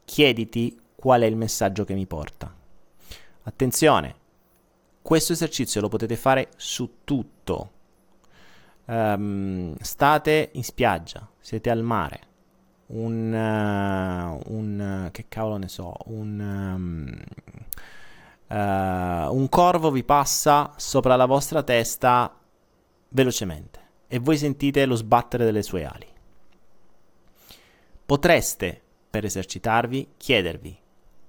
chiediti 0.04 0.78
qual 1.04 1.20
è 1.20 1.26
il 1.26 1.36
messaggio 1.36 1.84
che 1.84 1.92
mi 1.92 2.06
porta. 2.06 2.50
Attenzione, 3.42 4.14
questo 5.02 5.34
esercizio 5.34 5.82
lo 5.82 5.88
potete 5.88 6.16
fare 6.16 6.48
su 6.56 7.00
tutto. 7.04 7.72
Um, 8.86 9.76
state 9.80 10.48
in 10.54 10.64
spiaggia, 10.64 11.28
siete 11.40 11.68
al 11.68 11.82
mare, 11.82 12.20
un, 12.86 13.30
uh, 13.34 14.54
un 14.54 15.10
che 15.12 15.26
cavolo 15.28 15.58
ne 15.58 15.68
so, 15.68 15.94
un, 16.06 16.40
um, 16.40 17.22
uh, 18.48 19.36
un 19.36 19.46
corvo 19.50 19.90
vi 19.90 20.04
passa 20.04 20.72
sopra 20.76 21.16
la 21.16 21.26
vostra 21.26 21.62
testa 21.62 22.34
velocemente 23.10 23.80
e 24.08 24.18
voi 24.20 24.38
sentite 24.38 24.86
lo 24.86 24.94
sbattere 24.94 25.44
delle 25.44 25.62
sue 25.62 25.84
ali. 25.84 26.08
Potreste, 28.06 28.80
per 29.10 29.26
esercitarvi, 29.26 30.14
chiedervi 30.16 30.78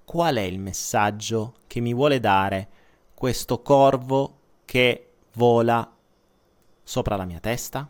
qual 0.05 0.35
è 0.35 0.41
il 0.41 0.59
messaggio 0.59 1.55
che 1.67 1.79
mi 1.79 1.93
vuole 1.93 2.19
dare 2.19 2.69
questo 3.13 3.61
corvo 3.61 4.39
che 4.65 5.09
vola 5.33 5.91
sopra 6.83 7.15
la 7.15 7.25
mia 7.25 7.39
testa? 7.39 7.89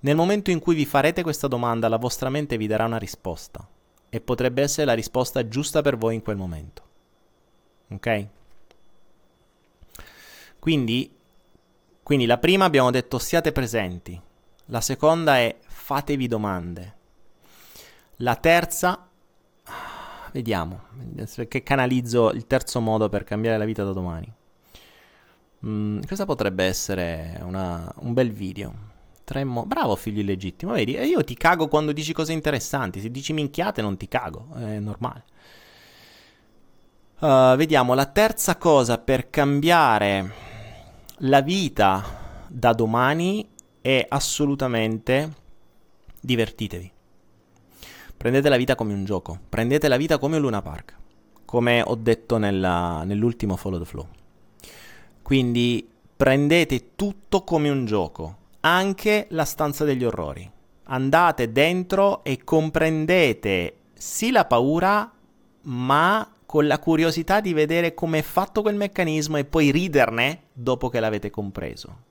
Nel 0.00 0.14
momento 0.14 0.50
in 0.50 0.60
cui 0.60 0.74
vi 0.74 0.84
farete 0.84 1.22
questa 1.22 1.48
domanda, 1.48 1.88
la 1.88 1.96
vostra 1.96 2.28
mente 2.28 2.56
vi 2.56 2.66
darà 2.66 2.84
una 2.84 2.98
risposta 2.98 3.66
e 4.08 4.20
potrebbe 4.20 4.62
essere 4.62 4.86
la 4.86 4.94
risposta 4.94 5.48
giusta 5.48 5.82
per 5.82 5.96
voi 5.96 6.14
in 6.14 6.22
quel 6.22 6.36
momento. 6.36 6.82
Ok? 7.88 8.26
Quindi 10.58 11.16
quindi 12.06 12.26
la 12.26 12.38
prima 12.38 12.64
abbiamo 12.64 12.92
detto 12.92 13.18
siate 13.18 13.50
presenti, 13.50 14.16
la 14.66 14.80
seconda 14.80 15.38
è 15.38 15.56
fatevi 15.58 16.28
domande, 16.28 16.96
la 18.18 18.36
terza, 18.36 19.08
vediamo, 20.36 20.82
che 21.48 21.62
canalizzo 21.62 22.30
il 22.30 22.46
terzo 22.46 22.80
modo 22.80 23.08
per 23.08 23.24
cambiare 23.24 23.56
la 23.56 23.64
vita 23.64 23.84
da 23.84 23.92
domani. 23.92 24.30
Mm, 25.64 26.00
cosa 26.06 26.26
potrebbe 26.26 26.64
essere 26.64 27.40
una, 27.42 27.90
un 28.00 28.12
bel 28.12 28.30
video? 28.30 28.94
Tremmo. 29.24 29.64
Bravo 29.64 29.96
figlio 29.96 30.20
illegittimo, 30.20 30.72
vedi? 30.72 30.94
E 30.94 31.06
io 31.06 31.24
ti 31.24 31.34
cago 31.34 31.68
quando 31.68 31.92
dici 31.92 32.12
cose 32.12 32.32
interessanti. 32.32 33.00
Se 33.00 33.10
dici 33.10 33.32
minchiate 33.32 33.80
non 33.80 33.96
ti 33.96 34.08
cago, 34.08 34.48
è 34.54 34.78
normale. 34.78 35.24
Uh, 37.18 37.56
vediamo, 37.56 37.94
la 37.94 38.06
terza 38.06 38.56
cosa 38.56 38.98
per 38.98 39.30
cambiare 39.30 40.34
la 41.20 41.40
vita 41.40 42.44
da 42.46 42.74
domani 42.74 43.48
è 43.80 44.04
assolutamente 44.06 45.32
divertitevi. 46.20 46.92
Prendete 48.16 48.48
la 48.48 48.56
vita 48.56 48.74
come 48.74 48.94
un 48.94 49.04
gioco, 49.04 49.38
prendete 49.48 49.88
la 49.88 49.96
vita 49.96 50.18
come 50.18 50.36
un 50.36 50.42
Luna 50.42 50.62
Park, 50.62 50.96
come 51.44 51.82
ho 51.84 51.94
detto 51.94 52.38
nella, 52.38 53.04
nell'ultimo 53.04 53.56
Follow 53.56 53.78
the 53.78 53.84
Flow. 53.84 54.08
Quindi 55.22 55.86
prendete 56.16 56.94
tutto 56.96 57.42
come 57.42 57.68
un 57.68 57.84
gioco, 57.84 58.36
anche 58.60 59.26
la 59.30 59.44
stanza 59.44 59.84
degli 59.84 60.04
orrori. 60.04 60.50
Andate 60.84 61.52
dentro 61.52 62.24
e 62.24 62.42
comprendete 62.42 63.76
sì 63.92 64.30
la 64.30 64.44
paura, 64.46 65.12
ma 65.62 66.30
con 66.46 66.66
la 66.66 66.78
curiosità 66.78 67.40
di 67.40 67.52
vedere 67.52 67.92
come 67.92 68.20
è 68.20 68.22
fatto 68.22 68.62
quel 68.62 68.76
meccanismo 68.76 69.36
e 69.36 69.44
poi 69.44 69.70
riderne 69.70 70.44
dopo 70.52 70.88
che 70.88 71.00
l'avete 71.00 71.28
compreso. 71.28 72.04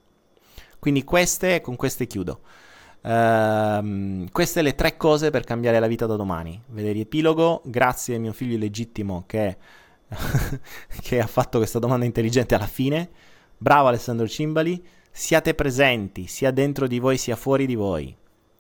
Quindi 0.78 1.04
queste, 1.04 1.62
con 1.62 1.76
queste 1.76 2.06
chiudo. 2.06 2.42
Uh, 3.06 4.28
queste 4.32 4.64
le 4.64 4.74
tre 4.74 4.98
cose 4.98 5.30
per 5.30 5.44
cambiare 5.44 5.80
la 5.80 5.86
vita 5.86 6.08
da 6.08 6.16
domani. 6.16 6.60
Vedere 6.70 7.00
epilogo, 7.00 7.62
grazie 7.64 8.16
a 8.16 8.20
mio 8.20 8.34
figlio 8.34 8.58
legittimo 8.58 9.26
che, 9.28 9.58
che 11.02 11.20
ha 11.20 11.28
fatto 11.28 11.60
questa 11.60 11.78
domanda 11.78 12.06
intelligente 12.06 12.56
alla 12.56 12.66
fine. 12.66 13.08
Bravo 13.56 13.90
Alessandro 13.90 14.28
Cimbali, 14.28 14.84
siate 15.12 15.54
presenti 15.54 16.26
sia 16.26 16.50
dentro 16.50 16.88
di 16.88 16.98
voi 16.98 17.20
sia 17.20 17.36
fuori 17.36 17.68
di 17.68 17.76
voi. 17.76 18.16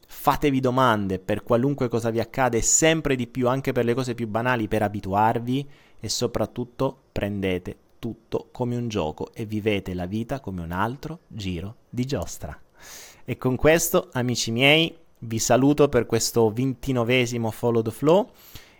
Fatevi 0.07 0.59
domande 0.59 1.17
per 1.17 1.41
qualunque 1.41 1.87
cosa 1.87 2.11
vi 2.11 2.19
accade, 2.19 2.61
sempre 2.61 3.15
di 3.15 3.25
più, 3.25 3.49
anche 3.49 3.71
per 3.71 3.83
le 3.83 3.95
cose 3.95 4.13
più 4.13 4.27
banali, 4.27 4.67
per 4.67 4.83
abituarvi 4.83 5.67
e 5.99 6.07
soprattutto 6.07 6.95
prendete 7.11 7.77
tutto 7.97 8.49
come 8.51 8.75
un 8.75 8.89
gioco 8.89 9.33
e 9.33 9.45
vivete 9.45 9.95
la 9.95 10.05
vita 10.05 10.39
come 10.39 10.61
un 10.61 10.71
altro 10.71 11.21
giro 11.29 11.77
di 11.89 12.05
giostra. 12.05 12.55
E 13.27 13.37
con 13.37 13.55
questo, 13.55 14.09
amici 14.13 14.51
miei, 14.51 14.95
vi 15.19 15.39
saluto 15.39 15.89
per 15.89 16.05
questo 16.05 16.51
ventinovesimo 16.51 17.49
Follow 17.49 17.81
the 17.81 17.89
Flow 17.89 18.29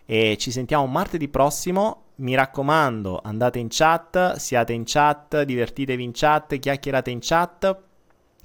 e 0.04 0.36
ci 0.38 0.52
sentiamo 0.52 0.86
martedì 0.86 1.26
prossimo. 1.26 2.02
Mi 2.18 2.36
raccomando, 2.36 3.20
andate 3.24 3.58
in 3.58 3.66
chat, 3.68 4.36
siate 4.36 4.72
in 4.72 4.84
chat, 4.86 5.42
divertitevi 5.42 6.00
in 6.00 6.12
chat, 6.14 6.56
chiacchierate 6.60 7.10
in 7.10 7.18
chat 7.20 7.76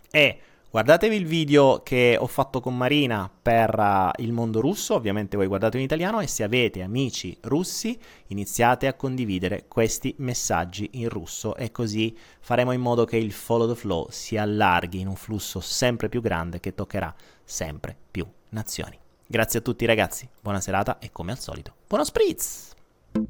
e 0.10 0.40
Guardatevi 0.72 1.18
il 1.18 1.26
video 1.26 1.84
che 1.84 2.15
ho 2.18 2.27
fatto 2.27 2.61
con 2.61 2.77
Marina 2.77 3.30
per 3.30 3.77
uh, 3.77 4.11
il 4.22 4.31
mondo 4.31 4.61
russo, 4.61 4.95
ovviamente 4.95 5.35
voi 5.35 5.48
guardate 5.48 5.77
in 5.77 5.84
italiano 5.84 6.22
e 6.22 6.27
se 6.27 6.43
avete 6.43 6.81
amici 6.81 7.38
russi 7.41 7.99
iniziate 8.27 8.88
a 8.88 8.93
condividere 8.93 9.65
questi 9.68 10.15
messaggi 10.19 10.91
in 10.93 11.10
russo 11.10 11.57
e 11.57 11.72
così 11.72 12.18
faremo 12.39 12.72
in 12.72 12.80
modo 12.80 13.03
che 13.03 13.18
il 13.18 13.34
follow 13.34 13.68
the 13.68 13.76
flow 13.76 14.07
si 14.11 14.38
allarghi 14.38 15.02
in 15.02 15.07
un 15.07 15.18
flusso 15.18 15.60
sempre 15.60 16.07
più 16.07 16.22
grande 16.22 16.61
che 16.61 16.73
toccherà 16.73 17.14
sempre 17.43 17.93
più 18.10 18.26
nazioni. 18.52 18.98
Grazie 19.27 19.60
a 19.60 19.61
tutti 19.61 19.85
ragazzi, 19.85 20.26
buona 20.39 20.61
serata 20.61 20.99
e 20.99 21.11
come 21.11 21.34
al 21.34 21.39
solito, 21.39 21.73
buono 21.85 22.06
spritz! 22.06 22.69
thank 23.14 23.27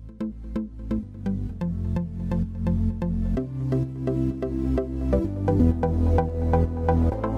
you 7.23 7.30